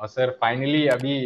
और 0.00 0.08
sir 0.08 0.30
finally 0.40 0.86
अभी 0.88 1.16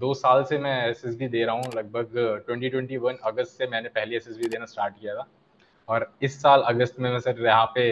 दो 0.00 0.12
साल 0.16 0.44
से 0.44 0.58
मैं 0.58 0.76
एसएसबी 0.88 1.28
दे 1.28 1.44
रहा 1.44 1.54
हूँ। 1.54 1.72
लगभग 1.76 2.44
2021 2.46 3.18
अगस्त 3.24 3.58
से 3.58 3.66
मैंने 3.70 3.88
पहली 3.90 4.16
एसएसबी 4.16 4.48
देना 4.48 4.64
स्टार्ट 4.66 4.94
किया 5.00 5.14
था। 5.14 5.26
और 5.88 6.10
इस 6.22 6.40
साल 6.42 6.62
अगस्त 6.68 7.00
में 7.00 7.10
मैं 7.10 7.18
सर 7.20 7.44
यहाँ 7.46 7.66
पे 7.74 7.90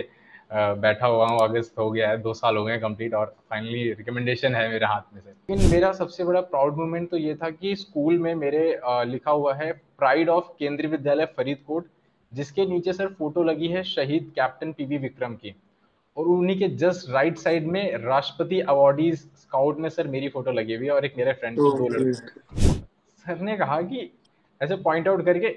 बैठा 0.52 1.06
हुआ 1.06 1.26
हूँ। 1.28 1.40
अगस्त 1.42 1.78
हो 1.78 1.90
गया 1.90 2.08
है, 2.08 2.18
दो 2.18 2.34
साल 2.34 2.56
हो 2.56 2.64
गए 2.64 2.78
कंप्लीट 2.78 3.14
और 3.14 3.34
फाइनली 3.50 3.92
रिकमेंडेशन 3.92 4.54
है 4.54 4.68
मेरे 4.70 4.86
हाथ 4.86 5.14
में 5.14 5.20
से 5.20 5.30
लेकिन 5.30 5.70
मेरा 5.70 5.92
सबसे 5.92 6.24
बड़ा 6.24 6.40
प्राउड 6.48 6.76
मोमेंट 6.76 7.10
तो 7.10 7.16
ये 7.16 7.34
था 7.34 7.50
कि 7.50 7.74
स्कूल 7.76 8.18
में 8.18 8.34
मेरे 8.36 8.64
लिखा 9.06 9.30
हुआ 9.30 9.54
है 9.54 9.72
प्राइड 9.98 10.28
ऑफ़ 10.30 10.44
केंद्रीय 10.58 10.90
विद्यालय 10.90 11.26
फरीदकोट 11.36 11.88
जिसके 12.32 12.66
नीचे 12.66 12.92
सर 12.92 13.08
फ़ोटो 13.08 13.42
लगी 13.44 13.68
है 13.68 13.82
शहीद 13.84 14.32
कैप्टन 14.36 14.72
पीवी 14.72 14.98
विक्रम 14.98 15.34
की। 15.34 15.54
और 16.18 16.26
उन्हीं 16.26 16.58
के 16.58 16.68
जस्ट 16.68 17.10
राइट 17.10 17.38
साइड 17.38 17.66
में 17.66 17.98
राष्ट्रपति 17.98 18.60
अवार्डीज 18.60 19.18
स्काउट 19.18 19.78
में 19.78 19.88
सर 19.88 20.06
मेरी 20.06 20.28
फ़ोटो 20.28 20.50
लगी 20.50 20.74
हुई 20.74 20.86
है 20.86 20.92
और 20.92 21.04
एक 21.04 21.14
मेरे 21.18 21.32
फ्रेंड 21.32 21.56
की 21.56 21.60
दो 21.60 22.12
सर 23.18 23.38
ने 23.40 23.56
कहा 23.56 23.82
कि 23.82 24.18
ऐसे 24.62 24.76
पॉइंट 24.76 25.08
आउट 25.08 25.24
करके, 25.24 25.48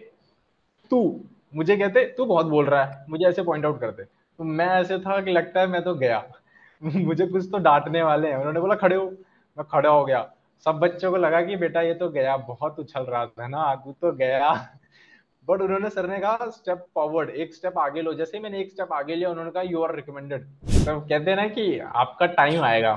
तू, 0.90 1.22
मुझे 1.56 1.78
कहते, 1.78 2.06
तू 2.06 2.26
बहुत 2.26 2.46
बोल 2.46 2.66
रहा 2.66 2.86
है, 2.86 3.06
मुझे 3.10 3.26
ऐसे 3.26 3.44
पॉइंट 3.44 3.66
आउट 3.66 3.80
करते। 3.80 4.04
तो 4.38 4.44
मैं 4.44 4.68
ऐसे 4.68 4.98
था 5.00 5.22
कि 5.22 5.32
लगता 5.32 5.60
है 5.60 5.68
मैं 5.68 5.84
तो 5.84 5.96
गया। 5.96 6.28
मुझे 6.84 7.28
कुछ 7.28 7.50
तो 7.52 7.58
डांटने 7.58 8.04
वाले 8.04 8.28
हैं। 8.28 8.38
उन्होंने 8.38 8.60
बोला, 8.60 8.76
खड़े 8.76 8.96
हो। 8.96 9.06
मैं 9.58 9.64
खड़ा 9.64 9.90
हो 9.90 10.06
गया। 10.06 10.32
सब 10.66 10.72
बच्चों 10.72 11.12
को 11.12 11.18
लगा 11.18 11.42
कि 11.42 11.56
बेटा 11.56 11.82
ये 11.82 11.94
तो 11.94 12.10
गया, 12.10 12.38
बहुत 12.38 12.80
उछल 12.80 13.02
रहा 13.02 13.26
था 13.26 13.48
ना, 13.48 13.76
तू 13.76 13.92
तो 13.92 14.12
गया। 14.12 14.74
बट 15.48 15.62
उन्होंने 15.62 15.90
सर 15.90 16.08
ने 16.10 16.18
कहा 16.20 16.50
स्टेप 16.50 16.86
फॉरवर्ड 16.96 17.30
एक 17.32 17.54
स्टेप 17.56 17.78
आगे 17.80 18.02
लो। 18.02 18.14
जैसे 18.14 18.40
मैंने 18.40 18.60
एक 18.62 18.72
स्टेप 18.72 18.94
आगे 18.94 19.16
लिया, 19.16 19.30
उन्होंने 19.30 19.52
कहा 19.52 19.64
यू 19.64 19.82
आर 19.84 19.96
रिकमेंडेड 19.96 20.44
तो 20.86 21.00
कहते 21.00 21.30
हैं 21.30 21.38
ना 21.38 21.48
कि 21.50 21.78
आपका 21.80 22.26
टाइम 22.34 22.62
आएगा। 22.64 22.94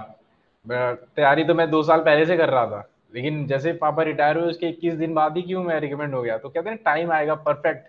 तैयारी 0.67 1.45
तो 1.45 1.55
मैं 1.55 1.71
दो 1.71 1.83
साल 1.83 2.01
पहले 2.03 2.27
से 2.27 2.37
कर 2.37 2.51
रहा 2.51 2.67
था, 2.67 2.89
लेकिन 3.15 3.47
जैसे 3.47 3.73
पापा 3.75 4.03
रिटायर 4.03 4.39
हुए, 4.39 4.51
उसके 4.51 4.67
21 4.69 4.95
दिन 4.97 5.15
बाद 5.15 5.37
ही 5.37 5.43
क्यों 5.43 5.65
मैं 5.65 5.81
रिकमेंड 5.81 6.15
हो 6.15 6.23
गया? 6.23 6.39
तो 6.39 6.49
कहते 6.49 6.71
हैं 6.71 6.79
टाइम 6.85 7.13
आएगा 7.13 7.35
परफेक्ट 7.45 7.87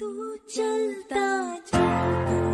तू 0.00 0.36
चलता 0.36 1.56
चलता 1.56 2.53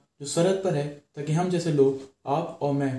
जो 0.21 0.27
सरहद 0.27 0.55
पर 0.63 0.73
है 0.75 0.83
ताकि 1.15 1.33
हम 1.33 1.49
जैसे 1.49 1.71
लोग 1.73 2.01
आप 2.29 2.59
और 2.61 2.73
मैं 2.73 2.89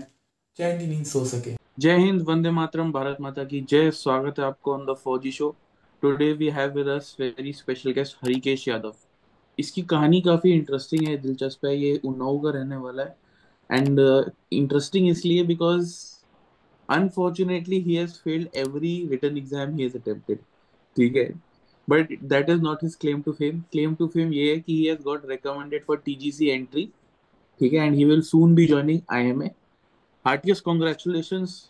चैन 0.58 0.78
की 0.78 0.86
नींद 0.86 1.04
सो 1.06 1.24
सके। 1.24 1.50
जय 1.80 1.96
हिंद 1.96 2.22
वंदे 2.28 2.50
मातरम 2.50 2.90
भारत 2.92 3.16
माता 3.20 3.42
की 3.44 3.60
जय। 3.70 3.90
स्वागत 3.90 4.38
है 4.38 4.44
आपको 4.44 4.72
ऑन 4.72 4.84
द 4.86 4.94
फौजी 4.94 5.30
show 5.32 5.54
today 6.02 6.32
we 6.32 6.48
have 6.50 6.72
with 6.76 6.88
us 6.90 7.14
very 7.20 7.52
special 7.52 7.92
guest 7.92 8.16
Harikesh 8.22 8.66
Yadav 8.68 8.94
इसकी 9.58 9.82
कहानी 9.92 10.20
काफ़ी 10.20 10.52
इंटरेस्टिंग 10.52 11.06
है 11.08 11.16
दिलचस्प 11.18 11.66
है 11.66 11.76
ये 11.76 12.00
उन्नाव 12.04 12.38
का 12.38 12.50
रहने 12.56 12.76
वाला 12.76 13.02
है। 13.02 13.16
एंड 13.70 14.00
इंटरेस्टिंग 14.52 15.04
uh, 15.04 15.10
इसलिए 15.10 15.44
because 15.44 15.94
unfortunately 16.88 17.78
he 17.80 17.94
has 17.94 18.14
failed 18.24 18.48
every 18.56 18.96
written 19.10 19.36
exam 19.38 19.76
he 19.76 19.82
has 19.82 19.96
attempted 19.98 20.38
ठीक 20.96 21.16
है? 21.16 21.28
But 21.88 22.18
that 22.24 22.50
is 22.50 22.60
not 22.62 22.82
his 22.82 22.94
claim 22.96 23.22
to 23.22 23.32
fame 23.34 23.60
claim 23.72 23.94
to 23.94 24.06
fame 24.08 24.32
ये 24.32 24.50
है 24.50 24.58
कि 24.58 24.76
he 24.76 24.84
has 24.84 25.02
got 25.04 25.30
recommended 25.30 25.84
for 25.84 26.02
TGC 26.04 26.48
entry 26.48 26.88
ठीक 27.60 27.72
है? 27.72 27.86
And 27.86 27.94
he 27.94 28.04
will 28.04 28.20
soon 28.22 28.54
be 28.54 28.66
joining 28.66 29.00
IMA 29.12 29.50
heartiest 30.24 30.64
congratulations 30.64 31.62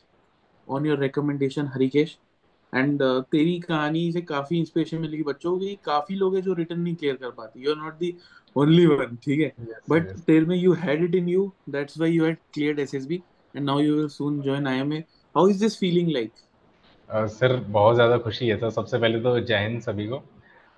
on 0.69 0.87
your 0.87 0.98
recommendation 0.98 1.66
Harikesh 1.75 2.16
and 2.72 3.03
तेरी 3.32 3.59
कहानी 3.60 4.10
से 4.12 4.20
काफ़ी 4.20 4.59
inspiration 4.59 4.98
मिलेगी 4.98 5.22
बच्चों 5.22 5.59
की 5.59 5.75
काफ़ी 5.84 6.15
लोग 6.16 6.34
हैं 6.34 6.43
जो 6.43 6.53
रिटर्न 6.54 6.81
नहीं 6.81 6.94
क्लियर 6.94 7.16
कर 7.16 7.31
पाते 7.31 7.60
you 7.60 7.70
are 7.70 7.76
not 7.76 7.94
the 7.94 8.15
only 8.56 8.87
one 8.87 9.16
ठीक 9.25 9.41
है 9.41 9.76
बट 9.91 10.10
तेरे 10.26 10.44
में 10.47 10.56
you 10.56 10.72
had 10.82 11.04
it 11.04 11.15
in 11.15 11.28
you 11.28 11.50
that's 11.70 11.99
why 11.99 12.12
you 12.12 12.25
had 12.25 12.37
cleared 12.54 12.78
SSB 12.81 13.22
and 13.54 13.64
now 13.66 13.81
you 13.81 13.97
will 13.97 14.09
soon 14.10 14.41
join 14.43 14.66
IMA 14.66 15.04
how 15.34 15.49
is 15.49 15.60
this 15.60 15.78
feeling 15.78 16.10
like 16.10 16.32
sir 17.10 17.56
बहुत 17.56 17.94
ज़्यादा 17.94 18.19
खुशी 18.19 18.49
है 18.49 18.56
sir 18.59 18.70
सबसे 18.70 18.99
पहले 18.99 19.20
तो 19.20 19.38
जय 19.41 19.59
हिंद 19.59 19.81
सभी 19.82 20.06
को 20.06 20.22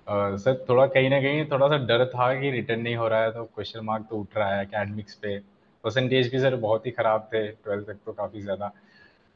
सर, 0.07 0.65
थोड़ा 0.69 0.85
कहीं 0.87 1.09
ना 1.09 1.19
कहीं 1.21 1.45
थोड़ा 1.51 1.67
सा 1.67 1.77
डर 1.85 2.05
था 2.05 2.33
कि 2.41 2.49
रिटर्न 2.51 2.81
नहीं 2.81 2.95
हो 2.95 3.07
रहा 3.07 3.21
है 3.21 3.31
तो 3.31 3.43
क्वेश्चन 3.45 3.83
मार्क 3.85 4.05
तो 4.09 4.17
उठ 4.17 4.37
रहा 4.37 4.55
है 4.55 4.65
अकेडमिक्स 4.65 5.13
पे। 5.15 5.37
परसेंटेज 5.83 6.31
भी 6.31 6.39
सर 6.39 6.55
बहुत 6.57 6.85
ही 6.85 6.91
ख़राब 6.91 7.29
थे 7.33 7.47
ट्वेल्थ 7.47 7.87
तक 7.87 7.97
तो 8.05 8.11
काफ़ी 8.13 8.41
ज़्यादा। 8.41 8.67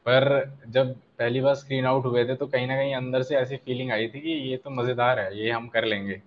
पर 0.06 0.28
जब 0.68 0.92
पहली 1.18 1.40
बार 1.40 1.54
स्क्रीन 1.54 1.86
आउट 1.86 2.04
हुए 2.06 2.24
थे 2.24 2.34
तो 2.36 2.46
कहीं 2.46 2.66
ना 2.66 2.76
कहीं 2.76 2.94
अंदर 2.94 3.22
से 3.22 3.36
ऐसी 3.36 3.56
फीलिंग 3.56 3.90
आई 3.92 4.08
थी 4.08 4.20
कि 4.20 4.30
ये 4.50 4.56
तो 4.56 4.70
मज़ेदार 4.72 5.18
है, 5.18 5.38
ये 5.38 5.50
हम 5.50 5.66
कर 5.68 5.84
लेंगे। 5.84 6.20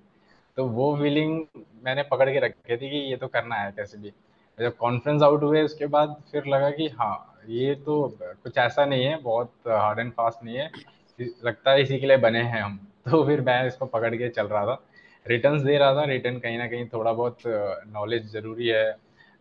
तो 0.57 0.65
वो 0.67 0.95
फीलिंग 0.97 1.39
मैंने 1.85 2.03
पकड़ 2.03 2.29
के 2.29 2.39
रखी 2.39 2.77
थी 2.77 2.89
कि 2.89 2.97
ये 3.09 3.15
तो 3.17 3.27
करना 3.27 3.55
है 3.55 3.71
कैसे 3.71 3.97
भी। 3.97 4.11
जब 4.57 4.75
कॉन्फ्रेंस 4.77 5.21
आउट 5.21 5.43
हुए, 5.43 5.61
उसके 5.61 5.85
बाद 5.87 6.15
फिर 6.31 6.45
लगा 6.47 6.69
कि 6.71 6.87
हाँ 6.89 7.15
ये 7.49 7.75
तो 7.75 8.17
कुछ 8.21 8.57
ऐसा 8.57 8.85
नहीं 8.85 9.05
है, 9.05 9.21
बहुत 9.21 9.51
हार्ड 9.67 9.99
एंड 9.99 10.11
फास्ट 10.11 10.43
नहीं 10.43 10.57
है। 10.57 10.69
लगता 11.19 11.71
है 11.71 11.81
इसी 11.81 11.99
के 11.99 12.07
लिए 12.07 12.17
बने 12.19 12.41
हैं 12.43 12.61
हम। 12.61 12.79
तो 13.06 13.24
फिर 13.25 13.41
मैं 13.41 13.66
इसको 13.68 13.86
पकड़ 13.86 14.16
के 14.16 14.30
चल 14.30 14.47
रहा 14.47 14.66
था। 14.66 14.81
रिटर्न 15.25 15.64
दे 15.66 15.78
रहा 15.78 15.94
था 15.96 16.03
रिटर्न 16.06 16.38
कहीं 16.40 16.58
ना 16.58 16.68
कहीं 16.68 16.86
थोड़ा 16.94 17.12
बहुत 17.14 17.38
नॉलेज 17.94 18.31
ज़रूरी 18.31 18.68
है 18.68 18.86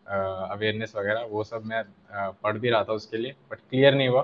अवेयरनेस 0.06 0.92
वगैरह 0.96 1.22
वो 1.30 1.44
सब 1.44 1.64
मैं 1.66 1.82
पढ़ 2.42 2.58
भी 2.58 2.70
रहा 2.70 2.84
था 2.84 2.92
उसके 2.92 3.16
लिए 3.16 3.34
बट 3.50 3.58
क्लियर 3.60 3.94
नहीं 3.94 4.08
हुआ। 4.08 4.22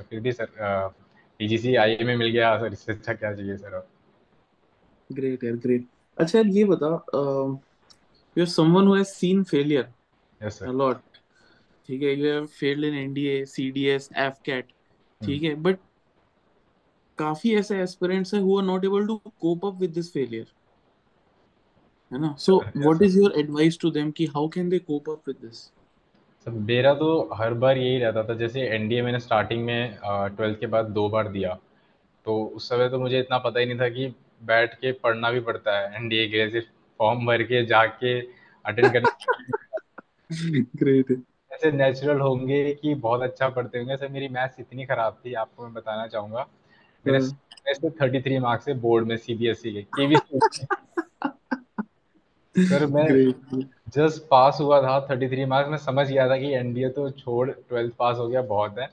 फिर 0.00 0.20
भी 0.20 0.32
सर 0.32 0.48
टी 1.40 1.48
जी 1.48 1.58
सी 1.58 1.74
आई 1.76 1.96
में 2.02 2.16
मिल 2.16 2.28
गया 2.28 2.56
सर 2.58 2.72
इससे 2.72 2.92
अच्छा 2.92 3.12
क्या 3.14 3.32
चाहिए 3.34 3.56
सर? 3.56 3.86
ग्रेट 5.10 5.44
यार 5.44 5.56
ग्रेट 5.56 5.86
अच्छा 6.16 6.38
यार 6.38 6.46
ये 6.48 6.64
बता 6.64 6.88
you 8.36 8.42
are 8.44 8.48
someone 8.50 8.86
who 8.86 8.94
has 8.94 9.06
seen 9.08 9.42
failure 9.44 9.92
yes 10.40 10.58
sir 10.58 10.66
a 10.66 10.72
lot 10.72 11.18
ठीक 11.88 12.02
है 12.02 12.14
you 12.14 12.26
have 12.26 12.46
failed 12.60 12.84
in 12.84 12.94
NDA 12.94 13.44
CDS 13.46 14.08
AFCAT 14.18 14.72
ठीक 15.20 15.42
है 15.42 15.54
बट 15.62 15.78
काफ़ी 17.18 17.54
ऐसे 17.54 17.80
एस्पिरेंट्स 17.82 18.34
हैं 18.34 18.40
who 18.40 18.58
are 18.58 18.64
not 18.64 18.84
able 18.84 19.06
to 19.06 19.16
cope 19.40 19.66
up 19.66 19.80
with 19.80 19.90
this 19.90 20.12
failure 20.12 20.46
है 22.12 22.20
ना? 22.20 22.34
So 22.38 22.56
what 22.76 23.02
is 23.02 23.18
your 23.18 23.38
advice 23.38 23.78
to 23.80 23.90
them 23.90 24.10
कि 24.10 24.26
how 24.26 24.48
can 24.48 24.68
they 24.68 24.78
cope 24.80 25.10
up 25.10 25.28
with 25.28 25.36
this 25.36 25.68
मेरा 26.46 26.92
तो 26.94 27.06
हर 27.34 27.54
बार 27.54 27.78
यही 27.78 27.98
रहता 27.98 28.22
था 28.24 28.34
जैसे 28.34 28.66
एनडीए 28.68 29.02
मैंने 29.02 29.20
स्टार्टिंग 29.20 29.64
में 29.64 29.96
ट्वेल्थ 30.04 30.58
के 30.60 30.66
बाद 30.66 30.86
दो 30.90 31.08
बार 31.08 31.28
दिया। 31.28 31.54
तो 32.26 32.44
उस 32.46 32.68
समय 32.68 32.88
तो 32.88 32.98
मुझे 32.98 33.18
इतना 33.20 33.38
पता 33.38 33.60
ही 33.60 33.66
नहीं 33.66 33.78
था 33.80 33.88
कि 33.88 34.06
बैठ 34.42 34.74
के 34.74 34.92
पढ़ना 34.92 35.30
भी 35.30 35.40
पड़ता 35.40 35.78
है 35.78 35.94
एनडीए 35.96 36.26
के 36.28 36.48
सिर्फ़ 36.50 36.66
फॉर्म 37.00 37.26
भर 37.26 37.42
के 37.42 37.64
जाके 37.66 38.18
अटेंड 38.64 38.92
करना 38.92 39.08
ग्रेट 40.76 41.10
ऐसे 41.50 41.70
नेचुरल 41.72 42.20
होंगे 42.20 42.74
कि 42.74 42.94
बहुत 42.94 43.22
अच्छा 43.22 43.48
पढ़ते 43.48 43.78
होंगे। 43.78 43.96
सर 43.96 44.08
मेरी 44.08 44.28
मैथ्स 44.28 44.60
इतनी 44.60 44.84
खराब 44.86 45.20
थी 45.24 45.34
आपको 45.34 45.62
मैं 45.64 45.72
बताना 45.74 46.06
चाहूँगा। 46.06 46.46
मेरे 47.06 47.90
थर्टी 47.90 48.20
थ्री 48.20 48.38
मार्क्स 48.38 48.68
है 48.68 48.74
बोर्ड 48.80 49.06
में 49.06 49.16
सीबीएसई 49.16 49.72
के 49.72 49.82
केवीसी 49.96 50.66
सर 52.56 52.84
मैं 52.86 53.06
जस्ट 53.94 54.22
पास 54.30 54.58
हुआ 54.60 54.80
था 54.82 55.00
थर्टी 55.06 55.28
थ्री 55.28 55.44
मार्क्स 55.44 55.70
में 55.70 55.76
समझ 55.78 56.06
गया 56.08 56.28
था 56.30 56.36
कि 56.38 56.52
एनडीए 56.54 56.88
तो 56.88 57.10
छोड़ 57.10 57.50
ट्वेल्थ 57.50 57.92
पास 57.98 58.16
हो 58.18 58.28
गया 58.28 58.42
बहुत 58.42 58.78
है। 58.78 58.88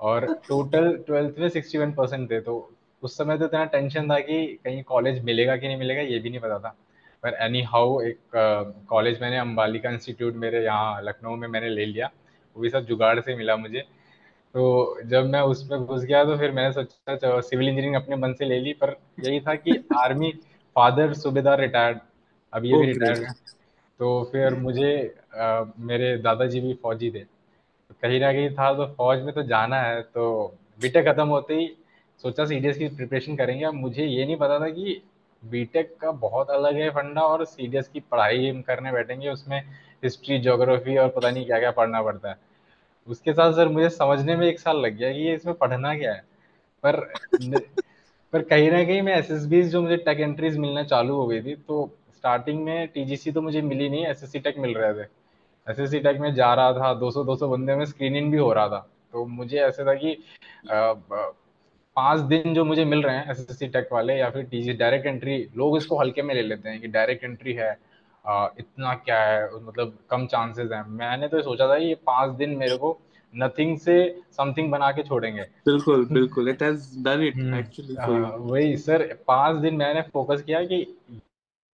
और 0.00 0.26
टोटल 0.48 0.92
ट्वेल्थ 1.06 1.38
में 1.38 1.48
सिक्सटी 1.48 1.78
वन 1.78 1.92
परसेंट 1.92 2.30
थे 2.30 2.40
तो 2.40 2.54
उस 3.02 3.16
समय 3.18 3.38
तो 3.38 3.44
इतना 3.44 3.64
टेंशन 3.64 4.10
था 4.10 4.18
कि 4.20 4.46
कहीं 4.64 4.82
कॉलेज 4.82 5.22
मिलेगा 5.24 5.56
कि 5.56 5.66
नहीं 5.66 5.76
मिलेगा 5.76 6.00
ये 6.02 6.18
भी 6.18 6.30
नहीं 6.30 6.40
पता 6.40 6.58
था। 6.58 6.74
पर 7.22 7.34
एनी 7.42 7.62
हाउ 7.62 8.00
एक 8.00 8.18
कॉलेज 8.88 9.16
uh, 9.16 9.22
मैंने 9.22 9.38
अम्बालिका 9.38 9.90
इंस्टीट्यूट 9.90 10.34
मेरे 10.36 10.64
यहाँ 10.64 11.02
लखनऊ 11.02 11.36
में 11.36 11.48
मैंने 11.48 11.68
ले 11.68 11.84
लिया। 11.86 12.10
वो 12.56 12.62
भी 12.62 12.70
सब 12.70 12.86
जुगाड़ 12.86 13.18
से 13.20 13.36
मिला 13.36 13.56
मुझे। 13.56 13.84
तो 14.58 15.02
जब 15.04 15.26
मैं 15.26 15.40
उसमें 15.40 15.84
घुस 15.86 16.04
गया 16.04 16.24
तो 16.24 16.36
फिर 16.36 16.50
मैंने 16.50 16.72
सोचा 16.72 17.40
सिविल 17.40 17.68
इंजीनियरिंग 17.68 17.94
अपने 17.94 18.16
मन 18.16 18.32
से 18.32 18.44
ले 18.44 18.60
ली 18.60 18.72
पर 18.72 18.96
यही 19.24 19.40
था 19.40 19.54
कि 19.54 19.84
आर्मी 19.96 20.32
फादर 20.76 21.12
सूबेदार 21.14 21.60
रिटायर्ड 21.60 21.98
अब 22.52 22.64
ये 22.64 22.76
भी 22.76 22.86
रिटायर्ड 22.86 23.18
है। 23.18 23.32
तो 23.98 24.28
फिर 24.32 24.54
मुझे 24.54 25.14
आ, 25.36 25.64
मेरे 25.78 26.16
दादाजी 26.18 26.60
भी 26.60 26.74
फौजी 26.74 27.10
थे। 27.10 27.18
तो 27.18 27.94
कहीं 28.02 28.20
ना 28.20 28.32
कहीं 28.32 28.50
था 28.50 28.74
तो 28.74 28.86
फौज 28.86 29.22
में 29.22 29.34
तो 29.34 29.42
जाना 29.42 29.80
है 29.82 30.02
तो 30.02 30.56
बीटेक 30.80 31.08
खत्म 31.08 31.28
होते 31.28 31.54
ही 31.54 31.70
सोचा 32.22 32.44
सीडीएस 32.44 32.78
की 32.78 32.88
प्रिपरेशन 32.88 33.36
करेंगे। 33.36 33.64
अब 33.64 33.74
मुझे 33.74 34.06
ये 34.06 34.24
नहीं 34.24 34.36
पता 34.36 34.60
था 34.60 34.68
कि 34.70 35.02
बीटेक 35.42 35.96
का 36.00 36.10
बहुत 36.10 36.50
अलग 36.50 36.76
है 36.76 36.90
फंडा 36.90 37.22
और 37.22 37.44
सीडीएस 37.44 37.88
की 37.88 38.00
पढ़ाई 38.00 38.48
हम 38.48 38.62
करने 38.62 38.92
बैठेंगे 38.92 39.28
उसमें 39.28 39.60
हिस्ट्री 40.04 40.38
जोग्राफी 40.38 40.96
और 40.96 41.08
पता 41.08 41.30
नहीं 41.30 41.46
क्या 41.46 41.58
क्या 41.58 41.70
पढ़ना 41.70 42.02
पड़ता 42.02 42.28
है। 42.28 42.47
उसके 43.08 43.32
साथ 43.32 43.52
सर 43.52 43.68
मुझे 43.68 43.88
समझने 43.90 44.36
में 44.36 44.46
एक 44.46 44.58
साल 44.60 44.80
लग 44.80 44.96
गया 44.96 45.12
कि 45.12 45.18
ये 45.18 45.34
इसमें 45.34 45.54
पढ़ना 45.56 45.94
क्या 45.98 46.12
है। 46.12 46.24
पर 46.84 47.00
पर 48.32 48.42
कहीं 48.44 48.70
ना 48.70 48.82
कहीं 48.84 49.02
मैं 49.02 49.16
एस 49.16 49.30
एस 49.30 49.44
जो 49.70 49.80
मुझे 49.82 49.96
टेक 49.98 50.20
एंट्रीज 50.20 50.56
मिलना 50.58 50.82
चालू 50.84 51.14
हो 51.16 51.26
गई 51.26 51.40
थी 51.42 51.54
तो 51.68 51.86
स्टार्टिंग 52.16 52.62
में 52.64 52.86
टीजीसी 52.88 53.32
तो 53.32 53.42
मुझे 53.42 53.62
मिली 53.62 53.88
नहीं 53.88 54.06
एस 54.06 54.22
एस 54.24 54.32
सी 54.32 54.38
टेक 54.38 54.58
मिल 54.58 54.74
रहे 54.74 54.92
थे। 54.94 55.06
एस 55.66 55.78
एस 55.80 55.90
सी 55.90 55.98
टेक 56.00 56.18
में 56.20 56.34
जा 56.34 56.52
रहा 56.54 56.72
था 56.72 56.92
200 56.94 57.24
200 57.24 57.48
बंदे 57.48 57.74
में 57.76 57.84
स्क्रीनिंग 57.84 58.30
भी 58.32 58.38
हो 58.38 58.52
रहा 58.52 58.68
था। 58.68 58.78
तो 59.12 59.24
मुझे 59.26 59.58
ऐसे 59.58 59.84
था 59.84 59.94
कि 59.94 60.16
पाँच 61.96 62.20
दिन 62.20 62.54
जो 62.54 62.64
मुझे 62.64 62.84
मिल 62.84 63.02
रहे 63.02 63.16
हैं 63.16 63.30
एस 63.30 63.40
एस 63.40 63.58
सी 63.58 63.66
टेक 63.68 63.88
वाले 63.92 64.14
या 64.14 64.30
फिर 64.30 64.42
टीजी 64.44 64.72
डायरेक्ट 64.72 65.06
एंट्री 65.06 65.36
लोग 65.56 65.76
इसको 65.76 65.98
हल्के 66.00 66.22
में 66.22 66.34
ले 66.34 66.42
लेते 66.42 66.68
हैं 66.68 66.80
कि 66.80 66.88
डायरेक्ट 66.88 67.24
एंट्री 67.24 67.52
है। 67.52 67.76
आ, 68.24 68.48
इतना 68.58 68.94
क्या 68.94 69.20
है 69.22 69.60
मतलब 69.60 69.98
कम 70.10 70.26
चांसेस 70.26 70.70
हैं। 70.72 70.82
मैंने 70.88 71.28
तो 71.28 71.42
सोचा 71.42 71.68
था 71.68 71.76
ये 71.76 71.94
पाँच 72.06 72.30
दिन 72.36 72.56
मेरे 72.56 72.76
को 72.76 72.98
नथिंग 73.34 73.78
से 73.78 73.96
समथिंग 74.36 74.70
बना 74.70 74.90
के 74.92 75.02
छोड़ेंगे। 75.02 75.42
बिल्कुल 75.66 76.04
बिल्कुल 76.12 76.48
it 76.48 76.62
has 76.62 76.88
done 77.04 77.22
it 77.22 77.36
actually 77.54 77.96
वही 78.50 78.76
सर 78.76 79.06
पाँच 79.26 79.56
दिन 79.56 79.74
मैंने 79.74 80.02
फोकस 80.12 80.42
किया 80.42 80.64
कि 80.64 80.86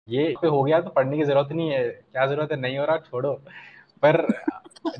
ये 0.08 0.34
पे 0.42 0.48
हो 0.48 0.62
गया 0.62 0.81
तो 0.81 0.90
पढ़ने 0.90 1.16
की 1.16 1.25
ज़रूरत 1.25 1.48
नहीं 1.52 1.70
है 1.70 1.88
क्या 1.88 2.26
ज़रूरत 2.26 2.52
है? 2.52 2.60
नहीं 2.60 2.78
हो 2.78 2.84
रहा 2.84 2.96
छोड़ो। 2.98 3.32
पर 4.02 4.26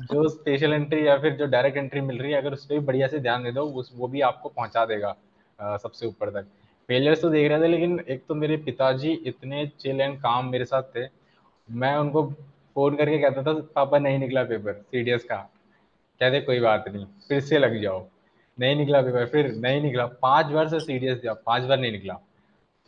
जो 0.01 0.27
स्पेशल 0.29 0.73
एंट्री 0.73 1.07
या 1.07 1.17
फिर 1.17 1.35
जो 1.35 1.45
डायरेक्ट 1.45 1.77
एंट्री 1.77 2.01
मिल 2.01 2.17
रही 2.17 2.31
है 2.31 2.37
अगर 2.37 2.53
उस 2.53 2.65
पर 2.65 2.79
भी 2.79 2.85
बढ़िया 2.85 3.07
से 3.07 3.19
ध्यान 3.19 3.43
दे 3.43 3.51
दो 3.51 3.63
उस 3.79 3.91
वो 3.95 4.07
भी 4.07 4.21
आपको 4.21 4.49
पहुँचा 4.49 4.85
देगा 4.85 5.15
आ, 5.59 5.77
सबसे 5.77 6.05
ऊपर 6.07 6.29
तक। 6.29 6.47
फेलियर्स 6.89 7.21
तो 7.21 7.29
देख 7.29 7.49
रहे 7.51 7.61
थे 7.61 7.67
लेकिन 7.67 7.99
एक 8.09 8.23
तो 8.27 8.35
मेरे 8.35 8.57
पिताजी 8.57 9.11
इतने 9.25 9.65
चिल 9.79 10.01
एंड 10.01 10.17
काम 10.21 10.49
मेरे 10.51 10.65
साथ 10.65 10.83
थे 10.95 11.05
मैं 11.71 11.95
उनको 11.97 12.23
फ़ोन 12.75 12.95
करके 12.95 13.17
कहता 13.19 13.41
था, 13.43 13.53
पापा, 13.75 13.99
नहीं 13.99 14.19
निकला 14.19 14.43
पेपर 14.43 14.73
सीडीएस 14.73 15.23
का। 15.23 15.35
कहते, 16.21 16.39
कोई 16.41 16.59
बात 16.59 16.85
नहीं, 16.87 17.05
फिर 17.27 17.39
से 17.41 17.59
लग 17.59 17.81
जाओ। 17.81 18.05
नहीं 18.57 18.75
निकला 18.75 19.01
पेपर 19.01 19.25
फिर 19.27 19.53
नहीं 19.55 19.81
निकला। 19.81 20.05
पाँच 20.21 20.45
बार 20.47 20.67
से 20.69 20.79
सीडीएस 20.79 21.17
दिया, 21.17 21.33
पाँच 21.35 21.63
बार 21.63 21.79
नहीं 21.79 21.91
निकला। 21.91 22.13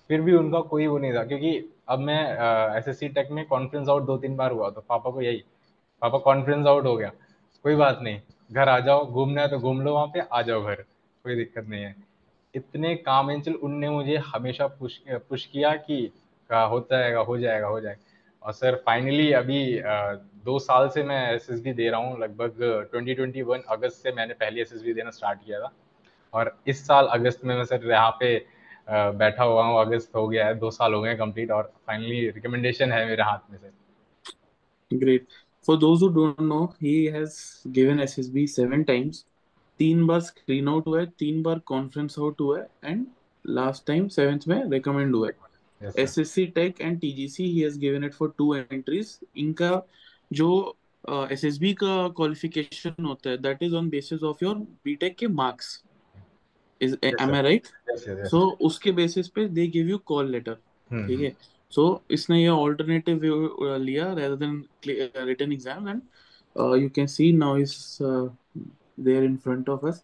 फिर 0.09 0.21
भी 0.21 0.33
उनका 0.35 0.59
कोई 0.61 0.87
वो 0.87 0.97
नहीं 0.97 1.13
था, 1.13 1.23
क्योंकि 1.23 1.69
अब 1.89 1.99
मैं 1.99 2.77
एस 2.77 2.87
एस 2.87 2.99
सी 2.99 3.07
टेक 3.09 3.31
में 3.31 3.45
कॉन्फ्रेंस 3.47 3.89
आउट 3.89 4.05
दो 4.05 4.17
तीन 4.17 4.35
बार 4.35 4.51
हुआ 4.51 4.69
तो 4.69 4.81
पापा 4.81 5.11
को 5.11 5.21
यही, 5.21 5.43
पापा 6.01 6.17
कॉन्फ्रेंस 6.19 6.67
आउट 6.67 6.85
हो 6.85 6.95
गया। 6.97 7.11
कोई 7.65 7.75
बात 7.75 7.99
नहीं, 8.01 8.19
घर 8.51 8.69
आ 8.69 8.79
जाओ, 8.79 9.05
घूमना 9.05 9.41
है 9.41 9.47
तो 9.47 9.59
घूम 9.59 9.81
लो 9.81 9.93
वहाँ 9.93 10.07
पे, 10.07 10.19
आ 10.21 10.41
जाओ 10.41 10.61
घर, 10.61 10.75
कोई 10.75 11.35
दिक्कत 11.35 11.67
नहीं 11.67 11.83
है। 11.83 11.95
इतने 12.53 12.95
काम 12.97 13.31
एंचल 13.31 13.53
उनने 13.53 13.89
मुझे 13.89 14.17
हमेशा 14.25 14.67
पुश 14.69 14.99
पुश 15.29 15.45
किया 15.45 15.75
कि 15.77 16.03
होता 16.49 16.99
जाएगा, 16.99 17.19
हो 17.19 17.37
जाएगा 17.37 17.67
हो 17.67 17.79
जाएगा। 17.81 18.11
और 18.43 18.53
सर 18.53 18.75
फाइनली 18.85 19.31
अभी 19.33 19.59
दो 20.45 20.57
साल 20.59 20.87
से 20.89 21.03
मैं 21.03 21.21
एस 21.33 21.47
एस 21.51 21.59
बी 21.61 21.73
दे 21.73 21.89
रहा 21.89 21.99
हूँ। 21.99 22.19
लगभग 22.19 22.89
2021 22.93 23.63
अगस्त 23.71 24.03
से 24.03 24.11
मैंने 24.11 24.33
पहली 24.33 24.61
एसएसबी 24.61 24.93
देना 24.93 25.09
स्टार्ट 25.11 25.39
किया 25.45 25.59
था। 25.59 25.71
और 26.33 26.57
इस 26.67 26.85
साल 26.87 27.07
अगस्त 27.13 27.45
में 27.45 27.55
मैं 27.55 27.63
सर 27.65 27.89
यहाँ 27.91 28.11
पे 28.19 28.35
बैठा 28.89 29.43
हुआ 29.43 29.63
हूँ। 29.65 29.79
अगस्त 29.81 30.15
हो 30.15 30.27
गया 30.27 30.45
है, 30.47 30.55
दो 30.59 30.71
साल 30.71 30.93
हो 30.93 31.01
गए 31.01 31.15
कंप्लीट 31.15 31.51
और 31.51 31.71
फाइनली 31.87 32.29
रिकमेंडेशन 32.29 32.91
है 32.91 33.05
मेरे 33.05 33.23
हाथ 33.23 33.51
में 33.51 33.57
sir. 33.57 33.71
Great 34.91 35.27
for 35.65 35.77
those 35.77 36.01
who 36.03 36.07
don't 36.09 36.41
know 36.41 36.63
he 36.81 37.03
has 37.05 37.37
given 37.69 37.99
SSB 37.99 38.45
seven 38.47 38.83
times 38.83 39.25
तीन 39.79 40.05
बार 40.07 40.19
स्क्रीन 40.21 40.67
आउट 40.67 40.87
हुआ 40.87 40.99
है, 40.99 41.05
तीन 41.05 41.41
बार 41.43 41.59
कॉन्फ्रेंस 41.65 42.15
आउट 42.19 42.41
हुआ 42.41 42.59
है 42.59 42.67
एंड 42.83 43.05
लास्ट 43.45 43.85
टाइम 43.87 44.07
सेवेंथ 44.09 44.47
में 44.47 44.63
रिकमेंड 44.71 45.15
हुआ 45.15 45.27
है। 45.27 45.33
SSC 45.81 46.45
tech 46.55 46.81
and 46.81 46.99
TGC 46.99 47.43
he 47.43 47.59
has 47.59 47.79
given 47.79 48.03
it 48.03 48.13
for 48.13 48.33
two 48.37 48.53
entries 48.55 49.19
इनका 49.37 49.81
जो 50.31 50.49
एसएसबी 51.03 51.71
uh, 51.71 51.79
का 51.79 52.07
क्वालिफिकेशन 52.09 53.05
होता 53.05 53.29
है 53.29 53.37
that 53.37 53.63
is 53.63 53.75
on 53.75 53.89
basis 53.89 54.23
of 54.23 54.43
your 54.43 54.57
BTech 54.85 55.15
के 55.17 55.27
marks 55.33 55.81
is 56.81 56.95
am 57.05 57.31
I 57.31 57.41
right 57.41 57.67
so 58.27 58.45
उसके 58.61 58.91
बेसिस 58.91 59.27
पे 59.27 59.47
they 59.49 59.67
give 59.67 59.89
you 59.89 59.97
call 60.05 60.31
letter 60.31 60.53
ठीक 60.91 61.19
है 61.19 61.35
सो 61.73 61.85
इसने 62.11 62.41
ये 62.41 62.47
ऑल्टरनेटिव 62.47 63.23
लिया 63.77 64.11
rather 64.13 64.35
than 64.35 64.63
written 65.27 65.51
exam 65.51 65.89
and 65.89 66.01
you 66.81 66.89
can 66.89 67.07
see 67.07 67.31
now 67.33 67.57
is 67.57 67.75
there 68.01 69.23
in 69.23 69.35
front 69.37 69.69
of 69.69 69.85
us 69.87 70.03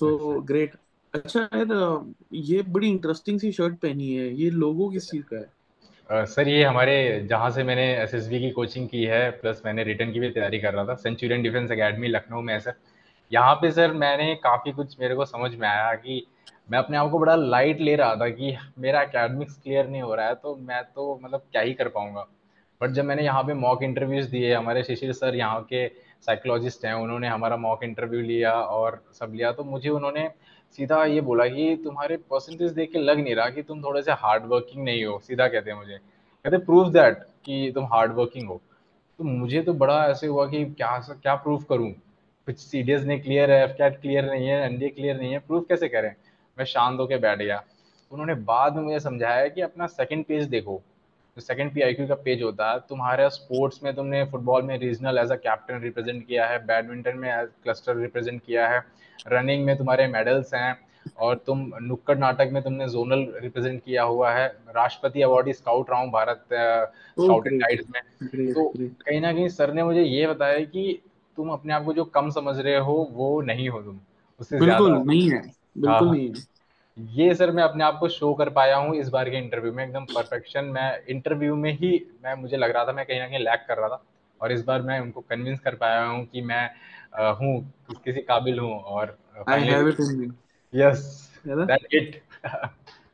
so 0.00 0.40
great 0.42 0.74
अच्छा 1.14 1.40
यार, 1.40 2.12
ये 2.32 2.62
बड़ी 2.64 2.88
इंटरेस्टिंग 2.88 3.38
सी 3.40 3.50
शर्ट 3.52 3.74
पहनी 3.78 4.14
है, 4.14 4.28
ये 4.34 4.48
लोगो 4.50 4.88
किस 4.90 5.10
चीज़ 5.10 5.24
का 5.32 5.36
है? 5.36 6.24
सर, 6.26 6.48
ये 6.48 6.62
हमारे 6.64 7.26
जहाँ 7.30 7.50
से 7.50 7.64
मैंने 7.64 7.84
एसएसबी 7.94 8.40
की 8.40 8.50
कोचिंग 8.50 8.88
की 8.88 9.04
है 9.04 9.30
प्लस 9.32 9.62
मैंने 9.66 9.84
रिटर्न 9.84 10.12
की 10.12 10.20
भी 10.20 10.30
तैयारी 10.30 10.58
कर 10.60 10.74
रहा 10.74 10.84
था 10.84 10.94
सेंचुरियन 10.96 11.42
डिफेंस 11.42 11.70
एकेडमी 11.70 12.08
लखनऊ 12.08 12.40
में 12.40 12.52
है, 12.54 12.58
सर। 12.60 12.74
यहाँ 13.30 13.54
पे, 13.54 13.70
सर, 13.72 13.92
मैंने 13.94 14.34
काफ़ी 14.44 14.72
कुछ 14.72 14.98
मेरे 15.00 15.14
को 15.14 15.24
समझ 15.24 15.54
में 15.54 15.68
आया 15.68 15.94
कि 15.94 16.26
मैं 16.70 16.78
अपने 16.78 16.96
आप 16.96 17.10
को 17.10 17.18
बड़ा 17.18 17.34
लाइट 17.36 17.80
ले 17.80 17.96
रहा 17.96 18.14
था 18.16 18.28
कि 18.30 18.56
मेरा 18.78 19.00
अकेडमिक्स 19.00 19.56
क्लियर 19.56 19.88
नहीं 19.88 20.02
हो 20.02 20.14
रहा 20.14 20.26
है 20.26 20.34
तो 20.34 20.54
मैं 20.58 20.82
तो 20.84 21.18
मतलब 21.22 21.42
क्या 21.52 21.62
ही 21.62 21.72
कर 21.74 21.88
पाऊँगा। 21.88 22.26
बट 22.80 22.90
जब 22.90 23.04
मैंने 23.04 23.22
यहाँ 23.22 23.42
पे 23.42 23.54
मॉक 23.54 23.82
इंटरव्यूज़ 23.82 24.30
दिए, 24.30 24.52
हमारे 24.54 24.82
शिशिर 24.84 25.12
सर 25.12 25.34
यहाँ 25.36 25.60
के 25.62 25.86
साइकोलॉजिस्ट 26.26 26.84
हैं, 26.84 26.94
उन्होंने 26.94 27.28
हमारा 27.28 27.56
मॉक 27.56 27.84
इंटरव्यू 27.84 28.20
लिया 28.22 28.52
और 28.52 29.02
सब 29.12 29.32
लिया 29.34 29.52
तो 29.52 29.64
मुझे 29.64 29.88
उन्होंने 29.90 30.28
सीधा 30.76 31.04
ये 31.04 31.20
बोला 31.20 31.46
कि 31.46 31.80
तुम्हारे 31.84 32.16
परसेंटेज 32.16 32.72
देख 32.72 32.92
के 32.92 32.98
लग 32.98 33.18
नहीं 33.20 33.34
रहा 33.34 33.48
कि 33.50 33.62
तुम 33.62 33.82
थोड़े 33.82 34.02
से 34.02 34.12
हार्ड 34.12 34.42
वर्किंग 34.46 34.84
नहीं 34.84 35.04
हो। 35.04 35.18
सीधा 35.18 35.48
कहते 35.48 35.70
हैं 35.70 35.78
मुझे। 35.78 35.98
कहते 36.44 36.58
प्रूव 36.58 36.90
दैट 36.90 37.18
कि 37.44 37.72
तुम 37.74 37.84
हार्ड 37.84 38.12
वर्किंग 38.12 38.48
हो। 38.48 38.60
तो 39.18 39.24
मुझे 39.24 39.62
तो 39.62 39.72
बड़ा 39.74 40.06
ऐसे 40.06 40.26
हुआ 40.26 40.46
कि 40.46 40.64
क्या 40.64 40.98
क्या 40.98 41.34
प्रूफ 41.34 41.64
करूँ? 41.68 41.92
कुछ 42.46 42.58
सी 42.58 42.82
ने 42.82 43.18
क्लियर 43.18 43.50
है 43.50 43.62
एफ़ 43.64 43.70
कैट 43.70 44.00
क्लियर 44.00 44.30
नहीं 44.30 44.48
है 44.48 44.66
एनडीए 44.66 44.88
क्लियर 44.88 45.16
नहीं 45.16 45.32
है। 45.32 45.38
प्रूफ 45.38 45.64
कैसे 45.68 45.88
करें? 45.88 46.14
मैं 46.58 46.64
शांत 46.64 47.00
होकर 47.00 47.18
बैठ 47.18 47.38
गया। 47.38 47.62
उन्होंने 48.12 48.34
बाद 48.34 48.76
में 48.76 48.82
मुझे 48.82 49.00
समझाया 49.00 49.48
कि 49.48 49.60
अपना 49.60 49.86
सेकेंड 49.86 50.24
पेज 50.24 50.44
देखो। 50.44 50.82
जो 51.36 51.40
सेकंड 51.40 51.72
पीआईक्यू 51.74 52.06
का 52.06 52.14
पेज 52.14 52.42
होता 52.42 52.70
है 52.72 52.78
तुम्हारे 52.88 53.28
स्पोर्ट्स 53.30 53.82
में 53.82 53.94
तुमने 53.96 54.24
फुटबॉल 54.24 54.62
में 54.62 54.76
regional 54.78 55.18
as 55.18 55.30
a 55.32 55.36
captain 55.36 55.80
represent 55.80 56.26
किया 56.26 56.46
है 56.46 56.58
बैडमिंटन 56.66 57.16
में 57.18 57.28
एज 57.30 57.48
क्लस्टर 57.62 57.96
रिप्रेजेंट 57.96 58.40
किया 58.46 58.68
है 58.68 58.82
रनिंग 59.28 59.64
में 59.64 59.76
तुम्हारे 59.78 60.06
मेडल्स 60.06 60.54
हैं 60.54 60.78
और 61.18 61.36
तुम 61.46 61.70
नुक्कड़ 61.82 62.18
नाटक 62.18 62.50
में 62.52 62.62
तुमने 62.62 62.88
जोनल 62.88 63.26
रिप्रेजेंट 63.42 63.82
किया 63.84 64.02
हुआ 64.02 64.32
है 64.32 64.46
राष्ट्रपति 64.68 65.22
अवार्डी 65.22 65.52
स्काउट 65.52 65.90
रहा 65.90 66.00
हूँ 66.00 66.10
भारत 66.10 66.44
स्काउट 66.52 67.46
एंड 67.46 67.60
गाइड्स 67.62 67.86
में। 67.90 68.02
तो 68.54 68.72
कहीं 68.78 69.20
ना 69.20 69.32
कहीं 69.32 69.48
सर 69.48 69.72
ने 69.72 69.82
मुझे 69.82 70.02
ये 70.02 70.26
बताया 70.26 70.58
कि 70.64 71.02
तुम 71.36 71.48
अपने 71.48 71.72
आप 71.74 71.84
को 71.84 71.92
जो 71.92 72.04
कम 72.04 72.30
समझ 72.30 72.58
रहे 72.58 72.76
हो 72.76 73.08
वो 73.12 73.40
नहीं 73.40 73.68
हो 73.68 73.82
तुम 73.82 74.00
उससे 74.40 74.58
बिल्कुल 74.58 74.92
नहीं 74.92 75.30
है 75.30 75.40
बिल्कुल 75.78 75.88
हाँ, 75.88 76.14
नहीं 76.14 76.28
है। 76.28 76.34
ये 76.96 77.34
सर 77.34 77.50
मैं 77.50 77.62
अपने 77.62 77.84
आप 77.84 77.98
को 77.98 78.08
शो 78.08 78.32
कर 78.34 78.48
पाया 78.50 78.76
हूँ 78.76 78.96
इस 78.96 79.08
बार 79.08 79.30
के 79.30 79.36
इंटरव्यू 79.36 79.72
में 79.72 79.84
एकदम 79.84 80.04
परफेक्शन 80.04 80.64
मैं 80.64 80.88
इंटरव्यू 81.10 81.54
में 81.56 81.70
ही 81.72 81.90
मैं 82.24 82.34
मुझे 82.34 82.56
लग 82.56 82.70
रहा 82.70 82.84
था 82.84 82.92
मैं 82.92 83.04
कहीं 83.06 83.18
ना 83.20 83.26
कहीं 83.26 83.38
लैक 83.38 83.64
कर 83.68 83.76
रहा 83.76 83.88
था 83.88 84.02
और 84.40 84.52
इस 84.52 84.64
बार 84.64 84.82
मैं 84.82 84.98
उनको 85.00 85.20
कन्विंस 85.20 85.60
कर 85.60 85.74
पाया 85.74 86.04
हूँ 86.04 86.24
कि 86.26 86.40
मैं 86.42 86.64
हूँ 87.14 87.60
किस, 87.88 87.98
किसी 87.98 88.20
काबिल 88.20 88.58
हूँ 88.58 88.72
और 88.72 89.16
yes 90.72 91.30
that 91.46 91.86
it 91.94 92.20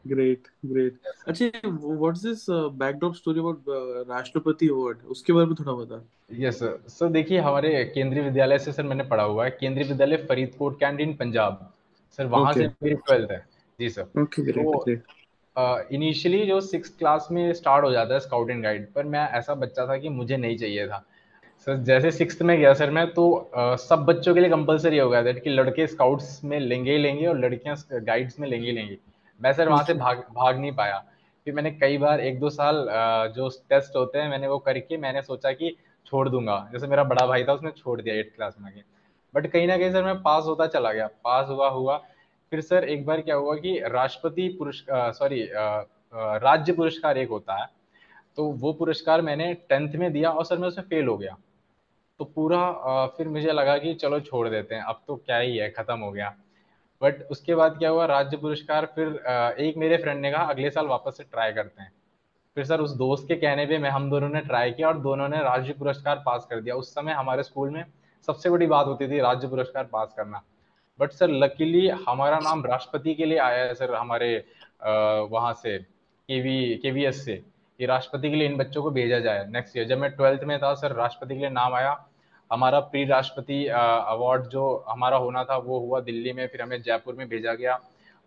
great 0.06 0.42
great 0.66 0.99
अच्छा 1.28 1.47
what's 1.66 2.23
this 2.23 2.44
backdrop 2.50 3.14
story 3.14 3.40
about 3.40 3.64
राष्ट्रपति 4.11 4.68
अवार्ड 4.68 4.99
उसके 5.06 5.32
बारे 5.32 5.47
में 5.47 5.54
थोड़ा 5.54 5.73
बता। 5.73 6.02
यस 6.40 6.58
सर 6.58 6.78
सर 6.88 7.08
देखिए 7.08 7.38
हमारे 7.38 7.85
केंद्रीय 7.85 8.23
विद्यालय 8.23 8.58
से 8.58 8.73
सर 8.73 8.82
मैंने 8.82 9.04
पढ़ा 9.04 9.23
हुआ 9.23 9.44
है। 9.44 9.50
केंद्रीय 9.50 9.88
विद्यालय 9.88 10.16
फरीदकोट 10.28 10.78
कैंटीन 10.80 11.14
पंजाब। 11.14 11.73
सर 12.18 12.26
वहाँ 12.26 12.52
okay. 12.52 12.62
से 12.62 12.75
मेरी 12.82 12.94
ट्वेल्थ 12.97 13.30
है। 13.30 13.58
जी 13.78 13.88
सर 13.90 14.02
ओके 14.66 14.94
इनिशियली 15.94 16.44
जो 16.47 16.61
सिक्स 16.61 16.88
क्लास 16.99 17.28
में 17.32 17.52
स्टार्ट 17.52 17.85
हो 17.85 17.90
जाता 17.92 18.14
है 18.14 18.20
स्काउट 18.20 18.50
एंड 18.50 18.62
गाइड 18.62 18.87
पर 18.94 19.04
मैं 19.04 19.28
ऐसा 19.38 19.54
बच्चा 19.54 19.87
था 19.87 19.97
कि 19.99 20.08
मुझे 20.08 20.37
नहीं 20.37 20.56
चाहिए 20.58 20.87
था। 20.88 21.04
सर 21.66 21.76
जैसे 21.85 22.11
सिक्स 22.11 22.40
में 22.42 22.58
गया 22.58 22.73
सर 22.75 22.90
मैं 22.90 23.06
तो 23.14 23.50
uh, 23.58 23.76
सब 23.78 24.04
बच्चों 24.04 24.35
के 24.35 24.40
लिए 24.40 24.50
कंपलसरी 24.50 24.99
हो 24.99 25.08
गया 25.11 25.23
था 25.25 25.32
कि 25.32 25.50
लड़के 25.50 25.87
स्काउट्स 25.87 26.44
में 26.44 26.58
लेंगे 26.61 26.92
ही 26.92 26.99
लेंगे 26.99 27.26
और 27.26 27.38
लड़कियाँ 27.38 27.76
गाइड्स 27.92 28.38
में 28.40 28.49
लेंगे 28.49 28.66
ही 28.66 28.73
लेंगे। 28.73 28.99
मैं 29.40 29.52
सर 29.52 29.68
वहाँ 29.68 29.85
से 29.85 29.94
भाग 29.94 30.23
भाग 30.35 30.58
नहीं 30.58 30.73
पाया। 30.73 30.99
फिर 31.47 31.54
मैंने 31.54 31.70
कई 31.70 31.99
बार 31.99 32.20
एक 32.20 32.38
दो 32.40 32.50
साल 32.50 32.87
जो 33.37 33.49
टेस्ट 33.68 33.97
होते 33.97 34.18
हैं 34.18 34.28
मैंने 34.30 34.49
वो 34.49 34.58
करके 34.58 34.97
मैंने 34.97 35.23
सोचा 35.23 35.52
कि 35.52 35.76
छोड़ 36.06 36.28
दूँगा। 36.28 36.68
जैसे 36.73 36.87
मेरा 36.87 37.04
बड़ा 37.04 37.26
भाई 37.26 37.44
था 37.44 37.52
उसने 37.52 37.70
छोड़ 37.73 38.00
दिया 38.00 38.14
एट 38.14 38.32
क्लास 38.37 38.56
में 38.61 38.70
आगे 38.70 38.82
बट 39.35 39.47
कहीं 39.47 39.66
ना 39.68 39.76
कहीं 39.78 39.92
सर 39.92 40.04
मैं 40.04 40.14
पास 40.23 40.44
होता 40.47 40.66
चला 40.68 40.92
गया। 40.92 41.06
पास 41.25 41.49
हुआ 41.49 41.68
हुआ। 41.70 42.02
फिर 42.52 42.61
सर, 42.61 42.85
एक 42.85 43.05
बार 43.07 43.21
क्या 43.21 43.35
हुआ 43.37 43.55
कि 43.57 43.78
राष्ट्रपति 43.87 44.49
पुरस्कार 44.59 45.12
सॉरी 45.12 45.43
राज्य 46.14 46.73
पुरस्कार 46.73 47.19
एक 47.19 47.28
होता 47.28 47.57
है। 47.57 47.69
तो 48.38 48.45
वो 48.52 48.73
पुरस्कार 48.73 49.21
मैंने 49.23 49.52
टेंथ 49.69 49.95
में 49.95 50.12
दिया 50.12 50.31
और 50.31 50.45
सर 50.45 50.59
मैं 50.59 50.69
उसमें 50.69 50.85
फेल 50.85 51.07
हो 51.07 51.17
गया। 51.19 51.37
तो 52.21 52.25
पूरा 52.26 53.07
फिर 53.17 53.28
मुझे 53.28 53.52
लगा 53.52 53.76
कि 53.78 53.95
चलो 53.95 54.21
छोड़ 54.21 54.49
देते 54.49 54.75
हैं, 54.75 54.83
अब 54.83 55.02
तो 55.07 55.17
क्या 55.17 55.38
ही 55.38 55.57
है, 55.57 55.71
खत्म 55.71 55.99
हो 55.99 56.11
गया। 56.12 56.35
बट 57.02 57.23
उसके 57.31 57.55
बाद 57.55 57.78
क्या 57.78 57.90
हुआ, 57.90 58.07
राज्य 58.07 58.37
पुरस्कार 58.37 58.87
फिर 58.95 59.09
एक 59.61 59.76
मेरे 59.76 59.97
फ्रेंड 59.97 60.21
ने 60.21 60.31
कहा, 60.33 60.45
अगले 60.45 60.71
साल 60.71 60.87
वापस 60.87 61.17
से 61.17 61.25
ट्राई 61.25 61.52
करते 61.52 61.83
हैं। 61.83 61.93
फिर 62.57 62.64
सर 62.64 62.81
उस 62.81 62.90
दोस्त 62.97 63.26
के 63.28 63.35
कहने 63.37 63.67
पे 63.67 63.78
मैं, 63.78 63.90
हम 63.90 64.11
दोनों 64.11 64.28
ने 64.28 64.40
ट्राई 64.40 64.71
किया 64.71 64.88
और 64.88 64.99
दोनों 65.00 65.28
ने 65.28 65.43
राज्य 65.43 65.73
पुरस्कार 65.73 66.23
पास 66.26 66.47
कर 66.50 66.61
दिया। 66.61 66.75
उस 66.75 66.95
समय 66.95 67.12
हमारे 67.12 67.43
स्कूल 67.43 67.71
में 67.71 67.85
सबसे 68.28 68.50
बड़ी 68.50 68.67
बात 68.67 68.87
होती 68.87 69.09
थी, 69.09 69.19
राज्य 69.21 69.49
पुरस्कार 69.49 69.85
पास 69.85 70.14
करना। 70.17 70.43
बट 71.00 71.12
सर 71.12 71.31
लकीली 71.35 71.88
हमारा 72.09 72.38
नाम 72.40 72.64
राष्ट्रपति 72.67 73.14
के 73.14 73.25
लिए 73.25 73.38
आया 73.40 73.64
है 73.64 73.75
सर 73.75 73.95
हमारे 73.95 74.37
वहाँ 74.85 75.52
से 75.55 75.78
केवी 75.78 76.75
केवीएस 76.83 77.25
से, 77.25 77.35
कि 77.81 77.87
राष्ट्रपति 77.87 78.31
के 78.31 78.37
लिए 78.37 78.49
इन 78.49 78.57
बच्चों 78.57 78.83
को 78.83 78.90
भेजा 78.90 79.19
जाए 79.21 79.45
नेक्स्ट 79.49 79.76
ईयर 79.76 79.87
जब 79.88 79.99
मैं 79.99 80.11
ट्वेल्थ 80.11 80.45
में 80.45 80.59
था 80.59 80.73
सर 80.76 80.93
राष्ट्रपति 80.95 81.35
के 81.35 81.40
लिए 81.40 81.50
नाम 81.50 81.75
आया। 81.75 81.97
हमारा 82.50 82.81
प्री 82.83 83.05
राष्ट्रपति 83.05 83.67
अवार्ड 83.67 84.47
जो 84.49 84.85
हमारा 84.88 85.17
होना 85.17 85.45
था, 85.45 85.57
वो 85.57 85.78
हुआ 85.81 86.00
दिल्ली 86.00 86.33
में, 86.33 86.47
फिर 86.47 86.62
हमें 86.62 86.83
जयपुर 86.83 87.14
में 87.14 87.28
भेजा 87.28 87.55
गया। 87.55 87.78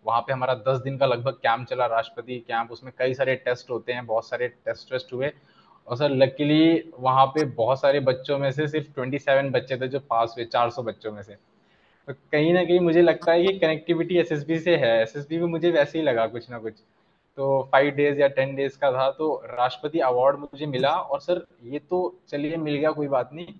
वहाँ 0.04 0.20
पे 0.20 0.32
हमारा 0.32 0.54
दस 0.66 0.78
दिन 0.78 0.98
का 0.98 1.06
लगभग 1.06 1.32
कैंप 1.42 1.66
चला, 1.68 1.86
राष्ट्रपति 1.86 2.38
कैंप 2.38 2.70
उसमें 2.72 2.92
कई 2.98 3.14
सारे 3.14 3.34
टेस्ट 3.36 3.70
होते 3.70 3.92
हैं, 3.92 4.06
बहुत 4.06 4.28
सारे 4.28 4.48
टेस्ट 4.48 4.92
वेस्ट 4.92 5.12
हुए। 5.12 5.32
और 5.88 5.96
सर 5.96 6.10
लकीली 6.12 6.92
वहाँ 6.98 7.26
पे 7.26 7.44
बहुत 7.46 7.80
सारे 7.80 8.00
बच्चों 8.02 8.38
में 8.38 8.50
से 8.52 8.66
सिर्फ़ 8.68 8.92
ट्वेंटी 8.94 9.18
सेवन 9.18 9.50
बच्चे 9.50 9.76
थे 9.76 9.88
जो 9.88 10.00
पास 10.00 10.34
हुए, 10.36 10.44
चार 10.46 10.70
सौ 10.70 10.82
बच्चों 10.82 11.12
में 11.12 11.22
से। 11.22 11.36
कहीं 12.08 12.52
ना 12.54 12.64
कहीं 12.64 12.80
मुझे 12.80 13.02
लगता 13.02 13.32
है 13.32 13.46
कि 13.46 13.58
कनेक्टिविटी 13.58 14.16
एसएसबी 14.18 14.58
से 14.58 14.76
है। 14.76 15.02
एस 15.02 15.26
भी 15.30 15.38
मुझे 15.38 15.70
वैसे 15.70 15.98
ही 15.98 16.04
लगा 16.04 16.26
कुछ 16.26 16.50
ना 16.50 16.58
कुछ। 16.58 16.72
तो 17.36 17.68
फाइव 17.72 17.90
डेज़ 17.90 18.20
या 18.20 18.28
टेन 18.28 18.54
डेज़ 18.56 18.78
का 18.78 18.92
था 18.92 19.10
तो 19.10 19.34
राष्ट्रपति 19.44 19.98
अवार्ड 19.98 20.38
मुझे 20.38 20.66
मिला 20.66 20.90
और 20.90 21.20
सर 21.20 21.44
ये 21.64 21.78
तो 21.78 22.18
चलिए 22.28 22.56
मिल 22.56 22.74
गया 22.74 22.90
कोई 22.90 23.08
बात 23.08 23.30
नहीं। 23.32 23.54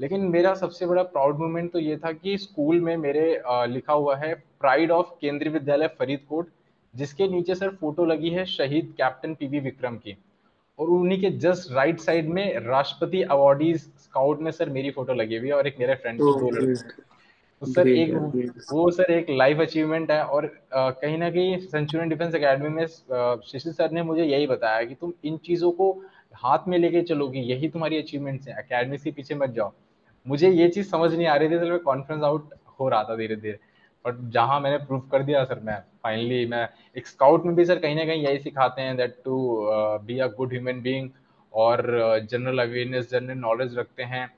लेकिन 0.00 0.20
मेरा 0.20 0.54
सबसे 0.54 0.86
बड़ा 0.86 1.02
प्राउड 1.02 1.38
मोमेंट 1.38 1.72
तो 1.72 1.78
ये 1.78 1.96
था 1.96 2.12
कि 2.12 2.38
स्कूल 2.38 2.80
में 2.80 2.96
मेरे 2.96 3.36
आ, 3.46 3.64
लिखा 3.64 3.92
हुआ 3.92 4.16
है 4.16 4.34
प्राइड 4.34 4.90
ऑफ़ 4.90 5.06
केंद्रीय 5.20 5.52
विद्यालय 5.52 5.86
फरीदकोट 5.88 6.48
जिसके 6.94 7.28
नीचे 7.28 7.54
सर 7.54 7.70
फ़ोटो 7.70 8.04
लगी 8.04 8.30
है 8.30 8.44
शहीद 8.44 8.94
कैप्टन 8.96 9.34
पीवी 9.34 9.60
विक्रम 9.60 9.96
की। 9.96 10.16
और 10.78 10.88
उन्हीं 10.88 11.20
के 11.20 11.30
जस्ट 11.30 11.72
राइट 11.72 12.00
साइड 12.00 12.28
में 12.28 12.58
राष्ट्रपति 12.58 13.22
अवार्डीज 13.22 13.80
स्काउट 13.80 14.40
में 14.40 14.50
सर 14.50 14.68
मेरी 14.68 14.90
फ़ोटो 14.90 15.14
लगी 15.14 15.36
हुई 15.36 15.48
है 15.48 15.54
और 15.54 15.66
एक 15.66 15.78
मेरे 15.78 15.94
फ्रेंड 15.94 16.18
की 16.18 16.32
दो 16.32 16.50
लड़के। 16.50 17.11
तो 17.62 17.66
सर 17.66 17.88
एक 17.88 18.12
वो 18.72 18.90
सर 18.90 19.10
एक 19.12 19.26
लाइफ 19.30 19.60
अचीवमेंट 19.60 20.10
है 20.10 20.22
और 20.26 20.46
कहीं 20.74 21.18
ना 21.18 21.28
कहीं 21.30 21.58
सेंचुरियन 21.58 22.08
डिफेंस 22.08 22.34
एकेडमी 22.34 22.68
में 22.68 22.86
शिशिर 22.86 23.72
सर 23.72 23.90
ने 23.90 24.02
मुझे 24.02 24.24
यही 24.24 24.46
बताया 24.46 24.82
कि 24.84 24.94
तुम 24.94 25.12
इन 25.24 25.36
चीज़ों 25.44 25.70
को 25.72 25.90
हाथ 26.42 26.66
में 26.68 26.76
लेके 26.78 27.02
चलोगे 27.02 27.40
यही 27.40 27.68
तुम्हारी 27.68 27.98
अचीवमेंट्स 27.98 28.48
है। 28.48 28.54
अकेडमी 28.54 28.98
से 28.98 29.10
पीछे 29.10 29.34
मत 29.34 29.50
जाओ। 29.50 29.72
मुझे 30.26 30.50
ये 30.50 30.68
चीज़ 30.68 30.88
समझ 30.90 31.12
नहीं 31.14 31.26
आ 31.26 31.36
रही 31.36 31.48
थी 31.50 31.58
सर 31.58 31.70
मैं 31.70 31.78
कॉन्फ्रेंस 31.80 32.22
आउट 32.22 32.50
हो 32.80 32.88
रहा 32.88 33.02
था 33.04 33.16
धीरे 33.16 33.36
धीरे 33.36 33.58
बट 34.04 34.28
जहाँ 34.32 34.60
मैंने 34.60 34.84
प्रूफ 34.86 35.08
कर 35.12 35.22
दिया 35.22 35.44
सर 35.44 35.60
मैं 35.64 35.78
फाइनली 36.02 36.44
मैं 36.46 36.68
एक 36.96 37.06
स्काउट 37.06 37.44
में 37.46 37.54
भी 37.54 37.64
सर 37.64 37.78
कहीं 37.78 37.96
ना 37.96 38.04
कहीं 38.04 38.24
यही 38.24 38.38
सिखाते 38.38 38.82
हैं 38.82 38.96
that 38.96 39.16
to 39.24 39.38
be 40.06 40.18
a 40.18 40.26
good 40.36 40.52
human 40.52 40.80
being 40.82 41.10
और 41.52 41.86
जनरल 42.30 42.58
अवेयरनेस 42.62 43.10
जनरल 43.10 43.38
नॉलेज 43.38 43.78
रखते 43.78 44.02
हैं। 44.02 44.28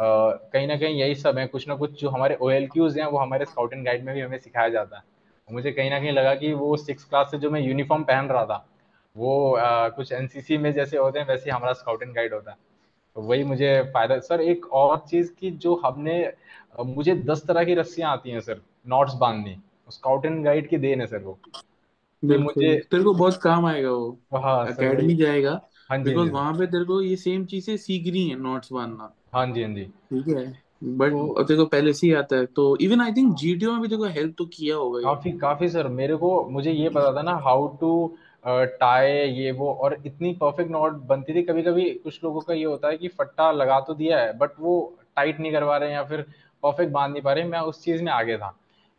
कहीं 0.00 0.66
ना 0.66 0.76
कहीं 0.76 0.94
यही 0.94 1.14
सब 1.14 1.38
है। 1.38 1.46
कुछ 1.46 1.68
ना 1.68 1.74
कुछ 1.76 2.00
जो 2.00 2.08
हमारे 2.10 2.34
ओ 2.34 2.50
एल 2.50 2.66
क्यूज 2.66 2.98
हैं 2.98 3.06
वो 3.06 3.18
हमारे 3.18 3.44
स्काउट 3.44 3.72
एंड 3.72 3.84
गाइड 3.86 4.04
में 4.04 4.14
भी 4.14 4.20
हमें 4.20 4.38
सिखाया 4.38 4.68
जाता 4.68 4.96
है। 4.96 5.02
मुझे 5.48 5.72
कहीं 5.72 5.90
ना 5.90 5.98
कहीं 6.00 6.12
लगा 6.12 6.34
कि 6.34 6.52
वो 6.52 6.76
सिक्स 6.76 7.04
क्लास 7.04 7.30
से 7.30 7.38
जो 7.38 7.50
मैं 7.50 7.60
यूनिफॉर्म 7.60 8.02
पहन 8.04 8.28
रहा 8.28 8.44
था 8.46 8.64
वो 9.16 9.54
आ, 9.54 9.88
कुछ 9.88 10.12
एनसीसी 10.12 10.58
में 10.58 10.72
जैसे 10.72 10.96
होते 10.96 11.18
हैं 11.18 11.26
वैसे 11.26 11.50
हमारा 11.50 11.72
स्काउट 11.72 12.02
एंड 12.02 12.14
गाइड 12.14 12.34
होता 12.34 12.50
है। 12.50 12.56
तो 13.16 13.20
वही 13.20 13.44
मुझे 13.44 13.82
फ़ायदा 13.94 14.18
सर 14.20 14.40
एक 14.40 14.66
और 14.72 14.98
चीज़ 15.08 15.32
की 15.32 15.50
जो 15.50 15.74
हमने 15.84 16.32
मुझे 16.86 17.14
दस 17.14 17.44
तरह 17.46 17.64
की 17.64 17.74
रस्सियाँ 17.74 18.12
आती 18.12 18.30
हैं 18.30 18.40
सर 18.40 18.60
नॉट्स 18.88 19.14
बांधनी। 19.14 19.56
स्काउट 19.90 20.26
एंड 20.26 20.44
गाइड 20.44 20.68
की 20.68 20.78
देन 20.78 21.00
है 21.00 21.06
सर 21.06 21.22
वो। 21.22 21.38
मुझे 22.22 22.76
तेरे 22.90 23.02
को 23.02 23.14
बहुत 23.14 23.40
काम 23.42 23.66
आएगा 23.66 23.90
वो। 23.90 24.18
हाँ 24.36 24.66
एकेडमी 24.68 25.14
जाएगा। 25.14 25.60
हाँ 25.90 25.98
जी 25.98 26.04
बिकॉज़ 26.04 26.30
वहाँ 26.30 26.52
पे 26.54 26.66
तेरे 26.66 26.84
को 26.84 27.00
ये 27.02 27.16
सेम 27.16 27.44
चीज़ें 27.44 27.76
सीखनी 27.76 28.28
है 28.28 28.36
नोट्स 28.40 28.72
बांधना 28.72 29.12
हाँ 29.34 29.46
जी 29.46 29.62
हाँ 29.62 29.74
जी। 29.74 29.84
ठीक 29.84 30.28
है 30.28 30.44
बट 30.84 31.10
तो, 31.10 31.42
तेरे 31.42 31.56
को 31.56 31.64
पहले 31.66 31.92
से 31.92 32.06
ही 32.06 32.12
आता 32.12 32.36
है 32.36 32.46
तो 32.46 32.76
इवन 32.76 33.00
आई 33.00 33.12
थिंक 33.12 33.34
जीटीओ 33.36 33.72
में 33.72 33.80
भी 33.80 33.88
तेरे 33.88 33.98
को 33.98 34.04
हेल्प 34.04 34.34
तो 34.38 34.44
किया 34.44 34.76
होगा 34.76 35.00
काफ़ी 35.00 35.32
काफ़ी 35.32 35.68
सर 35.68 35.88
मेरे 35.88 36.16
को 36.16 36.48
मुझे 36.50 36.72
ये 36.72 36.88
पता 36.88 37.12
था 37.16 37.22
ना 37.22 37.32
हाउ 37.32 37.66
टू 37.76 38.16
टाई 38.46 39.10
ये 39.12 39.50
वो 39.52 39.72
और 39.72 40.02
इतनी 40.06 40.32
परफेक्ट 40.32 40.70
नॉट 40.70 40.92
बनती 40.92 41.34
थी 41.34 41.42
कभी 41.42 41.62
कभी 41.62 41.90
कुछ 41.94 42.24
लोगों 42.24 42.40
का 42.40 42.54
ये 42.54 42.64
होता 42.64 42.88
है 42.88 42.96
कि 42.96 43.08
फट्टा 43.08 43.50
लगा 43.52 43.80
तो 43.80 43.94
दिया 43.94 44.18
है 44.18 44.38
बट 44.38 44.50
वो 44.60 44.96
टाइट 45.16 45.40
नहीं 45.40 45.52
करवा 45.52 45.76
रहे 45.76 45.88
हैं 45.88 45.96
या 45.96 46.04
फिर 46.04 46.26
परफेक्ट 46.62 46.92
बाँध 46.92 47.12
नहीं 47.12 47.22
पा 47.22 47.32
रहे 47.32 47.44
मैं 47.44 47.58
उस 47.58 47.84
चीज़ 47.84 48.02
में 48.02 48.12
आगे 48.12 48.36
था। 48.38 48.56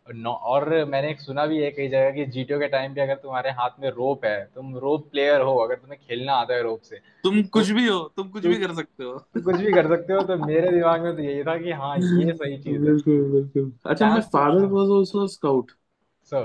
और 0.07 0.85
मैंने 0.85 1.09
एक 1.11 1.19
सुना 1.19 1.45
भी 1.45 1.57
है 1.63 1.71
कई 1.71 1.87
जगह 1.87 2.11
कि 2.11 2.25
जीटीओ 2.25 2.59
के 2.59 2.67
टाइम 2.67 2.93
पे 2.95 3.01
अगर 3.01 3.15
तुम्हारे 3.15 3.49
हाथ 3.49 3.69
में 3.79 3.89
रोप 3.89 4.25
है 4.25 4.45
तुम 4.45 4.77
रोप 4.77 5.09
प्लेयर 5.11 5.41
हो 5.41 5.55
अगर 5.57 5.75
तुम्हें 5.75 5.99
खेलना 6.07 6.33
आता 6.33 6.53
है 6.53 6.61
रोप 6.63 6.81
से 6.81 6.99
तुम 7.23 7.41
कुछ 7.43 7.69
भी 7.69 7.87
हो 7.87 7.99
तुम 8.17 8.29
कुछ 8.29 8.45
भी 8.45 8.55
कर 8.55 8.73
सकते 8.73 9.03
हो। 9.03 9.17
कुछ 9.35 9.55
भी 9.55 9.73
कर 9.73 9.87
सकते 9.87 10.13
हो 10.13 10.21
तो 10.21 10.37
मेरे 10.37 10.71
दिमाग 10.71 11.01
में 11.01 11.15
तो 11.15 11.21
यही 11.21 11.43
था 11.43 11.57
कि 11.57 11.71
हाँ 11.71 11.97
ये 11.97 12.33
सही 12.33 12.57
चीज़ 12.57 12.75
है। 12.75 12.79
बिल्कुल 12.81 13.21
बिल्कुल। 13.31 13.71
अच्छा 13.85 14.09
my 14.09 14.21
father 14.21 14.65
was 14.65 14.91
also 14.91 15.27
scout 15.27 15.71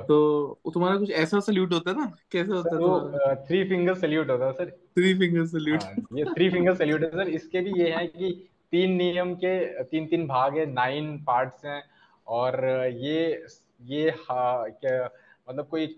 तो 0.09 0.61
तुम्हारा 0.75 0.97
कुछ 0.97 1.11
ऐसा 1.11 1.41
सल्यूट 1.41 1.73
होता 1.73 1.91
है 1.91 1.97
ना? 1.97 2.07
कैसे 2.33 2.53
होता 2.53 2.75
है 2.75 2.81
तो 2.81 3.45
थ्री 3.49 3.65
फिंगर 3.69 3.95
सल्यूट 3.95 4.31
होता 4.31 4.47
है 4.47 4.53
सर। 4.53 4.71
थ्री 4.97 5.15
फिंगर 5.19 5.47
सल्यूट 5.47 6.19
ये 6.19 6.25
थ्री 6.25 6.49
फिंगर 6.51 6.75
सल्यूट 6.75 7.03
है 7.03 7.11
सर। 7.11 7.29
इसके 7.29 7.61
भी 7.61 7.81
ये 7.81 7.91
है 7.91 8.07
कि 8.07 8.31
तीन 8.73 8.93
नियम 8.93 9.35
के 9.35 9.83
तीन 9.85 10.07
तीन 10.07 10.27
भाग 10.27 10.59
है 10.59 10.67
नाइन 10.67 11.17
पार्ट्स 11.25 11.65
हैं। 11.65 11.83
और 12.27 12.65
ये 12.95 13.45
ये 13.83 14.15
क्या 14.27 15.05
मतलब 15.49 15.67
कोई 15.69 15.97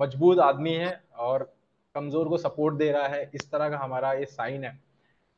मज़बूत 0.00 0.38
आदमी 0.40 0.72
है 0.74 1.00
और 1.18 1.52
कमज़ोर 1.94 2.28
को 2.28 2.36
सपोर्ट 2.38 2.74
दे 2.74 2.90
रहा 2.92 3.06
है 3.08 3.30
इस 3.34 3.50
तरह 3.50 3.68
का 3.70 3.78
हमारा 3.78 4.12
ये 4.12 4.24
साइन 4.26 4.64
है। 4.64 4.72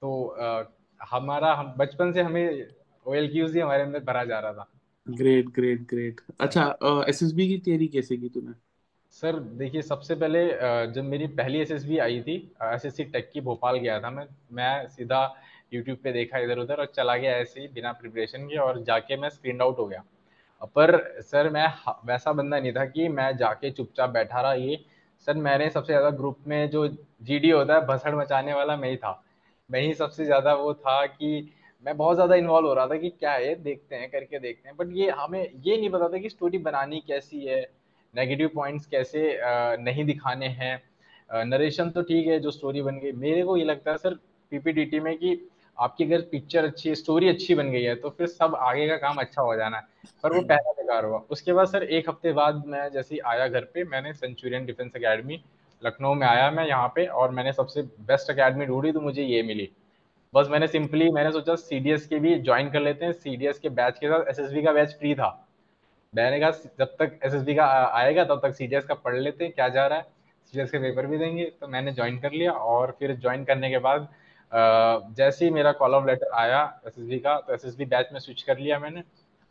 तो 0.02 0.26
आ, 0.26 0.62
हमारा 1.00 1.52
हम 1.54 1.74
बचपन 1.78 2.12
से 2.12 2.22
हमें 2.22 2.66
ओएल 3.06 3.28
क्यूज 3.32 3.54
ही 3.54 3.60
हमारे 3.60 3.82
अंदर 3.82 4.00
भरा 4.04 4.24
जा 4.24 4.38
रहा 4.40 4.52
था। 4.52 4.68
Great 5.06 5.48
great 5.48 5.86
great. 5.90 6.20
अच्छा 6.40 6.64
एसएसबी 7.08 7.48
की 7.48 7.58
तैयारी 7.58 7.86
कैसे 7.88 8.16
की 8.16 8.28
तूने? 8.28 8.52
सर 9.14 9.38
देखिए 9.58 9.82
सबसे 9.82 10.14
पहले 10.14 10.46
जब 10.92 11.04
मेरी 11.04 11.26
पहली 11.36 11.58
एसएसबी 11.60 11.98
आई 11.98 12.20
थी 12.22 12.36
एसएससी 12.64 13.04
टेक 13.06 13.30
की 13.32 13.40
भोपाल 13.40 13.78
गया 13.78 13.98
था 14.00 14.10
मैं 14.10 14.26
मैं 14.52 14.86
सीधा 14.88 15.22
यूट्यूब 15.74 15.98
पे 16.04 16.12
देखा 16.12 16.38
इधर 16.38 16.58
उधर 16.58 16.80
और 16.80 16.92
चला 16.96 17.16
गया 17.16 17.32
ऐसे 17.36 17.60
ही 17.60 17.68
बिना 17.74 17.92
प्रिपरेशन 17.92 18.46
के 18.48 18.56
और 18.58 18.82
जाके 18.84 19.16
मैं 19.16 19.28
स्क्रीन 19.30 19.60
आउट 19.60 19.78
हो 19.78 19.86
गया। 19.86 20.02
पर 20.66 20.96
सर 21.22 21.48
मैं 21.50 21.66
वैसा 22.06 22.32
बंदा 22.32 22.58
नहीं 22.58 22.72
था 22.72 22.84
कि 22.86 23.08
मैं 23.08 23.36
जाके 23.36 23.70
चुपचाप 23.70 24.10
बैठा 24.10 24.40
रहा, 24.40 24.52
ये 24.54 24.84
सर 25.26 25.34
मैंने 25.36 25.68
सबसे 25.70 25.92
ज़्यादा 25.92 26.10
ग्रुप 26.10 26.38
में 26.46 26.70
जो 26.70 26.86
जीडी 26.88 27.50
होता 27.50 27.74
है, 27.74 27.86
भसड़ 27.86 28.14
मचाने 28.16 28.52
वाला 28.54 28.76
मैं 28.76 28.90
ही 28.90 28.96
था। 28.96 29.22
मैं 29.70 29.80
ही 29.80 29.94
सबसे 29.94 30.24
ज़्यादा 30.24 30.54
वो 30.54 30.72
था 30.74 31.04
कि 31.06 31.50
मैं 31.84 31.96
बहुत 31.96 32.14
ज़्यादा 32.14 32.34
इन्वॉल्व 32.34 32.66
हो 32.66 32.74
रहा 32.74 32.86
था 32.86 32.96
कि 32.96 33.10
क्या 33.10 33.32
है, 33.32 33.54
देखते 33.54 33.96
हैं, 33.96 34.10
करके 34.10 34.38
देखते 34.38 34.68
हैं। 34.68 34.76
बट 34.76 34.88
ये 34.92 35.10
हमें 35.10 35.40
ये 35.40 35.76
नहीं 35.76 35.90
पता 35.90 36.08
था 36.08 36.18
कि 36.18 36.28
स्टोरी 36.28 36.58
बनानी 36.58 37.00
कैसी 37.00 37.44
है 37.44 37.60
नेगेटिव 38.14 38.50
पॉइंट्स 38.54 38.86
कैसे 38.86 39.38
नहीं 39.82 40.04
दिखाने 40.04 40.46
हैं। 40.46 40.82
नरेशन 41.30 41.90
तो 41.90 42.02
ठीक 42.02 42.26
है 42.26 42.38
जो 42.40 42.50
स्टोरी 42.50 42.82
बन 42.82 42.98
गई। 42.98 43.12
मेरे 43.12 43.42
को 43.44 43.56
ये 43.56 43.64
लगता 43.64 43.90
है 43.90 43.96
सर 43.96 44.14
पीपीडीटी 44.52 45.00
में 45.00 45.16
कि 45.18 45.34
आपकी 45.80 46.04
अगर 46.04 46.20
पिक्चर 46.30 46.64
अच्छी 46.64 46.88
है 46.88 46.94
स्टोरी 46.94 47.28
अच्छी 47.28 47.54
बन 47.54 47.70
गई 47.70 47.82
है 47.82 47.94
तो 47.96 48.10
फिर 48.10 48.26
सब 48.28 48.54
आगे 48.56 48.88
का 48.88 48.96
काम 48.98 49.16
अच्छा 49.16 49.42
हो 49.42 49.54
जाना 49.56 49.76
है। 49.76 49.82
पर 50.24 50.32
वो 50.32 50.40
पहला 50.42 50.72
बेकार 50.72 51.04
हुआ। 51.04 51.18
उसके 51.30 51.52
बाद 51.52 51.66
सर 51.68 51.82
एक 51.82 52.08
हफ़्ते 52.08 52.32
बाद 52.32 52.62
मैं 52.66 52.88
जैसे 52.92 53.14
ही 53.14 53.20
आया 53.26 53.48
घर 53.48 53.64
पे 53.74 53.84
मैंने 53.86 54.12
सेंचुरियन 54.14 54.66
डिफेंस 54.66 54.92
अकेडमी 54.96 55.42
लखनऊ 55.82 56.14
में 56.14 56.26
आया 56.26 56.50
मैं 56.50 56.66
यहाँ 56.68 56.88
पे 56.94 57.06
और 57.06 57.30
मैंने 57.30 57.52
सबसे 57.52 57.82
बेस्ट 58.06 58.30
अकेडमी 58.30 58.66
ढूंढी 58.66 58.92
तो 58.92 59.00
मुझे 59.00 59.22
ये 59.24 59.42
मिली। 59.42 59.68
बस 60.34 60.48
मैंने 60.50 60.66
सिंपली 60.68 61.08
मैंने 61.10 61.30
सोचा 61.32 61.54
सीडीएस 61.56 62.06
के 62.06 62.18
भी 62.18 62.34
ज्वाइन 62.40 62.70
कर 62.70 62.80
लेते 62.80 63.04
हैं। 63.04 63.12
सीडीएस 63.14 63.58
के 63.58 63.68
बैच 63.70 63.98
के 63.98 64.08
साथ 64.08 64.28
एसएसबी 64.30 64.62
का 64.62 64.72
बैच 64.72 64.96
फ्री 64.98 65.14
था। 65.14 65.28
मैंने 66.12 66.40
कहा 66.40 66.50
जब 66.78 66.94
तक 66.98 67.18
एसएसबी 67.24 67.54
का 67.54 67.64
आएगा 67.94 68.24
तब 68.24 68.40
तक 68.42 68.54
सीडीएस 68.54 68.84
का 68.84 68.94
पढ़ 68.96 69.16
लेते 69.16 69.44
हैं 69.44 69.52
क्या 69.52 69.68
जा 69.68 69.86
रहा 69.86 69.98
है? 69.98 70.06
सीडीएस 70.52 70.70
के 70.70 70.78
पेपर 70.78 71.06
भी 71.06 71.18
देंगे। 71.18 71.44
तो 71.60 71.68
मैंने 71.68 71.92
ज्वाइन 71.92 72.18
कर 72.20 72.32
लिया 72.32 72.52
और 72.52 72.96
फिर 72.98 73.16
ज्वाइन 73.16 73.44
करने 73.44 73.70
के 73.70 73.78
बाद 73.80 74.08
जैसे 74.52 75.44
ही 75.44 75.50
मेरा 75.50 75.72
कॉल 75.72 75.94
ऑफ़ 75.94 76.06
लेटर 76.06 76.30
आया 76.34 76.62
एस 76.86 76.94
का 77.24 77.38
तो 77.40 77.54
एस 77.54 77.76
बैच 77.80 78.08
में 78.12 78.18
स्विच 78.20 78.42
कर 78.42 78.58
लिया 78.58 78.78
मैंने। 78.78 79.02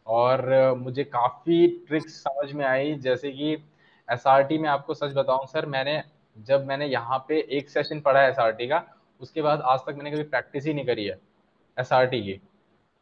और 0.08 0.74
मुझे 0.78 1.04
काफ़ी 1.06 1.68
ट्रिक्स 1.88 2.14
समझ 2.24 2.52
में 2.54 2.66
आई, 2.66 2.94
जैसे 2.96 3.32
कि 3.32 3.54
एसआरटी 4.08 4.58
में 4.58 4.70
आपको 4.70 4.94
सच 4.94 5.14
बताऊँ, 5.16 5.46
सर, 5.48 5.66
मैंने, 5.66 6.02
जब 6.38 6.66
मैंने 6.68 6.86
यहाँ 6.86 7.18
पे 7.28 7.40
एक 7.50 7.70
सेशन 7.70 8.00
पढ़ा 8.02 8.22
है 8.22 8.30
एस 8.30 8.36
का, 8.40 8.84
उसके 9.22 9.42
बाद 9.42 9.62
आज 9.62 9.80
तक 9.80 9.96
मैंने 9.98 10.12
कभी 10.12 10.24
प्रैक्टिस 10.26 10.66
ही 10.66 10.74
नहीं 10.74 10.86
करी 10.86 11.06
है 11.06 11.18
एस 11.78 11.94
आर 11.94 12.06
टी 12.06 12.22
की। 12.24 12.40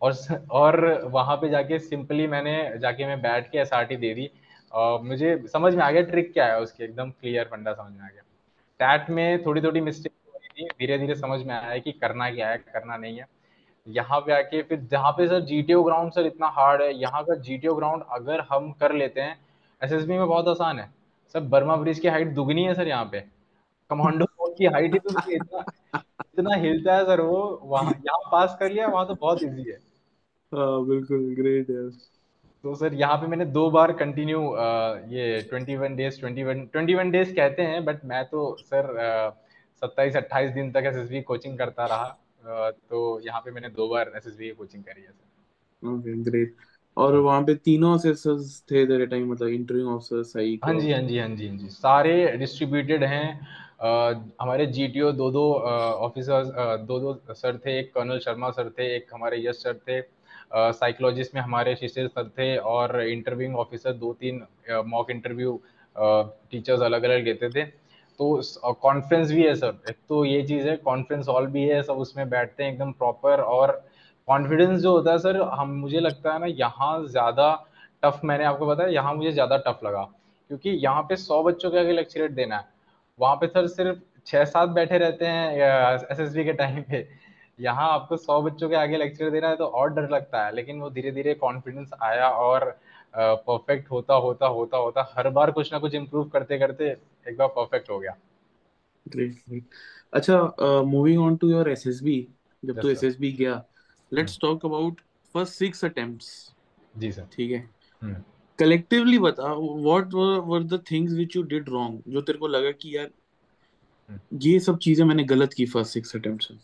और 0.02 0.14
और 0.52 0.80
वहाँ 1.06 1.36
पे 1.38 1.50
जाके 1.50 1.80
सिंपली 1.80 2.28
मैंने, 2.28 2.78
जाके 2.80 3.06
मैं 3.06 3.22
बैठ 3.22 3.50
के 3.52 3.58
एसआरटी 3.58 3.96
दे 3.98 4.14
दी। 4.14 4.30
और 4.72 5.02
मुझे 5.02 5.38
समझ 5.48 5.74
में 5.76 5.84
आ 5.84 5.90
गया 5.92 6.02
ट्रिक 6.04 6.32
क्या 6.34 6.46
है 6.46 6.60
उसकी, 6.62 6.84
एकदम 6.84 7.10
क्लियर 7.12 7.48
फंडा 7.52 7.74
समझ 7.74 7.92
में 7.92 8.02
आ 8.02 8.08
गया। 8.08 8.22
टैट 8.80 9.10
में 9.10 9.44
थोड़ी 9.46 9.62
थोड़ी 9.62 9.82
मिस्टेक 9.82 10.12
थी 10.58 10.66
धीरे 10.70 10.98
धीरे 10.98 11.16
समझ 11.16 11.40
में 11.46 11.54
आया 11.56 11.78
कि 11.78 11.92
करना 11.94 12.30
क्या 12.32 12.50
है 12.50 12.58
करना 12.58 12.98
नहीं 12.98 13.18
है। 13.18 13.26
यहाँ 13.88 14.20
पे 14.22 14.34
आके 14.34 14.62
फिर 14.64 14.80
जहाँ 14.92 15.12
पे 15.18 15.28
सर 15.28 15.42
जीटीओ 15.46 15.84
ग्राउंड 15.84 16.12
सर 16.14 16.26
इतना 16.26 16.48
हार्ड 16.56 16.82
है 16.82 16.94
यहाँ 16.94 17.24
का 17.24 17.36
जीटीओ 17.42 17.76
ग्राउंड 17.76 18.04
अगर 18.14 18.42
हम 18.52 18.72
कर 18.82 18.94
लेते 18.94 19.22
हैं 19.22 19.38
एसएसबी 19.82 20.18
में 20.18 20.28
बहुत 20.28 20.48
आसान 20.48 20.80
है। 20.80 20.90
सर 21.36 21.40
बर्मा 21.50 21.76
ब्रिज 21.76 22.00
की 22.00 22.08
हाइट 22.08 22.34
दुगनी 22.34 22.64
है 22.64 22.74
सर 22.74 22.88
यहाँ 22.88 23.06
पे। 23.12 23.20
कमांडो 23.92 24.26
की 24.58 24.66
हाइट 24.66 24.94
ही 24.94 25.00
तो 25.00 25.32
इतना 25.32 25.64
इतना 26.20 26.56
हिलता 26.56 26.96
है 26.96 27.06
सर 27.06 27.22
वो 27.22 27.40
वहाँ 27.64 27.92
यहाँ 27.92 28.30
पास 28.32 28.58
कर 28.60 28.72
लिया 28.72 28.88
वहाँ 28.88 29.08
तो 29.08 29.16
बहुत 29.16 29.44
इजी 29.44 29.70
है। 29.70 29.78
हाँ 30.52 30.86
बिल्कुल 30.86 31.34
ग्रेट 31.36 31.70
यार 31.70 31.90
तो 32.64 32.74
सर 32.76 32.94
यहाँ 32.94 33.18
पे 33.18 33.28
मैंने 33.28 33.46
दो 33.48 33.70
बार 33.72 33.92
कंटिन्यू 33.94 34.40
ये 35.10 35.42
twenty 35.50 35.76
one 35.76 35.96
days 35.96 36.20
twenty 36.20 36.44
one 36.44 36.66
twenty 36.66 36.96
one 36.96 37.12
days 37.12 37.36
कहते 37.36 37.62
हैं 37.64 37.84
बट 37.86 38.06
मैं 38.06 38.24
तो 38.26 38.56
सर 38.62 38.96
सत्ताईस 39.82 40.16
अट्ठाईस 40.16 40.52
दिन 40.52 40.72
तक 40.72 40.84
एसएसबी 40.86 41.22
कोचिंग 41.22 41.58
करता 41.58 41.86
रहा 41.86 42.70
तो 42.90 43.20
यहाँ 43.26 43.42
पे 43.42 43.52
मैंने 43.52 43.70
दो 43.70 43.88
बार 43.88 44.12
एस 44.18 44.28
की 44.28 44.50
कोचिंग 44.52 44.84
करी 44.84 45.02
है 45.02 45.10
ओके 45.84 46.14
ग्रेट 46.24 46.56
और। 46.98 47.16
वहाँ 47.16 47.42
पे 47.46 47.56
तीनों 47.56 47.94
ऑफिसर्स 47.96 48.60
थे 48.72 48.86
तेरे 48.88 49.06
टाइम 49.06 49.32
मतलब 49.32 49.48
इंटरव्यू 49.50 49.90
ऑफिसर 49.96 50.24
सही 50.24 50.60
हाँ 50.64 50.74
जी 50.80 50.92
हाँ 50.92 51.02
जी 51.02 51.18
हाँ 51.20 51.28
जी 51.30 51.48
हाँ 51.48 51.58
जी. 51.58 51.70
सारे 51.70 52.28
डिस्ट्रीब्यूटेड 52.38 53.04
हैं. 53.04 53.40
हमारे 54.42 54.66
जीटीओ 54.66 55.12
दो 55.12 55.30
दो 55.32 55.44
ऑफिसर्स 55.54 56.48
दो 56.88 57.00
दो 57.00 57.34
सर 57.34 57.58
थे. 57.66 57.78
एक 57.80 57.94
कर्नल 57.94 58.20
शर्मा 58.20 58.50
सर 58.52 58.70
थे 58.80 58.96
एक 58.96 59.14
हमारे 59.14 59.46
यश 59.48 59.56
सर 59.64 59.78
थे. 59.88 60.02
साइकोलॉजिस्ट 60.54 61.36
में 61.36 61.42
हमारे 61.42 61.76
शिशिर 61.76 62.08
सर 62.08 62.30
थे 62.38 62.56
और 62.74 63.02
इंटरव्यूइंग 63.02 63.56
ऑफिसर 63.58 63.94
दो 63.94 64.14
तीन 64.20 64.46
मॉक 64.88 65.12
इंटरव्यू 65.12 65.60
टीचर्स 65.96 66.82
अलग 66.82 67.04
अलग 67.04 67.24
लेते 67.26 67.50
थे. 67.50 67.66
तो 68.20 68.74
कॉन्फ्रेंस 68.82 69.32
भी 69.32 69.44
है 69.44 69.54
सर 69.56 69.74
एक 69.90 69.98
तो 70.10 70.24
ये 70.26 70.42
चीज़ 70.44 70.68
है 70.68 70.76
कॉन्फ्रेंस 70.80 71.28
हॉल 71.30 71.48
भी 71.48 71.64
है, 71.64 71.82
सब 71.84 71.98
उसमें 71.98 72.30
बैठते 72.30 72.64
हैं 72.64 72.72
एकदम 72.72 72.92
प्रॉपर 72.94 73.42
और 73.42 73.72
कॉन्फिडेंस 74.28 74.80
जो 74.82 74.92
होता 74.92 75.12
है 75.12 75.18
सर, 75.20 75.42
हम, 75.42 75.70
मुझे 75.72 76.00
लगता 76.00 76.34
है 76.34 76.40
ना, 76.40 76.46
यहाँ 76.48 77.06
ज़्यादा 77.08 77.54
टफ 78.04 78.20
मैंने 78.24 78.44
आपको 78.46 78.66
बताया, 78.68 78.90
यहाँ 78.90 79.14
मुझे 79.16 79.32
ज़्यादा 79.32 79.58
टफ 79.68 79.80
लगा। 79.84 80.04
क्योंकि 80.50 80.70
यहाँ 80.72 81.02
पे 81.04 81.16
सौ 81.18 81.42
बच्चों 81.44 81.72
के 81.72 81.80
आगे 81.80 81.94
लेक्चरेट 81.94 82.32
देना 82.34 82.58
है। 82.58 82.66
वहाँ 83.20 83.36
पे 83.36 83.48
सर 83.48 83.68
सिर्फ़ 83.68 84.00
छः 84.28 84.44
सात 84.46 84.70
बैठे 84.70 84.98
रहते 84.98 85.26
हैं 85.26 86.02
एसएसबी 86.12 86.44
के 86.44 86.54
टाइम 86.54 86.82
पे। 86.92 87.08
यहाँ 87.60 87.90
आपको 87.92 88.18
सौ 88.18 88.42
बच्चों 88.42 88.70
के 88.70 88.76
आगे 88.76 88.98
लेक्चर 88.98 89.30
देना 89.30 89.50
है 89.50 89.56
तो 89.56 89.66
और 89.66 89.94
डर 89.94 90.10
लगता 90.10 90.46
है। 90.46 90.54
लेकिन 90.56 90.80
वो 90.82 90.90
धीरे 90.90 91.12
धीरे 91.12 91.34
कॉन्फिडेंस 91.36 91.92
आया 92.04 92.30
और 92.30 92.70
परफेक्ट 93.16 93.90
होता 93.92 94.14
होता 94.16 94.48
होता 94.48 94.78
होता 94.78 95.08
हर 95.18 95.30
बार 95.30 95.52
कुछ 95.52 95.72
ना 95.74 95.80
कुछ 95.80 95.96
इम्प्रूव 95.96 96.28
करते 96.30 96.58
करते 96.60 96.90
एक 97.28 97.38
बार 97.38 97.48
परफेक्ट 97.56 97.90
हो 97.90 98.00
गया। 98.00 98.18
ग्रेट 99.06 99.64
अच्छा 100.14 100.82
moving 100.86 101.22
on 101.22 101.36
to 101.38 101.50
your 101.50 101.70
SSB 101.70 102.28
जब 102.64 102.80
तो 102.82 102.90
एसएसबी 102.90 103.32
गया 103.32 103.64
let's 104.12 104.38
talk 104.42 104.66
about 104.66 105.02
first 105.36 105.54
six 105.54 105.86
attempts 105.86 106.30
ji 106.98 107.12
sir 107.12 107.28
ठीक 107.34 107.52
है? 107.52 107.68
Collectively 108.60 109.16
hmm. 109.16 109.28
बता 109.28 109.54
what 109.54 110.14
were 110.48 110.64
the 110.64 110.82
things 110.92 111.14
which 111.14 111.36
you 111.36 111.44
did 111.44 111.70
wrong 111.70 112.02
जो 112.08 112.22
तेरे 112.22 112.40
को 112.40 112.48
लगा 112.48 112.72
कि 112.72 112.96
यार 112.98 113.10
हम्म। 114.10 114.40
ये 114.44 114.60
सब 114.60 114.78
चीज़ें 114.78 115.06
मैंने 115.06 115.24
गलत 115.24 115.54
की 115.54 115.66
फ़र्स्ट 115.66 115.94
सिक्स 115.94 116.16
अटेम्प्ट्स 116.16 116.52
में 116.52 116.60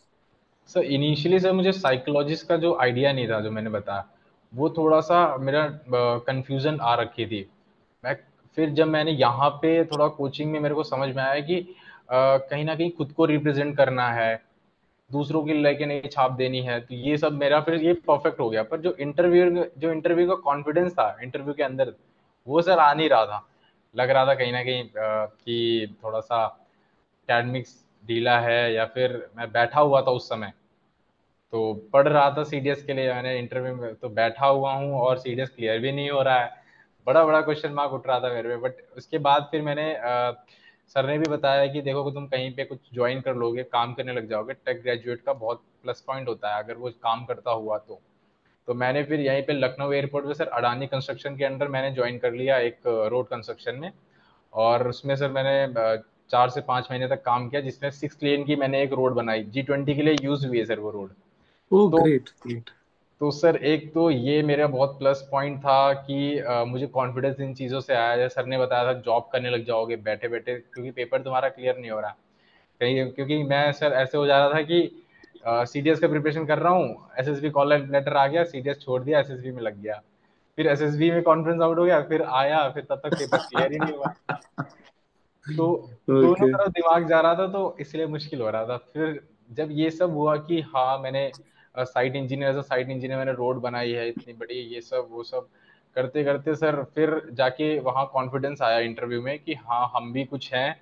सर 0.69 0.83
इनिशियली 0.97 1.39
सर 1.39 1.51
मुझे 1.51 1.71
साइकोलॉजिस्ट 1.71 2.47
का 2.47 2.57
जो 2.57 2.73
आइडिया 2.81 3.11
नहीं 3.13 3.27
था 3.27 3.39
जो 3.41 3.51
मैंने 3.51 3.69
बताया 3.69 4.09
वो 4.53 4.69
थोड़ा 4.69 4.99
सा 5.01 5.25
मेरा 5.37 5.67
कंफ्यूजन 6.27 6.79
आ 6.81 6.93
रखी 6.95 7.25
थी। 7.25 7.45
मैं 8.03 8.15
फिर 8.57 8.69
जब 8.71 8.87
मैंने 8.87 9.11
यहाँ 9.11 9.49
पे 9.61 9.83
थोड़ा 9.85 10.07
कोचिंग 10.09 10.51
में 10.51 10.59
मेरे 10.59 10.75
को 10.75 10.83
समझ 10.85 11.15
में 11.15 11.21
आया 11.23 11.39
कि 11.41 11.75
कहीं 12.11 12.65
ना 12.65 12.75
कहीं 12.75 12.91
खुद 12.91 13.11
को 13.11 13.25
रिप्रेजेंट 13.25 13.75
करना 13.77 14.07
है, 14.11 14.41
दूसरों 15.09 15.43
की 15.43 15.53
लेके 15.53 15.85
नहीं 15.85 16.09
छाप 16.09 16.31
देनी 16.33 16.61
है 16.61 16.79
तो 16.81 16.95
ये 16.95 17.17
सब 17.17 17.33
मेरा 17.33 17.59
फिर 17.61 17.75
ये 17.75 17.93
परफेक्ट 18.07 18.39
हो 18.39 18.49
गया। 18.49 18.63
पर 18.63 18.81
जो 18.81 18.95
इंटरव्यू 18.97 19.65
जो 19.77 19.91
इंटरव्यू 19.91 20.27
का 20.27 20.35
कॉन्फिडेंस 20.43 20.91
था 20.93 21.17
इंटरव्यू 21.23 21.53
के 21.53 21.63
अंदर, 21.63 21.93
वो 22.47 22.61
सर 22.61 22.79
आ 22.79 22.93
नहीं 22.93 23.09
रहा 23.09 23.25
था। 23.25 23.47
लग 23.95 24.09
रहा 24.09 24.25
था 24.25 24.33
कहीं 24.35 24.51
ना 24.51 24.63
कहीं 24.63 24.83
कि 24.95 25.95
थोड़ा 26.03 26.19
सा 26.21 26.43
अकेडमिक्स 26.43 27.75
ढीला 28.03 28.39
है 28.39 28.73
या 28.73 28.85
फिर 28.85 29.11
मैं 29.37 29.51
बैठा 29.51 29.79
हुआ 29.79 30.01
था 30.01 30.11
उस 30.11 30.27
समय। 30.29 30.53
तो 31.53 31.73
पढ़ 31.93 32.07
रहा 32.07 32.29
था 32.31 32.43
सी 32.43 32.61
के 32.61 32.93
लिए, 32.93 33.13
मैंने 33.13 33.37
इंटरव्यू 33.39 33.75
में 33.75 33.93
तो 33.95 34.09
बैठा 34.11 34.45
हुआ 34.47 34.73
हूँ 34.73 34.99
और 34.99 35.17
सी 35.17 35.35
क्लियर 35.35 35.79
भी 35.79 35.91
नहीं 35.91 36.09
हो 36.09 36.21
रहा 36.21 36.39
है। 36.39 36.62
बड़ा 37.07 37.23
बड़ा 37.25 37.41
क्वेश्चन 37.41 37.71
मार्क 37.73 37.93
उठ 37.93 38.07
रहा 38.07 38.19
था 38.19 38.33
मेरे 38.33 38.49
में 38.49 38.61
बट 38.61 38.75
उसके 38.97 39.17
बाद 39.19 39.47
फिर 39.51 39.61
मैंने 39.61 39.95
आ, 39.95 40.31
सर 40.95 41.07
ने 41.07 41.17
भी 41.17 41.29
बताया 41.29 41.65
कि 41.67 41.81
देखो 41.81 42.09
तुम 42.11 42.25
कहीं 42.27 42.51
पे 42.55 42.63
कुछ 42.63 42.79
ज्वाइन 42.93 43.21
कर 43.21 43.35
लोगे 43.35 43.63
काम 43.63 43.93
करने 43.93 44.13
लग 44.13 44.29
जाओगे 44.29 44.53
टेक 44.55 44.81
ग्रेजुएट 44.81 45.21
का 45.21 45.33
बहुत 45.33 45.61
प्लस 45.83 46.03
पॉइंट 46.07 46.27
होता 46.27 46.55
है 46.55 46.63
अगर 46.63 46.75
वो 46.75 46.89
काम 47.03 47.25
करता 47.25 47.51
हुआ 47.51 47.77
तो। 47.77 47.99
तो 48.67 48.73
मैंने 48.73 49.03
फिर 49.03 49.19
यहीं 49.19 49.43
पे 49.43 49.53
लखनऊ 49.53 49.91
एयरपोर्ट 49.91 50.25
पे 50.27 50.33
सर 50.33 50.47
अडानी 50.59 50.87
कंस्ट्रक्शन 50.87 51.35
के 51.37 51.45
अंडर 51.45 51.67
मैंने 51.67 51.91
ज्वाइन 51.95 52.17
कर 52.17 52.33
लिया 52.33 52.57
एक 52.59 52.77
रोड 53.11 53.27
कंस्ट्रक्शन 53.27 53.75
में। 53.75 53.91
और 54.53 54.87
उसमें 54.87 55.15
सर 55.15 55.31
मैंने 55.31 55.97
चार 56.31 56.49
से 56.49 56.61
पाँच 56.61 56.87
महीने 56.91 57.07
तक 57.07 57.23
काम 57.23 57.49
किया 57.49 57.61
जिसमें 57.61 57.89
सिक्स 57.91 58.17
लेन 58.23 58.43
की 58.43 58.55
मैंने 58.55 58.81
एक 58.83 58.93
रोड 58.93 59.13
बनाई 59.13 59.43
जी 59.43 59.61
ट्वेंटी 59.61 59.95
के 59.95 60.01
लिए 60.01 60.15
यूज़ 60.23 60.45
हुई 60.47 60.59
है 60.59 60.65
सर 60.65 60.79
वो 60.79 60.91
रोड 60.91 61.09
तो, 61.09 61.87
ग्रेट 61.89 62.29
ग्रेट 62.47 62.69
तो 63.23 63.29
सर 63.31 63.55
एक 63.55 63.93
तो 63.93 64.09
ये 64.11 64.41
मेरा 64.43 64.65
बहुत 64.67 64.97
प्लस 64.99 65.27
पॉइंट 65.31 65.59
था 65.59 65.93
कि 65.93 66.39
आ, 66.39 66.63
मुझे 66.63 66.87
कॉन्फिडेंस 66.87 67.39
इन 67.39 67.53
चीज़ों 67.53 67.79
से 67.79 67.93
आया। 67.93 68.15
जैसे 68.17 68.33
सर 68.35 68.45
ने 68.45 68.57
बताया 68.57 68.85
था 68.87 68.93
जॉब 68.99 69.29
करने 69.33 69.49
लग 69.49 69.65
जाओगे 69.65 69.95
बैठे 69.95 70.27
बैठे 70.27 70.55
क्योंकि 70.55 70.91
पेपर 70.91 71.21
तुम्हारा 71.21 71.49
क्लियर 71.49 71.77
नहीं 71.77 71.91
हो 71.91 71.99
रहा। 71.99 72.09
कहीं 72.81 73.05
क्योंकि 73.11 73.43
मैं 73.43 73.71
सर 73.71 73.93
ऐसे 73.93 74.17
हो 74.17 74.25
जा 74.25 74.37
रहा 74.39 74.53
था 74.53 74.61
कि 74.61 75.05
सी 75.45 75.81
डी 75.81 75.89
एस 75.89 75.99
का 75.99 76.07
प्रिपरेशन 76.07 76.45
कर 76.45 76.59
रहा 76.59 76.73
हूँ 76.73 77.07
S 77.19 77.27
S 77.27 77.39
B 77.39 77.49
call 77.49 77.73
letter 77.73 78.17
आ 78.17 78.25
गया 78.27 78.43
सी 78.43 78.61
डी 78.61 78.69
एस 78.69 78.79
छोड़ 78.81 79.01
दिया 79.03 79.19
एस 79.19 79.31
एस 79.31 79.39
बी 79.39 79.51
में 79.51 79.61
लग 79.61 79.81
गया। 79.81 80.01
फिर 80.57 80.67
एस 80.67 80.81
एस 80.81 80.95
बी 80.95 81.11
में 81.11 81.21
कॉन्फ्रेंस 81.23 81.61
आउट 81.61 81.77
हो 81.77 81.85
गया 81.85 82.01
फिर 82.01 82.21
आया 82.21 82.69
फिर 82.69 82.83
तब 82.83 83.01
तक 83.05 83.17
पेपर 83.19 83.37
क्लियर 83.37 83.71
ही 83.71 83.79
नहीं 83.79 83.93
हुआ। 83.93 84.13
तो 85.57 85.89
दोनों 86.09 86.47
तरफ़ 86.47 86.69
दिमाग 86.69 87.07
जा 87.09 87.21
रहा 87.21 87.35
था 87.35 87.47
तो 87.47 87.75
इसलिए 87.79 88.05
मुश्किल 88.07 88.41
हो 88.41 88.49
रहा 88.49 88.65
था। 88.65 88.77
फिर 88.77 89.19
जब 89.51 89.69
ये 89.71 89.89
सब 89.91 90.11
हुआ 90.11 90.35
कि 90.37 90.61
हाँ 90.61 90.99
मैंने 90.99 91.31
site 91.75 92.15
engineer 92.15 92.49
as 92.49 92.63
site 92.63 92.89
engineer 92.89 93.17
मैंने 93.17 93.33
रोड 93.33 93.61
बनाई 93.61 93.91
है, 93.91 94.07
इतनी 94.09 94.33
बड़ी, 94.33 94.55
ये 94.55 94.81
सब, 94.81 95.07
वो 95.11 95.23
सब 95.23 95.47
करते 95.95 96.23
करते 96.23 96.55
सर, 96.55 96.83
फिर 96.95 97.21
जाके 97.33 97.77
वहाँ 97.79 98.09
कॉन्फिडेंस 98.13 98.61
आया 98.61 98.79
इंटरव्यू 98.79 99.21
में 99.21 99.37
कि 99.39 99.53
हाँ 99.53 99.91
हम 99.95 100.11
भी 100.13 100.23
कुछ 100.25 100.53
हैं 100.53 100.75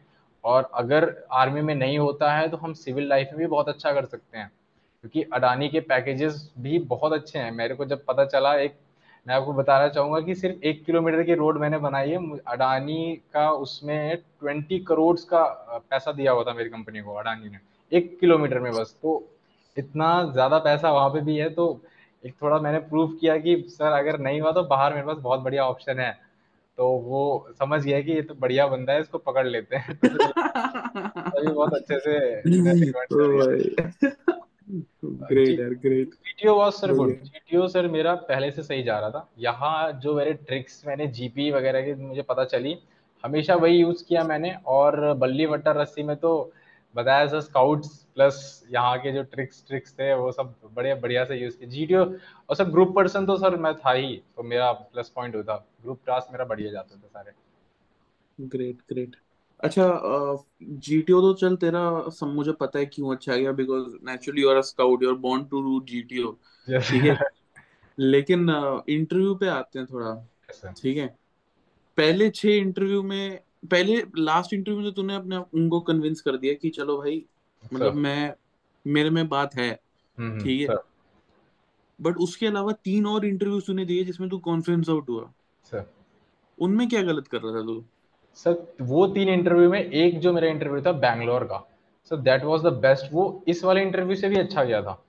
और 0.43 0.69
अगर 0.73 1.15
आर्मी 1.31 1.61
में 1.61 1.73
नहीं 1.75 1.97
होता 1.99 2.31
है 2.33 2.47
तो 2.47 2.57
हम 2.57 2.73
सिविल 2.73 3.07
लाइफ 3.09 3.27
में 3.31 3.39
भी 3.39 3.47
बहुत 3.47 3.69
अच्छा 3.69 3.91
कर 3.93 4.05
सकते 4.05 4.37
हैं। 4.37 4.51
क्योंकि 5.03 5.23
अडानी 5.33 5.69
के 5.69 5.79
पैकेजेस 5.79 6.53
भी 6.59 6.79
बहुत 6.79 7.13
अच्छे 7.13 7.39
हैं। 7.39 7.51
मेरे 7.51 7.75
को 7.75 7.85
जब 7.85 8.05
पता 8.05 8.25
चला, 8.25 8.53
एक, 8.55 8.75
मैं 9.27 9.35
आपको 9.35 9.53
बताना 9.53 9.87
चाहूँगा 9.87 10.19
कि 10.19 10.35
सिर्फ़ 10.35 10.63
एक 10.63 10.83
किलोमीटर 10.85 11.23
की 11.23 11.33
रोड 11.33 11.57
मैंने 11.57 11.77
बनाई 11.77 12.09
है 12.09 12.37
अडानी 12.47 13.21
का 13.33 13.49
उसमें 13.51 14.17
ट्वेंटी 14.17 14.79
करोड़ 14.79 15.15
का 15.29 15.43
पैसा 15.89 16.11
दिया 16.11 16.31
हुआ 16.31 16.43
था 16.43 16.53
मेरी 16.53 16.69
कंपनी 16.69 17.01
को, 17.01 17.13
अडानी 17.13 17.49
ने। 17.49 17.57
एक 17.91 18.19
किलोमीटर 18.19 18.59
में 18.59 18.71
बस 18.71 18.95
तो 19.01 19.30
इतना 19.77 20.31
ज़्यादा 20.33 20.57
पैसा 20.59 20.91
वहाँ 20.91 21.09
पे 21.09 21.21
भी 21.21 21.37
है 21.37 21.49
तो 21.49 21.81
एक 22.25 22.35
थोड़ा 22.41 22.59
मैंने 22.59 22.79
प्रूव 22.79 23.07
किया 23.11 23.37
कि 23.37 23.65
सर 23.67 23.91
अगर 23.91 24.19
नहीं 24.19 24.41
हुआ 24.41 24.51
तो 24.51 24.63
बाहर 24.63 24.93
मेरे 24.93 25.07
पास 25.07 25.17
बहुत 25.17 25.39
बढ़िया 25.39 25.63
ऑप्शन 25.63 25.99
है। 25.99 26.11
तो 26.77 26.89
वो 26.89 27.47
समझ 27.59 27.83
गया 27.83 28.01
कि 28.01 28.11
ये 28.11 28.21
तो 28.21 28.33
बढ़िया 28.33 28.67
बंदा 28.67 28.93
है 28.93 29.01
इसको 29.01 29.17
पकड़ 29.17 29.47
लेते 29.47 29.75
हैं। 29.75 29.95
तो 30.03 30.09
तो 31.43 31.53
बहुत 31.53 31.73
अच्छे 31.73 31.99
से 31.99 32.41
ग्रेट 35.23 35.59
यार 35.59 35.69
great 35.69 36.09
GTO 36.09 36.55
was 36.55 36.73
sir 36.73 36.93
good 36.93 37.09
GTO 37.23 37.67
sir 37.67 37.87
मेरा 37.87 38.15
पहले 38.15 38.51
से 38.51 38.63
सही 38.63 38.83
जा 38.83 38.99
रहा 38.99 39.09
था। 39.09 39.29
यहाँ 39.37 39.91
जो 39.91 40.15
मेरे 40.15 40.33
ट्रिक्स 40.33 40.83
मैंने 40.87 41.07
जीपी 41.07 41.51
वगैरह 41.51 41.81
की 41.81 41.93
मुझे 41.93 42.21
पता 42.21 42.45
चली 42.45 42.77
हमेशा 43.23 43.55
वही 43.55 43.77
यूज़ 43.77 44.03
किया 44.05 44.23
मैंने 44.23 44.55
और 44.65 45.13
बल्ली 45.13 45.45
वट्टा 45.45 45.71
रस्सी 45.71 46.03
में 46.03 46.15
तो 46.15 46.53
बताया 46.95 47.27
सर 47.27 47.41
स्काउट्स 47.41 47.89
प्लस 48.15 48.39
यहाँ 48.71 48.97
के 48.99 49.11
जो 49.11 49.23
ट्रिक्स 49.25 49.63
ट्रिक्स 49.67 49.93
थे 49.93 50.13
वो 50.15 50.31
सब 50.31 50.53
बड़े 50.73 50.93
बढ़िया 50.95 51.23
से 51.25 51.35
यूज़ 51.35 51.57
किए। 51.57 51.67
जीटीओ 51.69 52.03
और 52.03 52.55
सर 52.55 52.69
ग्रुप 52.69 52.93
पर्सन 52.95 53.25
तो 53.25 53.37
सर 53.37 53.55
मैं 53.57 53.73
था 53.75 53.91
ही 53.91 54.15
तो 54.37 54.43
मेरा 54.43 54.71
प्लस 54.71 55.11
पॉइंट 55.15 55.35
होता। 55.35 55.55
ग्रुप 55.83 55.99
टास्क 56.07 56.31
मेरा 56.31 56.45
बढ़िया 56.45 56.71
जाता 56.71 56.95
था 56.95 57.07
सारे। 57.07 57.31
ग्रेट 58.39 58.77
ग्रेट 58.89 59.15
अच्छा 59.59 59.83
जीटीओ 60.63 61.21
तो 61.21 61.33
चल 61.33 61.55
तेरा 61.55 62.09
सब 62.09 62.27
मुझे 62.27 62.51
पता 62.51 62.79
है 62.79 62.85
क्यों 62.85 63.15
अच्छा 63.15 63.35
गया 63.35 63.51
because 63.51 63.93
naturally 64.03 64.41
you 64.41 64.49
are 64.49 64.55
a 64.55 64.61
scout 64.61 65.03
you 65.03 65.09
are 65.09 65.15
born 65.19 65.43
to 65.43 65.61
do 65.61 65.79
GTO 65.89 66.31
ठीक 66.67 67.03
है? 67.03 67.17
लेकिन 67.97 68.49
इंटरव्यू 68.89 69.35
पे 69.35 69.47
आते 69.47 69.79
हैं 69.79 69.87
थोड़ा। 69.87 70.73
ठीक 70.73 70.97
है? 70.97 71.07
पहले 71.97 72.29
छह 72.29 72.49
इंटरव्यू 72.49 73.01
में 73.03 73.39
पहले 73.65 74.03
लास्ट 74.17 74.53
इंटरव्यू 74.53 74.81
में 74.81 74.91
तूने 74.91 75.15
अपने 75.15 75.37
उनको 75.37 75.79
कन्विंस 75.79 76.21
कर 76.21 76.37
दिया 76.37 76.53
कि 76.53 76.69
चलो 76.69 76.97
भाई 76.97 77.25
मतलब 77.73 77.93
मैं 77.93 78.33
मेरे 78.87 79.09
में 79.09 79.29
बात 79.29 79.55
है 79.55 79.79
हम्म, 80.19 80.31
हम्म, 80.31 80.43
ठीक 80.43 80.69
है? 80.69 80.75
बट 82.01 82.17
उसके 82.17 82.47
अलावा 82.47 82.71
तीन 82.71 83.05
और 83.05 83.25
इंटरव्यू 83.25 83.59
तूने 83.59 83.85
दिए 83.85 84.03
जिसमें 84.03 84.29
तू 84.29 84.37
कॉन्फ्रेंस 84.37 84.89
आउट 84.89 85.09
हुआ। 85.09 85.31
उनमें 86.59 86.89
क्या 86.89 87.01
गलत 87.01 87.27
कर 87.27 87.41
रहा 87.41 87.61
था 87.61 87.65
तू? 87.65 87.83
सर 88.33 88.75
वो 88.81 89.07
तीन 89.07 89.29
इंटरव्यू 89.29 89.69
में 89.69 89.91
एक 89.91 90.19
जो 90.19 90.33
मेरा 90.33 90.47
इंटरव्यू 90.47 90.81
था 90.81 90.91
बैंगलोर 90.91 91.43
का। 91.43 91.77
Sir 92.09 92.17
that 92.17 92.43
was 92.43 92.61
the 92.61 92.67
best 92.67 93.05
वो 93.11 93.43
इस 93.47 93.63
वाले 93.63 93.81
इंटरव्यू 93.81 94.15
से 94.15 94.29
भी 94.29 94.35
अच्छा 94.35 94.63
गया 94.63 94.81
था। 94.81 95.05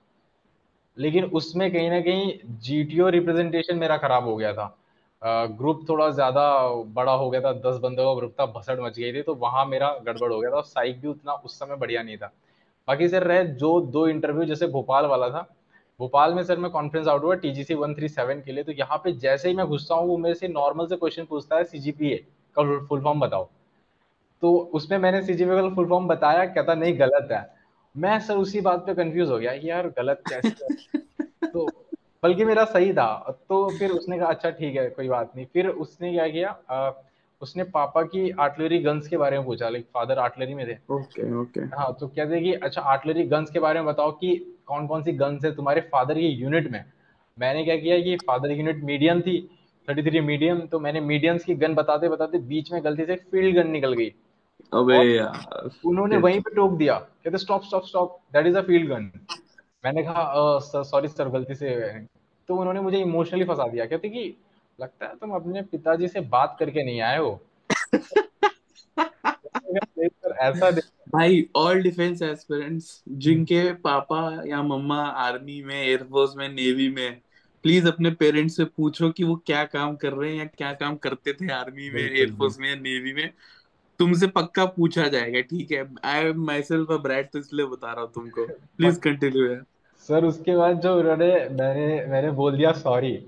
लेकिन 0.97 1.23
उसमें 1.23 1.71
कहीं 1.71 1.89
ना 1.89 2.01
कहीं 2.01 2.39
जीटीओ 2.47 3.09
रिप्रेजेंटेशन 3.09 3.77
मेरा 3.77 3.97
खराब 3.97 4.23
हो 4.23 4.35
गया 4.35 4.53
था। 4.53 4.77
ग्रुप 5.23 5.85
थोड़ा 5.89 6.09
ज़्यादा 6.09 6.43
बड़ा 6.93 7.11
हो 7.11 7.29
गया 7.29 7.41
था 7.41 7.51
दस 7.61 7.79
बंदों 7.79 8.05
का 8.05 8.13
ग्रुप 8.19 8.33
था 8.39 8.45
भसड़ 8.51 8.79
मच 8.81 8.97
गई 8.99 9.11
थी 9.13 9.21
तो 9.21 9.35
वहाँ 9.35 9.65
मेरा 9.65 9.89
गड़बड़ 10.05 10.31
हो 10.33 10.39
गया 10.39 10.51
था 10.51 10.61
साइक 10.61 10.99
भी 11.01 11.07
उतना 11.07 11.33
उस 11.33 11.59
समय 11.59 11.75
बढ़िया 11.75 12.01
नहीं 12.03 12.17
था। 12.17 12.31
बाकी 12.87 13.07
सर 13.09 13.23
रहे 13.23 13.43
जो 13.55 13.79
दो 13.81 14.07
इंटरव्यू 14.07 14.45
जैसे 14.45 14.67
भोपाल 14.67 15.05
वाला 15.05 15.29
था 15.29 15.47
भोपाल 15.99 16.33
में 16.33 16.43
सर 16.43 16.57
मैं 16.57 16.71
कॉन्फ्रेंस 16.71 17.07
आउट 17.07 17.23
हुआ 17.23 17.35
टीजीसी 17.35 17.73
वन 17.73 17.93
थ्री 17.95 18.07
सेवन 18.09 18.41
के 18.41 18.51
लिए 18.51 18.63
तो 18.63 18.71
यहाँ 18.71 18.97
पे 18.97 19.11
जैसे 19.19 19.49
ही 19.49 19.55
मैं 19.55 19.65
घुसता 19.65 19.95
हूँ 19.95 20.07
वो 20.07 20.17
मेरे 20.17 20.35
से 20.35 20.47
नॉर्मल 20.47 20.87
से 20.87 20.95
क्वेश्चन 20.95 21.25
पूछता 21.25 21.55
है 21.55 21.63
सीजीपीए 21.63 22.15
का 22.55 22.63
फुल 22.87 23.01
फॉर्म 23.01 23.19
बताओ। 23.19 23.49
तो 24.41 24.55
उसमें 24.73 24.97
मैंने 24.97 25.21
सीजीपीए 25.21 25.61
का 25.61 25.69
फुल 25.75 25.87
फॉर्म 25.89 26.07
बताया 26.07 26.45
कहता 26.45 26.73
नहीं 26.73 26.99
गलत 26.99 27.31
है। 27.31 27.45
मैं 27.95 28.19
सर 28.19 28.37
उसी 28.37 28.61
बात 28.61 28.85
पे 28.85 28.93
कंफ्यूज 28.93 29.29
हो 29.29 29.37
गया 29.37 29.51
यार 29.63 29.87
गलत 29.97 30.21
कैसे 30.29 30.97
तो 31.45 31.65
बल्कि 32.23 32.45
मेरा 32.45 32.63
सही 32.65 32.93
था। 32.93 33.07
तो 33.49 33.69
फिर 33.79 33.91
उसने 33.91 34.17
कहा 34.17 34.27
अच्छा 34.27 34.49
ठीक 34.49 34.75
है 34.75 34.89
कोई 34.89 35.07
बात 35.07 35.31
नहीं। 35.35 35.45
फिर 35.45 35.67
उसने 35.67 36.11
क्या 36.13 36.27
किया 36.27 36.49
आ, 36.69 36.91
उसने 37.41 37.63
पापा 37.63 38.01
की 38.03 38.29
आर्टलरी 38.39 38.79
गन्स 38.79 39.07
के 39.07 39.17
बारे 39.17 39.37
में 39.37 39.45
पूछा 39.45 39.69
लाइक 39.69 39.85
फादर 39.93 40.19
आर्टलरी 40.19 40.53
में 40.53 40.67
थे। 40.67 40.77
ओके 40.89 41.33
ओके 41.41 41.61
हाँ 41.75 41.91
तो 41.99 42.07
कहते 42.07 42.41
कि 42.41 42.53
अच्छा 42.53 42.81
आर्टलरी 42.81 43.23
गन्स 43.23 43.49
के 43.51 43.59
बारे 43.59 43.79
में 43.79 43.87
बताओ 43.87 44.11
कि 44.11 44.35
कौन 44.67 44.87
कौन 44.87 45.03
सी 45.03 45.11
गन्स 45.13 45.45
है 45.45 45.55
तुम्हारे 45.55 45.81
फादर 45.81 46.19
की 46.19 46.27
यूनिट 46.27 46.71
में? 46.71 46.83
मैंने 47.37 47.63
क्या 47.63 47.75
किया 47.77 47.99
कि 47.99 48.15
फादर 48.17 48.47
की 48.47 48.59
यूनिट 48.59 48.83
मीडियम 48.83 49.21
थी 49.21 49.39
थर्टी 49.87 50.03
थ्री 50.03 50.21
मीडियम 50.21 50.59
तो 50.67 50.79
मैंने 50.79 50.99
मीडियम्स 51.01 51.43
की 51.43 51.55
गन 51.55 51.73
बताते 51.75 52.09
बताते 52.09 52.37
बीच 52.47 52.71
में 52.71 52.83
गलती 52.83 53.05
से 53.05 53.15
फ़ील्ड 53.15 53.55
गन 53.55 53.67
निकल 53.67 53.93
गई। 53.93 54.11
अबे 54.73 55.03
यार 55.15 55.69
उन्होंने 55.85 56.17
वहीं 56.17 56.39
पे 56.39 56.55
टोक 56.55 56.77
दिया 56.77 56.97
कहते 56.99 57.37
stop 57.37 57.63
stop 57.63 57.85
stop 57.85 58.17
that 58.33 58.47
is 58.47 58.57
a 58.57 58.61
field 58.61 58.89
gun 58.89 59.11
मैंने 59.83 60.03
कहा 60.03 60.83
सॉरी 60.83 61.07
सर 61.07 61.29
गलती 61.29 61.55
से 61.55 61.75
तो 62.49 62.55
उन्होंने 62.55 62.81
मुझे 62.81 62.97
इमोशनली 62.97 63.45
फंसा 63.45 63.67
दिया। 63.67 63.85
कहते 63.85 64.09
कि 64.09 64.35
लगता 64.79 65.05
है 65.05 65.15
तुम 65.15 65.31
अपने 65.31 65.61
पिताजी 65.61 66.07
से 66.07 66.21
बात 66.29 66.55
करके 66.59 66.83
नहीं 66.83 67.01
आए 67.01 67.17
हो? 67.17 67.39
ऐसा 70.41 70.69
भाई 71.09 71.45
ऑल 71.55 71.81
डिफेंस 71.83 72.21
एस्पिरेंट्स 72.21 73.03
जिनके 73.09 73.73
पापा 73.73 74.19
या 74.47 74.61
मम्मा 74.63 75.01
आर्मी 75.03 75.61
में 75.61 75.75
एयरफोर्स 75.75 76.35
में 76.37 76.47
नेवी 76.49 76.89
में 76.89 77.21
प्लीज़ 77.63 77.87
अपने 77.87 78.11
पेरेंट्स 78.11 78.55
से 78.57 78.65
पूछो 78.65 79.09
कि 79.09 79.23
वो 79.23 79.35
क्या 79.45 79.63
काम 79.65 79.95
कर 79.95 80.13
रहे 80.13 80.31
हैं 80.31 80.37
या 80.37 80.45
क्या 80.45 80.71
काम 80.73 80.95
करते 80.95 81.33
थे 81.33 81.51
आर्मी 81.53 81.89
में 81.89 82.01
एयरफोर्स 82.01 82.59
में 82.59 82.69
या 82.69 82.75
नेवी 82.75 83.13
में। 83.13 83.29
तुमसे 83.99 84.27
पक्का 84.27 84.65
पूछा 84.65 85.07
जाएगा 85.07 85.41
ठीक 85.41 85.71
है? 85.71 85.87
आई 86.05 86.33
माई 86.33 86.61
सेल्फ 86.63 86.91
अ 86.91 86.97
ब्राइट 86.97 87.29
तो 87.33 87.39
इसलिए 87.39 87.65
बता 87.65 87.93
रहा 87.93 88.01
हूँ 88.01 88.11
तुमको। 88.13 88.45
प्लीज़ 88.77 88.99
कंटिन्यू 88.99 89.45
यार 89.45 89.63
सर 90.07 90.25
उसके 90.25 90.55
बाद 90.55 90.79
जो 90.79 90.99
उन्होंने 90.99 91.49
मैंने 91.49 92.05
मैंने 92.05 92.31
बोल 92.31 92.57
दिया 92.57 92.71
सॉरी 92.71 93.27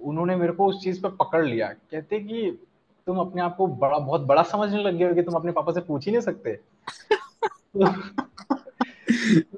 उन्होंने 0.00 0.36
मेरे 0.36 0.52
को 0.52 0.66
उस 0.66 0.84
चीज़ 0.84 1.02
पे 1.02 1.08
पकड़ 1.08 1.44
लिया। 1.44 1.68
कहते 1.68 2.20
कि 2.20 2.58
तुम 3.06 3.18
अपने 3.18 3.42
आप 3.42 3.56
को 3.56 3.66
बड़ा 3.66 3.98
बहुत 3.98 4.20
बड़ा 4.20 4.42
समझने 4.42 4.82
लग 4.82 4.94
गए 4.94 5.08
हो 5.08 5.14
कि 5.14 5.22
तुम 5.22 5.34
अपने 5.34 5.52
पापा 5.52 5.72
से 5.72 5.80
पूछ 5.80 6.06
ही 6.06 6.12
नहीं 6.12 6.20
सकते। 6.20 6.58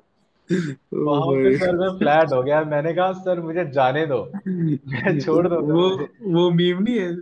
वहाँ 0.94 1.26
पे 1.26 1.58
सर 1.58 1.76
मैं 1.76 1.98
फ्लैट 1.98 2.32
हो 2.32 2.42
गया। 2.42 2.64
मैंने 2.64 2.94
कहा 2.94 3.12
सर 3.12 3.40
मुझे 3.40 3.64
जाने 3.64 4.06
दो। 4.06 4.32
मैं 4.48 5.20
छोड़ 5.24 5.48
दो 5.48 5.60
वो 5.60 6.08
वो 6.22 6.50
मीम 6.50 6.82
नहीं 6.82 6.98
है। 6.98 7.16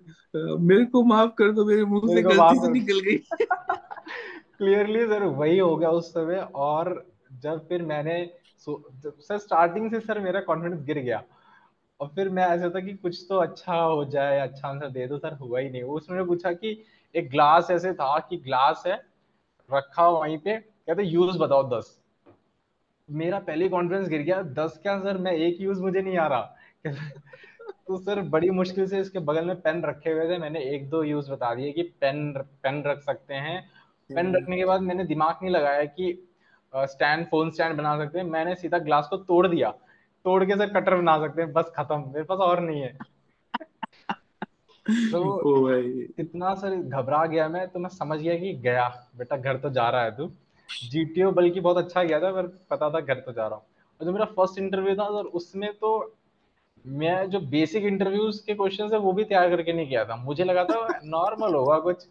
मेरे 0.59 0.85
को 0.85 1.03
माफ़ 1.03 1.31
कर 1.31 1.53
दो 1.53 1.65
मेरे 1.65 1.85
मुँह 1.85 2.15
से 2.15 2.23
गलती 2.23 2.59
से 2.59 2.73
निकल 2.73 3.01
गई। 3.01 3.17
क्लियरली 4.59 5.07
सर 5.07 5.23
वही 5.23 5.59
हो 5.59 5.77
गया 5.77 5.91
उस 5.91 6.11
समय। 6.11 6.37
और 6.55 7.07
जब 7.43 7.69
फिर 7.69 7.83
मैंने 7.83 8.44
सर 8.69 9.39
स्टार्टिंग 9.39 9.91
से 9.91 10.01
सर 10.01 10.19
मेरा 10.21 10.41
कॉन्फिडेंस 10.41 10.83
गिर 10.83 10.99
गया 10.99 11.23
और 12.01 12.09
फिर 12.09 12.29
मैं 12.29 12.47
ऐसा 12.47 12.71
था 12.71 12.81
कि 12.81 12.95
कुछ 12.95 13.27
तो 13.29 13.37
अच्छा 13.37 13.75
हो 13.75 14.05
जाए 14.05 14.39
अच्छा 14.39 14.69
आंसर 14.69 14.91
दे 14.91 15.07
दो 15.07 15.19
सर 15.19 15.33
हुआ 15.33 15.61
ही 15.61 15.71
नहीं। 15.71 15.83
उसने 15.83 16.25
पूछा 16.25 16.53
कि 16.53 16.85
एक 17.15 17.31
ग्लास 17.31 17.71
ऐसे 17.71 17.93
था 17.93 18.19
कि 18.19 18.37
ग्लास 18.37 18.83
है 18.87 19.03
रखा 19.73 20.09
वहीं 20.09 20.39
पे 20.39 20.57
कहते 20.57 21.03
यूज़ 21.03 21.39
बताओ 21.39 21.79
दस। 21.79 22.01
मेरा 23.11 23.39
पहले 23.39 23.69
कॉन्फिडेंस 23.69 24.09
गिर 24.09 24.23
गया 24.23 24.43
दस 24.43 24.79
क्या 24.83 24.99
सर 25.01 25.19
मैं 25.19 25.33
एक 25.33 25.61
यूज़ 25.61 25.83
मुझे 25.83 26.03
नहीं 26.03 26.17
आ 26.19 26.27
रहा। 26.27 26.57
तो 27.87 27.97
सर 27.97 28.21
बड़ी 28.21 28.51
मुश्किल 28.51 28.87
से 28.87 29.01
इसके 29.01 29.19
बगल 29.19 29.45
में 29.45 29.61
पेन 29.61 29.83
रखे 29.83 30.11
हुए 30.11 30.29
थे 30.29 30.39
मैंने 30.39 30.61
एक 30.65 30.89
दो 30.89 31.03
यूज़ 31.03 31.31
बता 31.31 31.55
दिए 31.55 31.73
कि 31.73 31.83
पेन 31.83 32.33
पेन 32.63 32.83
रख 32.83 33.01
सकते 33.01 33.35
हैं। 33.35 33.71
Pen 34.09 34.27
hmm. 34.27 34.37
रखने 34.37 34.57
के 34.57 34.65
बाद 34.65 34.81
मैंने 34.81 35.05
दिमाग 35.05 35.39
नहीं 35.43 35.51
लगाया 35.51 35.85
कि 35.85 36.13
स्टैंड 36.77 37.27
फ़ोन 37.27 37.51
स्टैंड 37.51 37.77
बना 37.77 37.97
सकते 37.99 38.19
हैं। 38.19 38.27
मैंने 38.27 38.55
सीधा 38.55 38.79
ग्लास 38.79 39.07
को 39.11 39.17
तोड़ 39.17 39.47
दिया। 39.49 39.71
तोड़ 40.25 40.45
के 40.45 40.57
सर 40.57 40.73
कटर 40.73 40.97
बना 40.97 41.19
सकते 41.19 41.43
हैं। 41.43 41.53
बस 41.53 41.73
खत्म। 41.77 41.99
मेरे 42.07 42.23
पास 42.23 42.39
और 42.39 42.61
नहीं 42.61 42.81
है। 42.81 42.99
तो 45.13 45.71
इतना 46.21 46.55
सर 46.55 46.75
घबरा 46.75 47.25
गया 47.27 47.49
मैं 47.49 47.69
तो 47.69 47.79
मैं 47.79 47.89
समझ 47.89 48.19
गया 48.21 48.39
कि 48.39 48.53
गया। 48.53 48.89
बेटा 49.17 49.37
घर 49.37 49.57
तो 49.57 49.71
जा 49.71 49.89
रहा 49.91 50.03
है 50.03 50.17
तू। 50.17 50.31
जीटीओ 50.85 51.31
बल्कि 51.31 51.61
बहुत 51.61 51.77
अच्छा 51.77 52.03
गया 52.03 52.21
था 52.21 52.33
पर 52.33 52.47
पता 52.71 52.91
था 52.91 53.01
घर 53.01 53.15
तो 53.15 53.33
जा 53.33 53.47
रहा 53.47 53.55
हूँ। 53.55 53.65
और 54.01 54.05
जो 54.07 54.13
मेरा 54.13 54.25
फ़र्स्ट 54.25 54.59
इंटरव्यू 54.59 54.95
था 54.95 55.05
सर 55.05 55.25
उसमें 55.25 55.73
तो 55.73 56.15
मैं 56.87 57.31
जो 57.31 57.41
बेसिक 57.41 57.85
इंटरव्यूज़ 57.85 58.47
के 58.47 58.55
क्वेश्चन 58.55 58.91
है 58.93 58.99
वो 58.99 59.13
भी 59.13 59.25
तैयार 59.25 59.49
करके 59.49 59.73
नहीं 59.73 59.89
किया 59.89 60.05
था। 60.05 60.17
मुझे 60.17 60.45
लगा 60.45 60.65
था 60.65 61.01
नॉर्मल 61.05 61.55
होगा 61.55 61.79
कुछ। 61.79 62.07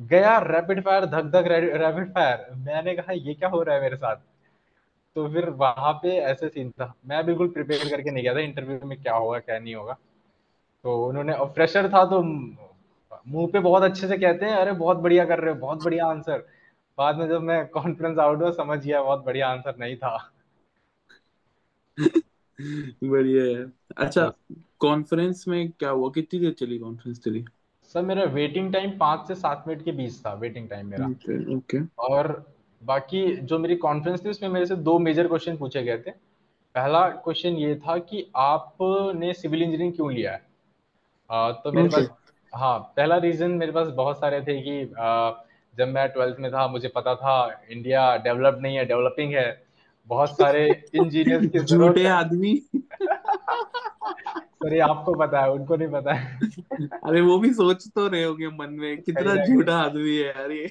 गया 0.00 0.38
रैपिड 0.38 0.84
फायर 0.84 1.04
धक 1.06 1.22
धक 1.22 1.44
रैपिड 1.46 2.12
फायर 2.14 2.46
मैंने 2.54 2.94
कहा 2.96 3.12
ये 3.12 3.34
क्या 3.34 3.48
हो 3.48 3.62
रहा 3.62 3.74
है 3.76 3.82
मेरे 3.82 3.96
साथ? 3.96 4.16
तो 5.16 5.28
फिर 5.28 5.48
वहाँ 5.50 5.92
पे 5.92 6.16
ऐसे 6.18 6.48
सीन 6.48 6.70
था। 6.70 6.92
मैं 7.06 7.24
बिल्कुल 7.26 7.48
प्रिपेयर 7.48 7.88
करके 7.88 8.10
नहीं 8.10 8.24
गया 8.24 8.34
था 8.34 8.40
इंटरव्यू 8.40 8.78
में 8.84 9.00
क्या 9.02 9.14
होगा 9.14 9.38
क्या 9.38 9.58
नहीं 9.58 9.74
होगा। 9.74 9.96
तो 10.84 11.06
उन्होंने 11.06 11.32
फ्रेशर 11.44 11.88
था 11.88 12.04
तो 12.04 12.22
मुँह 12.22 13.48
पे 13.52 13.58
बहुत 13.58 13.82
अच्छे 13.82 14.08
से 14.08 14.18
कहते 14.18 14.46
हैं 14.46 14.52
अरे 14.52 14.72
बहुत 14.72 14.96
बढ़िया 14.96 15.24
कर 15.24 15.40
रहे 15.40 15.54
हो 15.54 15.60
बहुत 15.60 15.84
बढ़िया 15.84 16.06
आंसर 16.06 16.46
बाद 16.98 17.16
में 17.16 17.28
जब 17.28 17.42
मैं 17.42 17.66
कॉन्फ्रेंस 17.68 18.18
आउट 18.18 18.42
हुआ 18.42 18.50
समझ 18.50 18.78
गया 18.78 19.02
बहुत 19.02 19.24
बढ़िया 19.24 19.48
आंसर 19.48 19.74
नहीं 19.78 19.96
था। 19.96 20.32
बढ़िया 23.04 23.44
है। 23.44 23.66
अच्छा 23.96 24.32
कॉन्फ्रेंस 24.80 25.44
में 25.48 25.70
क्या 25.70 25.90
हुआ? 25.90 26.10
कितनी 26.14 26.40
देर 26.40 26.52
चली 26.52 26.78
कॉन्फ्रेंस 26.78 27.20
चली 27.20 27.44
सर 27.86 28.02
मेरा 28.02 28.24
वेटिंग 28.24 28.72
टाइम 28.72 28.98
पाँच 28.98 29.28
से 29.28 29.34
सात 29.34 29.64
मिनट 29.68 29.84
के 29.84 29.92
बीच 29.92 30.18
था 30.18 30.34
वेटिंग 30.34 30.68
टाइम 30.68 30.86
मेरा। 30.86 31.06
Okay 31.06 31.44
okay, 31.44 31.62
okay. 31.62 31.86
और 31.98 32.52
बाकी 32.84 33.36
जो 33.36 33.58
मेरी 33.58 33.76
कॉन्फ्रेंस 33.76 34.24
थी 34.24 34.28
उसमें 34.28 34.50
मेरे 34.50 34.66
से 34.66 34.76
दो 34.76 34.98
मेजर 34.98 35.28
क्वेश्चन 35.28 35.56
पूछे 35.56 35.82
गए 35.82 35.98
थे। 35.98 36.10
पहला 36.74 37.08
क्वेश्चन 37.08 37.48
ये 37.48 37.74
था 37.74 37.98
कि 37.98 38.30
आपने 38.36 39.32
सिविल 39.32 39.62
इंजीनियरिंग 39.62 39.94
क्यों 39.94 40.12
लिया 40.12 40.32
है? 40.32 40.46
आ, 41.30 41.52
तो 41.52 41.72
मेरे 41.72 41.88
पास 41.88 42.10
हाँ 42.54 42.78
पहला 42.78 43.16
रीजन 43.16 43.50
मेरे 43.50 43.72
पास 43.72 43.88
बहुत 43.88 44.16
सारे 44.16 44.40
थे 44.40 44.62
कि 44.62 44.94
आ, 44.98 45.32
जब 45.78 45.88
मैं 45.88 46.08
ट्वेल्थ 46.08 46.36
में 46.40 46.52
था 46.52 46.68
मुझे 46.68 46.88
पता 46.88 47.14
था 47.14 47.62
इंडिया 47.70 48.16
डेवलप 48.16 48.58
नहीं 48.62 48.76
है 48.76 48.84
डेवलपिंग 48.84 49.34
है। 49.34 49.66
बहुत 50.06 50.30
सारे 50.30 50.82
इंजीनियर्स 50.94 51.46
की 51.46 51.58
ज़रूरत 51.58 51.98
है। 51.98 52.06
आदमी। 52.06 52.62
सर 54.60 54.74
ये 54.74 54.78
आपको 54.80 55.14
पता 55.14 55.40
है 55.42 55.50
उनको 55.50 55.76
नहीं 55.76 55.88
पता 55.88 56.12
है। 56.12 56.88
अरे 57.04 57.20
वो 57.20 57.38
भी 57.38 57.52
सोच 57.54 57.86
तो 57.94 58.06
रहे 58.08 58.22
होंगे 58.24 58.48
मन 58.48 58.70
में 58.72 58.96
कितना 58.98 59.34
झूठा 59.46 59.76
आदमी 59.78 60.16
है 60.16 60.26
यार 60.26 60.52
ये। 60.52 60.66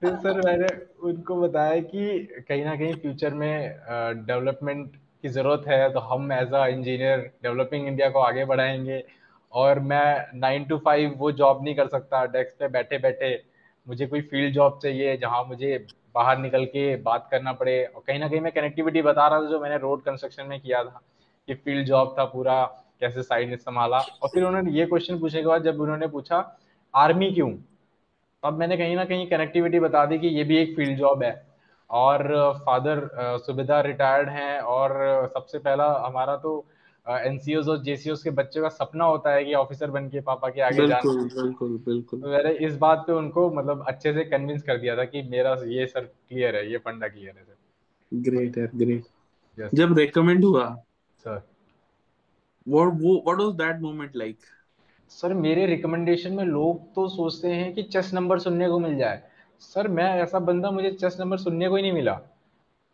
फिर 0.00 0.14
सर 0.16 0.40
मैंने 0.46 0.68
उनको 1.08 1.40
बताया 1.40 1.80
कि 1.82 2.18
कहीं 2.48 2.64
ना 2.64 2.74
कहीं 2.76 2.94
फ्यूचर 2.94 3.34
में 3.34 4.24
डेवलपमेंट 4.26 4.96
की 5.22 5.28
ज़रूरत 5.28 5.64
है 5.68 5.92
तो 5.92 6.00
हम 6.00 6.32
as 6.32 6.52
a 6.54 6.66
engineer 6.66 7.20
developing 7.42 7.86
India 7.88 8.08
को 8.10 8.18
आगे 8.20 8.44
बढ़ाएँगे। 8.44 9.02
और 9.52 9.78
मैं 9.80 10.38
नाइन 10.40 10.64
टू 10.64 10.76
फाइव 10.78 11.14
वो 11.18 11.30
जॉब 11.32 11.62
नहीं 11.64 11.74
कर 11.74 11.88
सकता 11.88 12.24
डेस्क 12.26 12.56
पे 12.58 12.68
बैठे 12.68 12.98
बैठे 12.98 13.32
मुझे 13.86 14.06
कोई 14.06 14.20
फ़ील्ड 14.22 14.54
जॉब 14.54 14.78
चाहिए 14.82 15.16
जहाँ 15.16 15.42
मुझे 15.44 15.76
बाहर 16.14 16.38
निकल 16.38 16.64
के 16.66 16.94
बात 17.02 17.28
करना 17.30 17.52
पड़े। 17.52 17.82
और 17.84 18.02
कहीं 18.06 18.18
ना 18.18 18.28
कहीं 18.28 18.40
मैं 18.40 18.52
कनेक्टिविटी 18.52 19.02
बता 19.02 19.26
रहा 19.28 19.40
था 19.40 19.50
जो 19.50 19.60
मैंने 19.60 19.78
रोड 19.78 20.02
कंस्ट्रक्शन 20.02 20.46
में 20.46 20.60
किया 20.60 20.82
था 20.84 21.00
कि 21.48 21.54
फ़ील्ड 21.54 21.86
जॉब 21.86 22.14
था 22.18 22.24
पूरा। 22.26 22.62
कैसे 23.00 23.22
साइड 23.22 23.50
ने 23.50 23.56
संभाला। 23.58 23.98
और 23.98 24.28
फिर 24.28 24.44
उन्होंने 24.44 24.70
ये 24.70 24.86
क्वेश्चन 24.86 25.18
पूछने 25.20 25.40
के 25.40 25.46
बाद 25.46 25.62
जब 25.64 25.80
उन्होंने 25.80 26.06
पूछा 26.08 26.38
आर्मी 26.94 27.30
क्यों? 27.32 27.52
अब 28.42 28.58
मैंने 28.58 28.76
कहीं 28.76 28.96
ना 28.96 29.04
कहीं 29.04 29.26
कनेक्टिविटी 29.28 29.80
बता 29.80 30.04
दी 30.06 30.18
कि 30.18 30.28
ये 30.28 30.44
भी 30.44 30.56
एक 30.58 30.76
फ़ील्ड 30.76 30.98
जॉब 30.98 31.22
है। 31.22 31.34
और 31.90 32.22
फादर 32.66 33.08
सुबेदार 33.46 33.86
रिटायर्ड 33.86 34.28
हैं 34.28 34.60
और 34.60 34.92
सबसे 35.34 35.58
पहला 35.58 35.86
हमारा 36.06 36.36
तो 36.36 36.52
एनसीओ 37.06 37.62
और 37.62 37.82
जेसीओ 37.82 38.14
के 38.14 38.30
बच्चे 38.32 38.60
का 38.60 38.68
सपना 38.68 39.04
होता 39.04 39.32
है 39.32 39.44
कि 39.44 39.54
ऑफिसर 39.54 39.90
बन 39.90 40.08
के 40.08 40.20
पापा 40.20 40.48
के 40.48 40.60
आगे 40.60 40.86
जाना। 40.86 41.12
बिल्कुल 41.14 41.76
बिल्कुल 41.86 42.20
तो 42.20 42.28
मैंने 42.28 42.52
इस 42.66 42.76
बात 42.76 43.04
पे 43.06 43.12
उनको 43.12 43.50
मतलब 43.50 43.84
अच्छे 43.88 44.12
से 44.12 44.24
कन्विंस 44.26 44.62
कर 44.62 44.78
दिया 44.78 44.96
था 44.96 45.04
कि 45.04 45.22
मेरा 45.30 45.56
ये 45.68 45.86
सर 45.86 46.00
क्लियर 46.00 46.56
है 46.56 46.70
ये 46.72 46.78
फंडा 46.78 47.08
क्लियर 47.08 47.34
है। 47.38 47.44
सर 47.44 47.56
ग्रेट 48.12 48.58
है 48.58 48.68
ग्रेट 48.76 49.74
जब 49.74 49.96
रेकमेंड 49.98 50.44
हुआ 50.44 50.68
sir 51.24 51.42
what 52.66 52.92
what 53.24 53.38
was 53.38 53.54
that 53.56 53.80
moment 53.80 54.14
like? 54.14 54.36
Sir 55.10 55.34
मेरे 55.34 55.66
रिकमेंडेशन 55.66 56.32
में 56.32 56.44
लोग 56.44 56.82
तो 56.94 57.08
सोचते 57.08 57.48
हैं 57.48 57.72
कि 57.74 57.82
चेस 57.82 58.10
नंबर 58.14 58.38
सुनने 58.38 58.68
को 58.68 58.78
मिल 58.78 58.96
जाए। 58.96 59.22
सर 59.60 59.88
मैं 59.88 60.04
ऐसा 60.22 60.38
बंदा, 60.38 60.70
मुझे 60.70 60.90
चेस 60.90 61.16
नंबर 61.20 61.36
सुनने 61.36 61.68
को 61.68 61.76
ही 61.76 61.82
नहीं 61.82 61.92
मिला। 61.92 62.18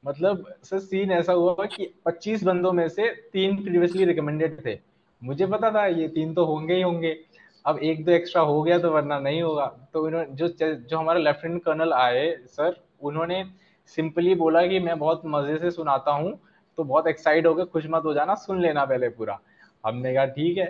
मतलब 0.05 0.45
सर 0.65 0.79
सीन 0.79 1.13
ऐसा 1.13 1.33
हुआ 1.33 1.65
कि 1.67 1.87
25 2.05 2.45
बंदों 2.45 2.73
में 2.73 2.89
से 2.89 3.09
तीन 3.33 3.57
प्रीवियसली 3.65 4.05
रिकमेंडेड 4.05 4.65
थे। 4.67 4.79
मुझे 5.23 5.47
पता 5.47 5.71
था, 5.71 5.87
ये 5.87 6.09
तीन 6.09 6.35
तो 6.35 6.45
होंगे 6.45 6.75
ही 6.75 6.83
होंगे। 6.83 7.17
अब 7.65 7.79
एक 7.79 8.05
दो 8.05 8.13
एक्स्ट्रा 8.13 8.43
हो 8.43 8.63
गया 8.63 8.79
तो 8.79 8.91
वरना 8.91 9.19
नहीं 9.19 9.43
होगा। 9.43 9.67
तो 9.93 10.07
इन्होंने 10.09 10.35
जो 10.35 10.49
जो 10.75 10.99
हमारे 10.99 11.23
लेफ्टिनेंट 11.23 11.63
कर्नल 11.65 11.93
आए 11.93 12.31
सर 12.47 12.77
उन्होंने 13.01 13.45
सिंपली 13.87 14.35
बोला 14.35 14.67
कि 14.67 14.79
मैं 14.81 14.99
बहुत 14.99 15.23
मज़े 15.27 15.59
से 15.59 15.71
सुनाता 15.71 16.13
हूँ 16.13 16.39
तो 16.79 16.85
बहुत 16.85 17.07
एक्साइट 17.07 17.47
होकर 17.47 17.65
खुश 17.65 17.87
मत 17.91 18.03
हो 18.05 18.15
जाना, 18.15 18.35
सुन 18.35 18.61
लेना 18.63 18.85
पहले 18.85 19.09
पूरा। 19.09 19.39
हमने 19.87 20.15
कहा 20.15 20.25
ठीक 20.33 20.59
है। 20.59 20.67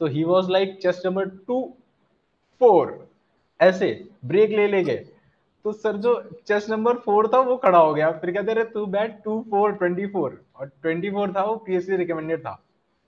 तो 0.00 0.06
he 0.06 0.24
was 0.24 0.50
like 0.50 0.78
chest 0.82 1.06
number 1.06 1.28
two 1.46 1.62
four 2.60 2.96
ऐसे 3.60 3.88
ब्रेक 4.24 4.50
ले 4.50 4.66
ले 4.68 4.82
गए 4.84 5.04
तो 5.64 5.72
सर 5.72 5.96
जो 5.96 6.12
चेस्ट 6.46 6.70
नंबर 6.70 6.98
फोर 6.98 7.28
था 7.28 7.38
वो 7.40 7.56
खड़ा 7.56 7.78
हो 7.78 7.94
गया। 7.94 8.10
फिर 8.12 8.30
कहते 8.32 8.54
रहे 8.54 8.64
तू 8.64 8.84
bat 8.86 9.20
two 9.24 9.40
four 9.50 9.72
twenty 9.72 10.06
four 10.06 10.40
और 10.56 10.70
ट्वेंटी 10.82 11.10
फोर 11.10 11.32
था 11.36 11.42
वो 11.44 11.56
पीएससी 11.56 11.96
रिकमेंडेड 11.96 12.40
था। 12.40 12.62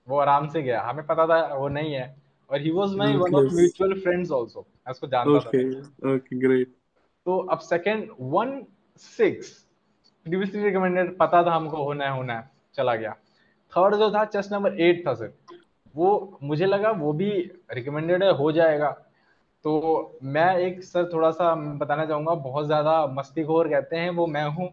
वो 0.07 0.17
आराम 0.17 0.47
से 0.47 0.61
गया। 0.61 0.81
हमें 0.81 1.05
पता 1.05 1.27
था 1.27 1.55
वो 1.55 1.67
नहीं 1.69 1.93
है। 1.93 2.15
और 2.49 2.61
he 2.61 2.71
was 2.71 2.95
my 2.95 3.15
one 3.17 3.35
of 3.35 3.53
mutual 3.53 3.93
friends 4.01 4.31
also 4.31 4.59
मैं 4.59 4.91
उसको 4.91 5.07
जानता 5.07 5.49
okay, 5.49 5.63
था 5.73 6.13
ओके 6.13 6.39
ग्रेट 6.39 6.73
तो 7.25 7.37
अब 7.47 7.59
second 7.59 8.07
one 8.19 8.61
six 8.99 9.51
previously 10.25 10.63
recommended 10.63 11.17
पता 11.17 11.43
था 11.43 11.53
हमको 11.55 11.83
होना 11.83 12.05
है 12.05 12.15
होना 12.17 12.37
है। 12.39 12.49
चला 12.75 12.95
गया। 12.95 13.15
थर्ड 13.73 13.95
जो 13.95 14.09
था 14.11 14.23
चेस्ट 14.27 14.51
नंबर 14.53 14.79
एट 14.81 15.05
था 15.07 15.13
सर 15.13 15.33
वो 15.95 16.39
मुझे 16.43 16.65
लगा 16.65 16.91
वो 16.93 17.13
भी 17.13 17.29
रिकमेंडेड 17.73 18.23
है 18.23 18.31
जाएगा। 18.51 18.89
तो 19.65 20.19
मैं 20.25 20.55
एक 20.57 20.83
सर 20.83 21.09
थोड़ा 21.13 21.31
सा 21.31 21.53
बताना 21.55 22.05
चाहूँगा, 22.05 22.33
बहुत 22.35 22.65
ज़्यादा 22.65 23.05
मस्तीखोर 23.07 23.67
कहते 23.69 23.95
हैं 23.95 24.09
वो, 24.09 24.27
मैं 24.27 24.45
हूँ। 24.45 24.69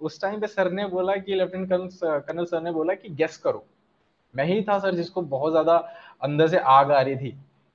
उस 0.00 0.20
टाइम 0.22 0.40
पे 0.40 0.46
सर 0.46 0.70
ने 0.72 0.86
बोला 0.86 1.14
कि 1.16 1.34
लेफ्टिनेंट 1.34 1.92
कर्नल 2.26 2.44
सर 2.44 2.60
ने 2.62 2.72
बोला 2.72 2.94
कि 2.94 3.08
गेस 3.10 3.36
करो। 3.36 3.64
मैं 4.34 4.44
ही 4.44 4.62
था 4.62 4.78
सर 4.78 4.94
जिसको 4.94 5.22
बहुत 5.22 5.52
ज़्यादा 5.52 5.76
अंदर 6.22 6.48
से 6.48 6.58
आग 6.58 6.90
आ 6.92 7.00
रही 7.00 7.16
थी 7.16 7.30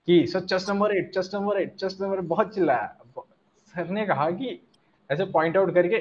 कि 0.08 0.26
sir 0.28 0.40
chest 0.42 0.70
number 0.70 0.96
eight 0.96 1.14
chest 1.14 1.36
number 1.36 1.60
eight 1.62 1.76
chest 1.76 2.02
number 2.02 2.22
बहुत 2.24 2.54
चिल्लाया। 2.56 3.24
सर 3.74 3.90
ने 3.90 4.06
कहा 4.06 4.30
कि, 4.32 4.60
ऐसे 5.10 5.26
पॉइंट 5.26 5.58
आउट 5.58 5.74
करके, 5.74 5.98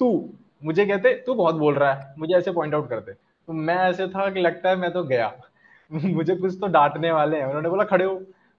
तू, 0.00 0.28
मुझे 0.64 0.86
कहते, 0.86 1.14
तू 1.16 1.34
बहुत 1.34 1.54
बोल 1.54 1.74
रहा 1.74 1.92
है, 1.92 2.14
मुझे 2.18 2.34
ऐसे 2.34 2.52
पॉइंट 2.52 2.74
आउट 2.74 2.88
करते 2.88 3.12
तो 3.48 3.52
मैं 3.52 3.76
ऐसे 3.76 4.08
था 4.08 4.30
कि 4.30 4.40
लगता 4.40 4.68
है 4.68 4.76
मैं 4.76 4.92
तो 4.92 5.04
गया। 5.04 5.40
मुझे 5.92 6.36
कुछ 6.36 6.54
तो 6.60 6.66
डांटने 6.66 7.12
वाले 7.12 7.36
हैं। 7.36 7.46
उन्होंने 7.46 7.68
बोला, 7.68 7.84
खड़े 7.84 8.04
हो। 8.04 8.14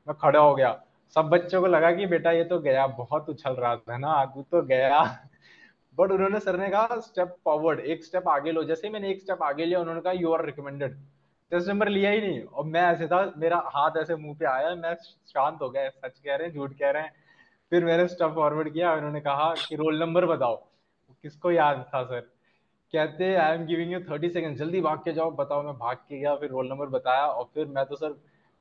मैं 0.07 0.13
खड़ा 0.13 0.39
हो 0.39 0.55
गया। 0.55 0.83
सब 1.15 1.21
बच्चों 1.21 1.61
को 1.61 1.67
लगा 1.67 1.91
कि, 1.91 2.05
बेटा, 2.05 2.31
ये 2.31 2.43
तो 2.43 2.59
गया। 2.59 2.87
बहुत 2.87 3.29
उछल 3.29 3.51
रहा 3.51 3.75
था 3.75 3.97
ना। 3.97 4.25
तू 4.25 4.41
तो 4.41 4.61
गया। 4.61 5.03
बट 5.99 6.11
उन्होंने, 6.11 6.39
सर 6.39 6.59
ने 6.59 6.69
कहा 6.69 6.87
स्टेप 6.99 7.35
फॉरवर्ड 7.45 7.79
एक 7.79 8.03
स्टेप 8.03 8.27
आगे 8.27 8.51
लो। 8.51 8.63
जैसे 8.63 8.87
ही 8.87 8.93
मैंने 8.93 9.09
एक 9.09 9.21
स्टेप 9.21 9.43
आगे 9.43 9.65
लिया, 9.65 9.79
उन्होंने 9.79 10.01
कहा 10.01 10.13
you 10.13 10.33
are 10.33 10.45
recommended 10.45 10.95
test 11.51 11.69
number 11.69 11.89
लिया 11.89 12.11
ही 12.11 12.21
नहीं। 12.21 12.43
और 12.43 12.65
मैं 12.65 12.81
ऐसे 12.81 13.07
था, 13.07 13.33
मेरा 13.37 13.63
हाथ 13.65 13.91
ऐसे 13.97 14.15
मुँह 14.15 14.37
पे 14.39 14.45
आया। 14.45 14.75
मैं 14.75 14.95
शांत 15.27 15.59
हो 15.61 15.69
गया। 15.69 15.89
सच 15.89 16.19
कह 16.19 16.35
रहे 16.35 16.47
हैं, 16.47 16.55
झूठ 16.55 16.73
कह 16.73 16.91
रहे 16.91 17.03
हैं। 17.03 17.13
फिर 17.69 17.85
मैंने 17.85 18.07
स्टेप 18.07 18.29
फॉरवर्ड 18.29 18.73
किया। 18.73 18.93
उन्होंने 18.93 19.21
कहा 19.21 19.53
कि, 19.69 19.75
रोल 19.75 19.99
नंबर 19.99 20.25
बताओ। 20.25 20.55
किसको 21.21 21.51
याद 21.51 21.85
था, 21.93 22.03
सर? 22.03 22.38
कहते 22.93 23.35
I 23.35 23.55
am 23.55 23.65
giving 23.65 23.91
you 23.91 23.99
thirty 23.99 24.29
second 24.29 24.57
जल्दी 24.57 24.81
भाग 24.81 24.97
के 24.97 25.11
जाओ 25.11 25.31
बताओ 25.31 25.63
मैं 25.63 25.73
भाग 25.73 25.97
के 25.97 26.19
गया 26.19 26.35
फिर 26.35 26.49
रोल 26.49 26.67
नंबर 26.67 26.85
बताया 26.85 27.25
और 27.25 27.49
फिर 27.53 27.65
मैं 27.65 27.85
तो 27.85 27.95
सर 27.95 28.11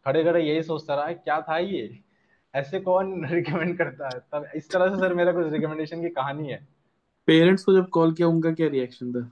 खड़े 0.06 0.24
खड़े 0.24 0.42
यही 0.42 0.62
सोचता 0.62 0.94
रहा 0.94 1.12
क्या 1.12 1.40
था 1.40 1.58
ये? 1.58 1.98
ऐसे 2.54 2.80
कौन 2.80 3.26
रिकमेंड 3.30 3.78
करता 3.78 4.08
है? 4.14 4.20
तब 4.32 4.46
इस 4.54 4.70
तरह 4.70 4.88
से 4.88 5.00
सर 5.00 5.14
मेरा 5.14 5.32
कुछ 5.32 5.52
रिकमेंडेशन 5.52 6.02
की 6.02 6.08
कहानी 6.08 6.48
है। 6.48 6.68
पेरेंट्स 7.26 7.64
को 7.64 7.72
जब 7.72 7.88
कॉल 7.88 8.12
किया 8.12 8.28
उनका 8.28 8.50
क्या 8.50 8.68
रिएक्शन 8.68 9.12
था? 9.12 9.30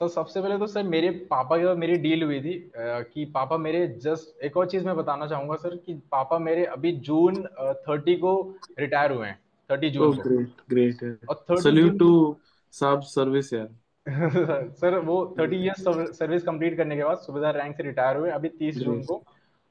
सर 0.00 0.08
सबसे 0.08 0.42
पहले 0.42 0.58
तो 0.58 0.66
सर 0.66 0.82
मेरे 0.82 1.10
पापा 1.10 1.56
के 1.56 1.64
साथ 1.64 1.76
मेरी 1.76 1.94
डील 1.94 2.22
हुई 2.22 2.40
थी 2.40 2.72
कि 2.76 3.24
पापा 3.24 3.56
मेरे 3.56 3.86
जस्ट 3.88 4.44
एक 4.44 4.56
और 4.56 4.66
चीज़ 4.66 4.86
मैं 4.86 4.96
बताना 4.96 5.26
चाहूँगा 5.26 5.56
सर 5.56 5.76
कि 5.76 5.94
पापा 5.94 6.38
मेरे 6.38 6.64
अभी 6.64 6.92
जून 6.92 7.42
थर्टी 7.88 8.14
को 8.14 8.54
रिटायर 8.78 9.12
हुए 9.12 9.26
हैं 9.26 9.38
thirty 9.70 9.90
June 9.90 10.16
oh, 10.16 10.26
great 10.26 10.50
great 10.70 11.18
और 11.28 11.60
सल्यूट 11.60 11.98
टू 11.98 12.36
सब 12.72 13.00
सर्विस 13.00 13.52
यार। 13.52 13.68
सर 14.80 14.98
वो 14.98 15.14
थर्टी 15.38 15.56
इयर्स 15.56 15.84
सर्विस 16.18 16.42
कंप्लीट 16.42 16.76
करने 16.76 16.96
के 16.96 17.04
बाद 17.04 17.18
सुबेदार 17.18 17.56
रैंक 17.56 17.76
से 17.76 17.82
रिटायर 17.82 18.16
हुए 18.16 18.30
अभी 18.30 18.48
तीस 18.48 18.78
जून 18.78 19.02
को। 19.02 19.22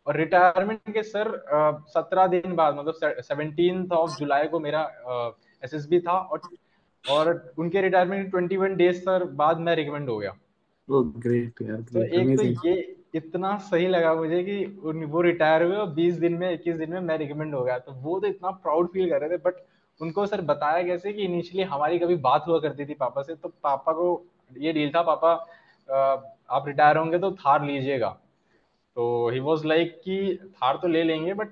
और 0.08 0.18
रिटायरमेंट 0.18 0.94
के 0.94 1.04
सर 1.04 1.32
सत्रह 1.90 2.28
दिन 2.28 2.56
बाद 2.56 2.76
मतलब 2.76 3.22
सेवनटीन 3.22 3.88
ऑफ़ 3.94 4.20
जुलाई 4.20 4.48
को 4.48 4.60
मेरा 4.60 4.82
एस 5.64 5.74
एस 5.74 5.88
बी 5.90 6.00
था 6.00 6.18
और 6.18 6.42
और 7.04 7.54
उनके 7.58 7.82
retirement 7.82 8.30
twenty 8.32 8.58
one 8.58 8.76
days 8.76 9.02
sir 9.02 9.24
बाद 9.34 9.60
मैं 9.60 9.76
रिकमेंड 9.76 10.10
हो 10.10 10.18
गया। 10.18 10.36
ग्रेट 10.90 11.62
यार 11.62 11.82
तो 11.84 12.04
एक 12.04 12.38
तो 12.38 12.68
ये 12.68 12.76
इतना 13.16 13.58
सही 13.58 13.88
लगा 13.88 14.14
मुझे 14.14 14.44
कि 14.44 14.64
वो 14.84 15.22
रिटायर 15.22 15.64
हुए 15.64 15.76
और 15.76 15.90
बीस 15.94 16.16
दिन 16.16 16.34
में 16.34 16.52
इक्कीस 16.52 16.76
दिन 16.78 16.92
में 16.94 17.00
मैं 17.02 17.18
रिकमेंड 17.18 17.56
हो 17.56 17.64
गया। 17.64 17.78
तो 17.80 17.92
वो 17.92 18.20
तो 18.20 18.28
इतना 18.28 18.50
प्राउड 18.64 18.88
फील 18.94 19.10
कर 19.10 19.22
रहे 19.22 19.30
थे 19.30 19.38
बट 19.38 19.66
उनको 20.02 20.26
सर 20.26 20.42
बताया 20.44 20.84
कैसे 20.84 21.14
कि 21.14 21.24
इनिशियली 21.24 21.64
हमारी 21.64 22.00
कभी 22.00 22.16
बात 22.24 22.44
हुआ 22.48 22.60
करती 22.60 22.86
थी 22.86 22.94
पापा 22.94 23.22
से 23.22 23.36
तो 23.36 23.50
पापा 23.64 23.94
को 23.94 24.10
ये 24.58 24.74
डील 24.74 24.92
था 24.96 25.02
पापा 25.04 25.32
आप 26.50 26.68
रिटायर 26.68 26.98
होंगे 26.98 27.20
तो 27.20 27.32
थार 27.34 27.66
लीजिएगा। 27.66 28.10
तो 28.98 29.30
ही 29.30 29.40
वॉज़ 29.40 29.66
लाइक 29.68 29.96
कि 30.06 30.18
थार 30.56 30.78
तो 30.82 30.88
ले 30.88 31.04
लेंगे 31.04 31.34
बट 31.34 31.48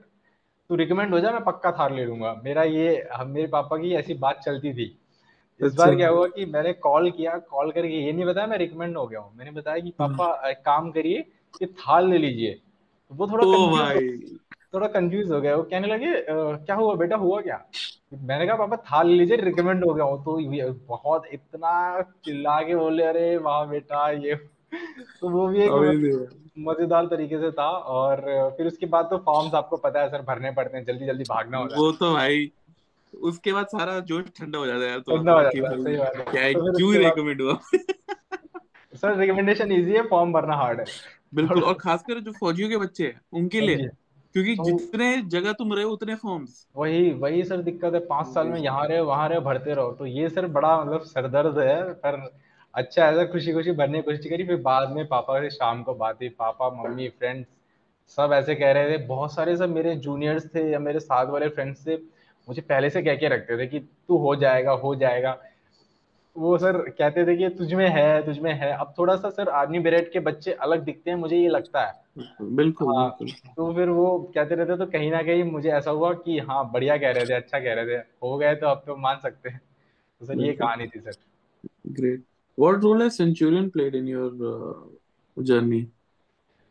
तू 0.70 0.76
रिकमेंड 0.76 1.14
हो 1.14 1.20
जा 1.20 1.32
मैं 1.32 1.44
पक्का 1.44 1.72
थार 1.72 1.94
ले 1.94 2.06
लूँगा। 2.06 2.34
मेरा 2.44 2.64
ये 2.64 3.08
हम 3.14 3.30
मेरे 3.30 3.48
पापा 3.48 3.78
की 3.78 3.94
ऐसी 3.96 4.14
बात 4.16 4.40
चलती 4.46 4.74
थी। 4.74 4.86
इस 5.60 5.64
अच्छा। 5.64 5.84
बार 5.84 5.96
क्या 5.96 6.10
हुआ 6.10 6.28
कि 6.28 6.46
मैंने 6.46 6.74
कॉल 6.74 7.10
किया 7.12 7.38
कॉल 7.50 7.72
करके 7.72 8.06
ये 8.06 8.12
नहीं 8.12 8.26
बताया 8.26 8.48
मैं 8.48 8.58
रिकमेंड 8.58 8.98
हो 8.98 9.06
गया 9.08 9.20
हूँ। 9.20 9.36
मैंने 9.38 9.52
बताया 9.52 9.80
कि 9.80 9.92
पापा 10.00 10.26
हम्म। 10.28 10.50
एक 10.50 10.58
काम 10.66 10.90
करिए 10.92 11.22
कि 11.60 11.66
थार 11.66 12.04
ले 12.04 12.18
लीजिए। 12.18 12.54
तो 12.54 13.16
वो 13.16 13.28
थोड़ा 13.28 13.46
थोड़ा 14.76 14.88
कंफ्यूज 14.90 15.32
हो 15.32 15.42
गया। 15.42 15.56
वो 15.56 15.64
कहने 15.64 15.88
लगे 15.88 16.14
क्या 16.30 16.76
हुआ 16.76 16.96
बेटा 16.96 17.16
हुआ 17.18 17.42
क्या? 17.42 17.60
मैंने 18.14 18.48
कहा 18.48 18.56
पापा 18.58 18.76
थाल 18.86 19.08
लीजिए 19.10 19.38
रिकमेंड 19.38 19.84
हो 19.86 19.94
गया। 19.94 20.06
हूँ 20.06 20.24
तो 20.24 20.38
बहुत 20.88 21.24
इतना 21.34 22.02
चिल्ला 22.26 22.62
के 22.62 22.76
बोले 22.76 23.04
अरे 23.06 23.36
वाह 23.40 23.64
बेटा 23.66 24.10
ये 24.10 24.36
तो 25.20 25.30
वो 25.30 25.48
भी 25.48 25.62
एक 25.64 25.72
मज़ेदार 26.60 27.06
तरीके 27.06 27.38
से 27.40 27.52
था। 27.52 27.68
और 27.96 28.22
फिर 28.58 28.68
उसके 28.68 28.86
बाद 28.88 29.06
तो 29.06 29.18
फॉर्म्स 29.26 29.54
आपको 29.56 29.78
पता 29.78 30.02
है 30.02 30.10
सर 30.10 30.22
भरने 30.28 30.52
पड़ते 30.52 30.78
हैं 30.78 30.86
जल्दी 30.86 31.06
जल्दी 31.06 31.24
भागना 31.30 31.58
होता 31.58 31.76
है। 31.76 31.82
वो 31.82 31.92
तो 31.94 32.14
भाई 32.14 32.52
उसके 33.14 33.54
बाद 33.54 33.68
सारा 33.68 34.00
जोश 34.02 34.26
ठंडा 34.38 34.60
हो 34.60 34.66
जाता 34.66 34.84
है 34.84 34.90
यार 34.90 35.00
तो 35.00 35.18
ठंडा 35.18 35.34
हो 35.34 35.42
जाता 35.44 35.70
है 35.70 35.84
सही 35.84 35.98
बात 35.98 36.16
है। 36.16 36.24
क्या 36.26 36.52
तो 36.54 36.78
क्यों 36.78 36.94
रिकमेंड 36.96 37.42
हुआ? 37.42 37.60
सर 38.96 39.18
रिकमेंडेशन 39.18 39.72
इजी 39.72 39.92
है 39.92 40.08
फॉर्म 40.08 40.34
भरना 40.34 40.56
हार्ड 40.56 40.80
है। 40.80 40.86
बिल्कुल 41.36 41.64
और 41.64 41.74
खासकर 41.74 42.20
जो 42.20 42.32
फौजियों 42.32 42.70
के 42.70 42.78
बच्चे 42.78 43.04
हैं 43.04 43.22
उनके 43.34 43.62
लिए। 43.62 43.90
क्योंकि 44.36 44.56
तो, 44.56 44.64
जितने 44.66 45.06
जगह 45.30 45.54
तुम 45.54 45.74
रहे 45.74 45.84
उतने 45.86 46.16
फॉर्म्स 46.16 46.66
वही 46.76 47.12
वही 47.14 47.44
सर 47.44 47.62
दिक्कत 47.62 47.94
है 47.94 48.00
पाँच 48.08 48.28
साल 48.28 48.48
में 48.48 48.60
यहाँ 48.60 48.88
रहे 48.88 49.02
वहाँ 49.02 49.28
रहे 49.30 49.40
भरते 49.40 49.74
रहो। 49.74 49.92
तो 49.92 50.06
ये 50.06 50.30
सर 50.30 50.48
बड़ा 50.48 50.78
मतलब 50.82 51.02
सरदर्द 51.04 51.60
है 51.60 51.84
पर 51.96 52.18
अच्छा 52.74 53.06
ऐसा 53.06 53.26
खुशी 53.26 53.54
खुशी 53.54 53.72
भरने 53.74 54.02
की 54.02 54.04
कोशिश 54.04 54.30
करी 54.30 54.44
फिर 54.44 54.58
बाद 54.62 54.92
में 54.92 55.06
पापा 55.08 55.40
से 55.42 55.50
शाम 55.50 55.84
को 55.84 55.94
बात 55.94 56.16
हुई 56.16 56.30
पापा 56.40 56.70
मम्मी 56.74 57.08
फ्रेंड्स 57.10 57.48
सब 58.18 58.32
ऐसे 58.34 58.56
कह 58.56 58.72
रहे 58.72 58.92
थे। 58.92 58.98
बहुत 59.08 59.34
सारे 59.34 59.56
सब 59.58 59.70
मेरे 59.70 59.96
जूनियर्स 59.98 60.46
थे 60.56 60.70
या 60.72 60.80
मेरे 60.80 61.00
साथ 61.00 61.28
वाले 61.28 61.50
फ्रेंड्स 61.50 61.88
थे 61.88 61.96
मुझे 62.48 62.62
पहले 62.64 62.90
से 62.90 63.02
कह 63.04 63.16
के 63.16 63.28
रखते 63.30 63.58
थे 63.58 63.68
कि 63.68 63.80
तू 63.80 64.18
हो 64.18 64.36
जाएगा 64.36 64.72
हो 64.84 64.96
जाएगा। 64.96 65.38
वो 66.36 66.58
सर 66.58 66.78
कहते 66.90 67.26
थे 67.26 67.36
कि 67.38 67.50
तुझ 67.50 67.74
में 67.74 67.88
है 67.90 68.26
तुझ 68.26 68.38
में 68.40 68.54
है। 68.54 68.72
अब 68.74 68.94
थोड़ा 68.98 69.16
सा 69.16 69.30
सर 69.30 69.50
आर्मी 69.50 69.80
ब्रेड 69.80 70.12
के 70.12 70.20
बच्चे 70.20 70.52
अलग 70.54 70.84
दिखते 70.84 71.10
हैं 71.12 71.18
मुझे 71.18 71.38
ये 71.38 71.50
लगता 71.50 71.86
है। 71.86 71.94
बिल्कुल 72.42 72.88
हाँ, 72.88 73.10
तो 73.56 73.74
फिर 73.74 73.90
वो 73.90 74.18
कहते 74.36 74.56
रहते 74.56 74.78
तो 74.78 74.86
कहीं 74.86 75.12
ना 75.12 75.22
कहीं 75.22 75.44
मुझे 75.44 75.70
ऐसा 75.70 75.92
हुआ 75.92 76.14
कि 76.14 76.38
हाँ 76.40 76.70
बढ़िया 76.72 76.98
कह 76.98 77.12
रहे 77.12 77.26
थे 77.26 77.34
अच्छा 77.34 77.60
कह 77.60 77.74
रहे 77.74 77.86
थे। 77.86 78.02
हो 78.24 78.38
गए 78.38 78.56
तो 78.56 78.68
अब 78.68 78.84
तो 78.88 78.96
मान 78.96 79.18
सकते 79.18 79.50
हैं। 79.50 79.62
तो 80.22 80.26
सर 80.26 80.42
ये 80.42 80.54
कहानी 80.54 80.88
थी 80.88 81.00
सर। 81.00 81.16
ग्रेट 81.88 82.24
व्हाट 82.58 82.84
रोल 82.84 83.02
है 83.02 83.10
centurion 83.10 83.70
played 83.70 83.96
in 83.96 84.08
your 84.08 84.98
journey 85.38 85.88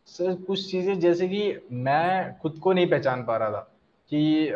sir 0.08 0.34
कुछ 0.34 0.70
चीज़ें 0.70 0.98
जैसे 1.00 1.28
कि 1.28 1.42
मैं 1.72 2.38
खुद 2.38 2.58
को 2.58 2.72
नहीं 2.72 2.86
पहचान 2.86 3.24
पा 3.24 3.36
रहा 3.36 3.50
था 3.50 3.60
कि 4.12 4.48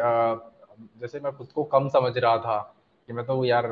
जैसे 1.01 1.21
मैं 1.21 1.33
खुद 1.33 1.53
को 1.53 1.64
कम 1.64 1.88
समझ 1.88 2.18
रहा 2.18 2.37
था। 2.38 2.59
कि 3.09 3.12
मैं 3.12 3.25
तो 3.25 3.44
यार 3.44 3.66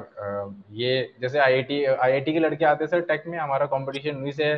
ये 0.73 0.93
जैसे 1.21 1.39
आईआईटी 1.39 1.85
आईआईटी 1.85 2.33
के 2.33 2.39
लड़के 2.39 2.65
आते 2.65 2.87
सर 2.87 3.01
टेक 3.09 3.25
में 3.27 3.39
हमारा 3.39 3.67
कंपटीशन 3.67 4.17
उन्हीं 4.17 4.33
से 4.33 4.53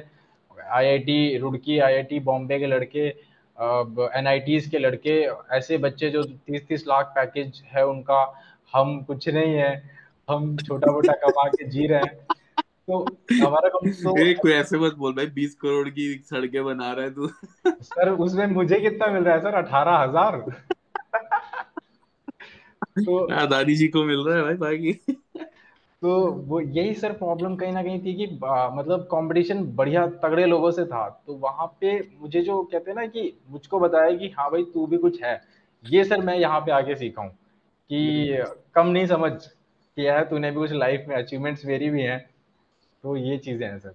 आईआईटी 0.72 1.38
रुड़की 1.38 1.78
आईआईटी 1.78 2.20
बॉम्बे 2.20 2.58
के 2.58 2.66
लड़के 2.66 3.06
एन 3.08 4.26
के 4.70 4.78
लड़के 4.78 5.20
ऐसे 5.56 5.78
बच्चे 5.78 6.10
जो 6.10 6.22
तीस 6.22 6.66
तीस 6.68 6.84
लाख 6.88 7.12
पैकेज 7.16 7.62
है 7.72 7.86
उनका 7.86 8.20
हम 8.74 9.02
कुछ 9.02 9.28
नहीं 9.28 9.54
है। 9.54 9.70
हम 10.28 10.56
छोटा 10.58 10.92
मोटा 10.92 11.12
कमा 11.22 11.48
के 11.48 11.68
जी 11.68 11.86
रहे 11.86 12.00
हैं। 12.00 12.16
तो 12.88 12.98
हमारा 13.42 13.68
कम 13.68 13.90
तो 13.92 14.14
कोई 14.40 14.52
ऐसे 14.52 14.78
मत 14.78 14.94
बोल 14.98 15.12
भाई 15.12 15.26
बीस 15.34 15.54
करोड़ 15.54 15.88
की 15.88 16.12
सड़कें 16.30 16.64
बना 16.64 16.92
रहा 16.92 17.04
है 17.04 17.10
तू। 17.14 17.28
सर 17.84 18.10
उसमें 18.10 18.46
मुझे 18.46 18.80
कितना 18.80 19.06
मिल 19.06 19.22
रहा 19.24 19.34
है 19.34 19.40
सर? 19.40 19.54
अठारह 19.54 19.96
हज़ार। 19.96 20.40
तो 22.98 23.18
अदानी 23.36 23.74
जी 23.76 23.88
को 23.88 24.04
मिल 24.04 24.24
रहा 24.26 24.36
है 24.36 24.42
भाई 24.44 24.54
बाकी। 24.58 24.92
तो 26.02 26.10
वो 26.48 26.60
यही 26.60 26.94
सर 26.94 27.12
प्रॉब्लम 27.12 27.54
कहीं 27.56 27.72
ना 27.72 27.82
कहीं 27.82 27.98
थी 28.00 28.14
कि 28.16 28.26
आ, 28.46 28.68
मतलब 28.70 29.00
कंपटीशन 29.12 29.64
बढ़िया 29.74 30.06
तगड़े 30.22 30.44
लोगों 30.46 30.70
से 30.70 30.84
था। 30.84 31.08
तो 31.26 31.34
वहाँ 31.36 31.66
पे 31.80 31.92
मुझे 32.12 32.42
जो 32.42 32.62
कहते 32.64 32.90
हैं 32.90 32.96
ना 32.96 33.06
कि 33.06 33.32
मुझको 33.50 33.78
बताया 33.80 34.16
कि 34.16 34.28
हाँ 34.38 34.50
भाई 34.50 34.62
तू 34.74 34.86
भी 34.86 34.96
कुछ 34.98 35.22
है। 35.22 35.40
ये 35.84 36.04
सर 36.04 36.20
मैं 36.20 36.36
यहाँ 36.36 36.60
पे 36.60 36.72
आके 36.72 36.94
सीखा 36.96 37.22
हूँ 37.22 37.30
कि 37.90 38.42
कम 38.74 38.86
नहीं 38.88 39.06
समझ 39.06 39.32
किया 39.46 40.18
है 40.18 40.24
तूने 40.30 40.50
भी 40.50 40.56
कुछ 40.56 40.72
लाइफ 40.74 41.04
में 41.08 41.16
अचीवमेंट्स 41.16 41.64
मेरी 41.66 41.90
भी 41.90 42.02
हैं। 42.02 42.18
तो 43.04 43.16
ये 43.18 43.38
चीज़ें 43.38 43.66
हैं 43.68 43.78
sir. 43.78 43.94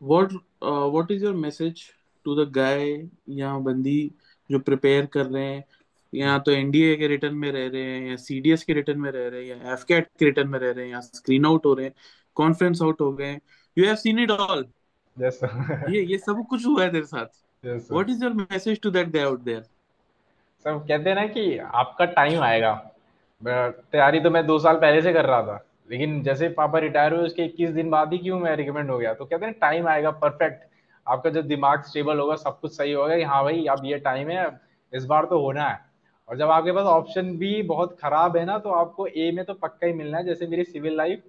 What 0.00 0.32
what 0.64 1.10
is 1.10 1.24
your 1.24 1.34
message 1.36 1.82
to 2.26 2.34
the 2.36 2.48
guy 2.52 2.84
या 3.30 3.56
बंदी 3.60 3.96
जो 4.50 4.58
प्रिपेयर 4.60 5.06
कर 5.08 5.26
रहे 5.26 5.44
हैं? 5.46 5.64
या 6.14 6.38
तो 6.38 6.50
एनडीए 6.50 6.94
के 6.96 7.08
रिटर्न 7.08 7.34
में 7.34 7.50
रह 7.52 7.66
रहे 7.68 7.82
हैं 7.82 8.10
या 8.10 8.16
सीडीएस 8.16 8.64
के 8.64 8.72
रिटर्न 8.72 9.00
में 9.00 9.10
रह 9.10 9.28
रहे 9.28 9.44
हैं 9.44 9.48
या 9.48 9.72
एफकेट 9.72 10.08
के 10.18 10.24
रिटर्न 10.24 10.48
में 10.48 10.58
रह 10.58 10.70
रहे 10.70 10.84
हैं 10.84 10.92
या 10.92 11.00
स्क्रीन 11.00 11.46
आउट 11.46 11.66
हो 11.66 11.74
रहे 11.74 11.86
हैं 11.86 11.94
कॉन्फ्रेंस 12.36 12.82
आउट 12.82 13.00
हो 13.00 13.12
गए 13.12 13.32
you 13.76 13.86
have 13.86 13.94
seen 13.96 14.18
it 14.18 14.30
all 14.30 14.64
yes 15.16 15.40
ये 15.90 16.02
ये 16.02 16.18
सब 16.18 16.44
कुछ 16.50 16.66
हुआ 16.66 16.82
है 16.82 16.90
तेरे 16.92 17.04
साथ। 17.06 17.26
Yes 17.64 17.88
what 17.92 18.10
is 18.10 18.24
your 18.24 18.32
message 18.32 18.80
to 18.82 18.90
that 18.90 19.08
guy 19.08 19.22
out 19.22 19.40
there 19.40 19.62
सब 20.64 20.84
कहते 20.88 21.10
हैं 21.10 21.16
ना 21.16 21.26
कि 21.26 21.56
आपका 21.58 22.04
टाइम 22.04 22.40
आएगा। 22.42 22.74
तैयारी 23.42 24.20
तो 24.20 24.30
मैं 24.30 24.46
दो 24.46 24.58
साल 24.58 24.76
पहले 24.76 25.02
से 25.02 25.12
कर 25.12 25.24
रहा 25.24 25.42
था। 25.42 25.64
लेकिन 25.90 26.22
जैसे 26.22 26.48
पापा 26.50 26.78
रिटायर 26.78 27.14
हुए 27.14 27.24
उसके 27.24 27.44
इक्कीस 27.44 27.70
दिन 27.70 27.90
बाद 27.90 28.12
ही 28.12 28.18
क्यों 28.18 28.38
मैं 28.40 28.54
रिकमेंड 28.56 28.90
हो 28.90 28.98
गया? 28.98 29.12
तो 29.14 29.24
कहते 29.24 29.46
हैं 29.46 29.54
टाइम 29.60 29.88
आएगा 29.88 30.10
परफेक्ट 30.10 30.62
आपका 31.06 31.30
जब 31.30 31.46
दिमाग 31.46 31.82
स्टेबल 31.82 32.18
होगा 32.18 32.36
सब 32.36 32.58
कुछ 32.60 32.76
सही 32.76 32.92
होगा 32.92 33.16
कि 33.16 33.22
हाँ 33.22 33.42
भाई 33.44 33.64
अब 33.70 33.84
ये 33.84 33.98
टाइम 33.98 34.28
है 34.28 34.46
इस 34.92 35.04
बार 35.04 35.24
तो 35.24 35.40
होना 35.40 35.68
है। 35.68 35.78
और 36.28 36.36
जब 36.38 36.50
आपके 36.50 36.72
पास 36.72 36.86
ऑप्शन 36.86 37.36
भी 37.38 37.62
बहुत 37.64 37.96
खराब 38.00 38.36
है 38.36 38.44
ना 38.44 38.58
तो 38.58 38.70
आपको 38.72 39.06
ए 39.06 39.30
में 39.34 39.44
तो 39.44 39.54
पक्का 39.54 39.86
ही 39.86 39.92
मिलना 39.92 40.18
है। 40.18 40.24
जैसे 40.24 40.46
मेरी 40.46 40.64
सिविल 40.64 40.96
लाइफ 40.96 41.22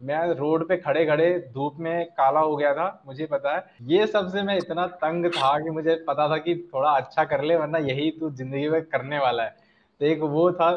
मैं 0.00 0.18
रोड 0.34 0.66
पे 0.68 0.76
खड़े 0.76 1.04
खड़े 1.06 1.28
धूप 1.54 1.76
में 1.80 2.04
काला 2.08 2.40
हो 2.40 2.56
गया 2.56 2.72
था 2.74 3.02
मुझे 3.06 3.26
पता 3.26 3.54
है। 3.56 3.64
ये 3.88 4.06
सबसे 4.06 4.42
मैं 4.42 4.56
इतना 4.58 4.86
तंग 4.98 5.26
था 5.32 5.58
कि 5.58 5.70
मुझे 5.70 5.94
पता 6.08 6.28
था 6.30 6.36
कि 6.38 6.54
थोड़ा 6.74 6.90
अच्छा 6.90 7.24
कर 7.24 7.44
ले 7.44 7.56
वरना 7.56 7.78
यही 7.80 8.10
तू 8.10 8.30
ज़िंदगी 8.32 8.68
में 8.68 8.82
करने 8.84 9.18
वाला 9.18 9.42
है। 9.42 9.56
तो 10.00 10.06
एक 10.06 10.20
वो 10.20 10.50
था 10.52 10.68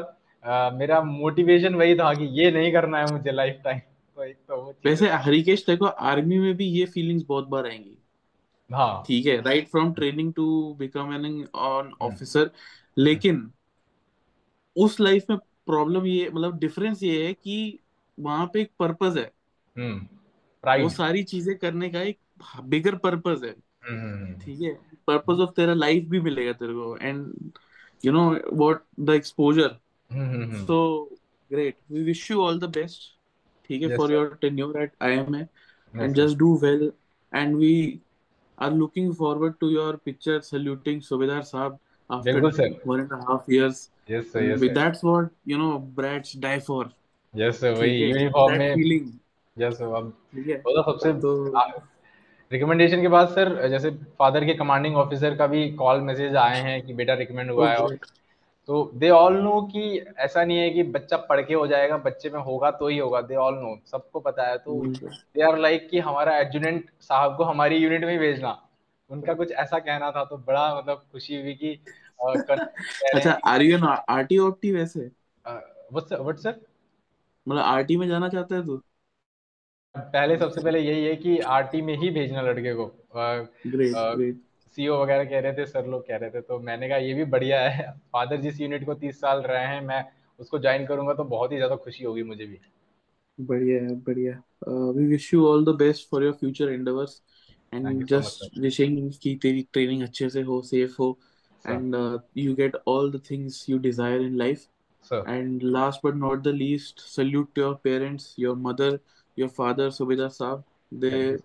आ, 0.43 0.69
मेरा 0.71 1.01
मोटिवेशन 1.01 1.75
वही 1.75 1.95
था 1.95 2.13
कि 2.13 2.25
ये 2.39 2.51
नहीं 2.51 2.71
करना 2.71 2.99
है 2.99 3.11
मुझे 3.11 3.31
लाइफ 3.31 3.61
टाइम 3.63 3.79
तो 3.79 4.23
एक 4.23 4.37
तो 4.47 4.57
वो 4.57 4.73
वैसे 4.85 5.09
हरिकेश 5.09 5.65
देखो 5.65 5.85
आर्मी 5.85 6.37
में 6.39 6.53
भी 6.57 6.65
ये 6.69 6.85
फीलिंग्स 6.85 7.23
बहुत 7.27 7.47
बार 7.47 7.65
आएँगी। 7.65 7.97
हाँ। 8.69 9.03
ठीक 9.07 9.25
है 9.25 9.41
right 9.41 9.67
from 9.67 9.93
training 9.93 10.33
to 10.33 10.75
become 10.79 11.13
an 11.15 11.45
on 11.55 11.91
officer 12.01 12.49
लेकिन 12.97 13.49
उस 14.77 14.99
लाइफ 14.99 15.25
में 15.29 15.37
प्रॉब्लम 15.37 16.05
ये 16.05 16.29
मतलब 16.29 16.57
डिफरेंस 16.59 17.03
ये 17.03 17.25
है 17.27 17.33
कि 17.33 17.79
वहाँ 18.19 18.49
पे 18.53 18.61
एक 18.61 18.71
पर्पस 18.79 19.17
है। 19.17 19.31
हम्म 19.75 20.81
वो 20.83 20.89
सारी 20.89 21.23
चीज़ें 21.23 21.55
करने 21.57 21.89
का 21.89 22.01
एक 22.01 22.19
बिगर 22.63 22.95
पर्पस 22.95 23.41
है। 23.43 23.55
हम्म 23.89 24.39
ठीक 24.39 24.61
है? 24.61 24.73
पर्पस 25.07 25.39
ऑफ़ 25.39 25.51
तेरा 25.51 25.73
लाइफ 25.73 26.07
भी 26.09 26.19
मिलेगा 26.21 26.53
तेरे 26.53 26.73
को। 26.73 26.97
And 26.97 27.51
you 28.05 28.11
know 28.11 28.29
what 28.53 28.81
the 28.99 29.09
exposure 29.09 29.77
hmm 30.11 30.43
hmm 30.43 30.65
so 30.65 30.79
great 31.51 31.77
we 31.91 32.03
wish 32.03 32.29
you 32.31 32.41
all 32.41 32.59
the 32.59 32.69
best 32.69 33.01
ठीक 33.67 33.81
है? 33.81 33.95
For 33.97 34.13
your 34.13 34.37
tenure 34.41 34.81
at 34.81 34.91
IMA 35.01 35.43
sir 35.93 36.11
just 36.13 36.37
do 36.37 36.47
well 36.61 36.81
and 37.31 37.57
we 37.61 37.99
are 38.57 38.71
looking 38.71 39.07
forward 39.13 39.55
to 39.61 39.69
your 39.71 39.93
picture 40.07 40.35
saluting 40.47 40.99
Subedar 41.07 41.39
Saab 41.49 41.77
after 42.09 42.33
बिल्कुल 42.33 42.51
sir 42.51 42.75
one 42.87 43.01
and 43.01 43.13
a 43.13 43.21
half 43.29 43.49
years. 43.53 43.77
Yes 44.11 44.31
sir 44.33 44.39
and 44.39 44.51
yes 44.51 44.59
with 44.59 44.69
sir 44.69 44.75
that's 44.75 45.03
what 45.07 45.31
you 45.51 45.57
know 45.61 45.71
brats 45.99 46.35
die 46.45 46.59
for. 46.67 46.83
Yes 47.33 47.59
sir 47.61 47.73
वही 47.79 47.95
uniform 47.95 48.57
में 48.57 48.75
feeling. 48.75 49.07
Yes 49.57 49.77
sir 49.77 49.95
अब 49.95 50.13
तो 50.35 50.81
सबसे 50.83 51.13
तो 51.13 51.31
recommendation 52.51 53.01
के 53.01 53.07
बाद 53.07 53.27
sir 53.29 53.67
जैसे 53.69 53.89
फादर 54.19 54.45
के 54.45 54.53
कमांडिंग 54.53 54.95
ऑफिसर 54.97 55.35
का 55.35 55.47
भी 55.47 55.69
कॉल 55.79 56.01
मैसेज 56.01 56.35
आए 56.35 56.61
हैं 56.61 56.81
कि 56.81 56.93
बेटा 56.93 57.13
रिकमेंड 57.13 57.51
हुआ 57.51 57.69
है 57.69 57.77
और 57.77 57.95
तो 58.69 58.83
दे 58.95 59.09
ऑल 59.09 59.33
नो 59.33 59.61
कि 59.73 60.05
ऐसा 60.19 60.43
नहीं 60.43 60.57
है 60.57 60.69
कि 60.69 60.83
बच्चा 60.83 61.17
पढ़ 61.29 61.41
के 61.41 61.53
हो 61.53 61.67
जाएगा 61.67 61.97
बच्चे 61.97 62.29
में 62.29 62.39
होगा 62.39 62.71
तो 62.71 62.87
ही 62.87 62.97
होगा 62.97 63.21
दे 63.21 63.35
ऑल 63.35 63.53
नो 63.55 63.75
सबको 63.91 64.19
पता 64.19 64.47
है। 64.47 64.57
तो 64.57 64.81
दे 64.85 65.41
आर 65.41 65.57
लाइक 65.57 65.87
कि 65.89 65.99
हमारा 65.99 66.37
एडजुनेंट 66.37 66.89
साहब 67.01 67.35
को 67.37 67.43
हमारी 67.43 67.77
यूनिट 67.77 68.05
में 68.05 68.17
भेजना। 68.19 68.51
उनका 69.09 69.33
कुछ 69.33 69.51
ऐसा 69.53 69.79
कहना 69.79 70.11
था 70.11 70.23
तो 70.25 70.37
बड़ा 70.39 70.63
मतलब 70.77 71.05
खुशी 71.11 71.41
हुई 71.41 71.53
कि 71.55 71.79
अच्छा 73.15 73.31
are 73.45 73.61
you 73.61 73.77
an 73.77 73.83
RT 74.09 74.37
OT 74.39 74.71
वैसे? 74.71 75.09
व्हाट्स 75.45 76.13
व्हाट 76.13 76.37
सर 76.39 76.59
मतलब 77.47 77.61
आरटी 77.63 77.97
में 77.97 78.07
जाना 78.07 78.29
चाहता 78.29 78.55
है 78.55 78.65
तू? 78.65 78.81
पहले 79.95 80.37
सबसे 80.37 80.61
पहले 80.61 80.79
यही 80.79 81.03
है 81.05 81.15
कि 81.15 81.37
आरटी 81.51 81.81
में 81.81 81.95
ही 81.97 82.09
भेजना 82.11 82.41
लड़के 82.41 82.73
को। 82.73 82.85
सीओ 84.77 84.97
वगैरह 85.01 85.25
कह 85.25 85.39
रहे 85.39 85.53
थे 85.53 85.65
सर 85.65 85.85
लोग 85.85 86.07
कह 86.07 86.17
रहे 86.17 86.29
थे 86.29 86.41
तो 86.41 86.59
मैंने 86.59 86.89
कहा 86.89 86.97
ये 86.97 87.13
भी 87.13 87.25
बढ़िया 87.35 87.61
है। 87.69 87.91
फादर 88.13 88.41
जिस 88.41 88.61
यूनिट 88.61 88.85
को 88.85 88.93
तीस 88.95 89.19
साल 89.21 89.41
रहे 89.43 89.65
हैं 89.65 89.81
मैं 89.81 90.03
उसको 90.39 90.59
ज्वाइन 90.59 90.85
करूँगा 90.85 91.13
तो 91.13 91.23
बहुत 91.35 91.51
ही 91.51 91.57
ज़्यादा 91.57 91.75
खुशी 91.75 92.03
होगी 92.03 92.23
मुझे 92.23 92.45
भी। 92.45 92.59
बढ़िया 93.39 93.81
है 93.83 93.95
बढ़िया। 94.01 94.33
We 94.91 95.05
wish 95.07 95.33
you 95.33 95.45
all 95.47 95.65
the 95.65 95.75
best 95.77 96.09
for 96.09 96.23
your 96.23 96.33
future 96.33 96.69
endeavours 96.69 97.21
and 97.71 98.07
just 98.07 98.39
so 98.39 98.47
wishing 98.65 98.97
ki 99.25 99.37
teri 99.45 99.67
training 99.73 100.01
acche 100.07 100.31
se 100.31 100.43
ho 100.49 100.61
safe 100.61 100.95
ho 100.95 101.17
sir. 101.63 101.73
and 101.73 101.95
uh, 101.95 102.17
you 102.33 102.55
get 102.55 102.75
all 102.85 103.09
the 103.09 103.19
things 103.19 103.67
you 103.67 103.79
desire 103.79 104.19
in 104.31 104.37
life. 104.37 104.67
Sir. 105.07 105.23
and 105.31 105.61
last 105.63 106.01
but 106.03 106.17
not 106.21 106.43
the 106.43 106.51
least 106.51 107.01
salute 107.09 107.53
to 107.55 107.61
your 107.61 107.75
parents 107.75 108.33
your 108.35 108.55
mother 108.55 108.99
your 109.35 109.47
father 109.47 109.87
subedar 109.97 110.27
saab. 110.37 110.63
They 110.91 111.11
you, 111.19 111.43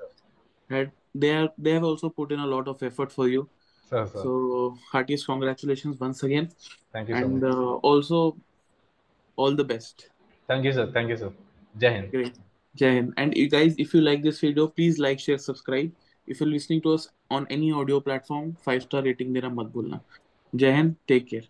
had 0.71 0.91
they 1.15 1.31
are 1.31 1.49
they 1.59 1.73
have 1.73 1.85
also 1.85 2.09
put 2.09 2.33
in 2.33 2.41
a 2.41 2.47
lot 2.47 2.69
of 2.69 2.83
effort 2.83 3.13
for 3.13 3.29
you. 3.29 3.49
So 3.91 4.79
heartiest 4.91 5.27
congratulations 5.27 6.01
once 6.01 6.23
again. 6.23 6.51
Thank 6.93 7.11
you 7.11 7.15
and 7.15 7.43
so 7.43 7.51
uh, 7.51 7.75
also 7.91 8.37
all 9.37 9.55
the 9.55 9.65
best. 9.65 10.09
Thank 10.49 10.65
you 10.65 10.73
sir. 10.73 10.91
Thank 10.93 11.11
you 11.11 11.17
sir. 11.17 11.33
Jai 11.79 11.93
hind. 11.93 12.11
Great. 12.11 12.39
Jai 12.75 13.09
And 13.17 13.37
you 13.37 13.49
guys, 13.49 13.75
if 13.79 13.93
you 13.95 14.01
like 14.01 14.23
this 14.23 14.41
video, 14.41 14.67
please 14.67 14.99
like, 14.99 15.21
share, 15.21 15.39
subscribe. 15.39 15.93
If 16.29 16.43
you 16.45 16.51
listening 16.51 16.83
to 16.83 16.93
us 16.95 17.09
on 17.33 17.47
any 17.51 17.71
audio 17.73 18.01
platform 18.01 18.53
five 18.65 18.81
star 18.81 19.03
rating 19.03 19.35
देना 19.35 19.49
मत 19.49 19.73
भूलना। 19.73 20.01
जय 20.53 20.73
Hind 20.73 20.95
take 21.09 21.27
care 21.27 21.49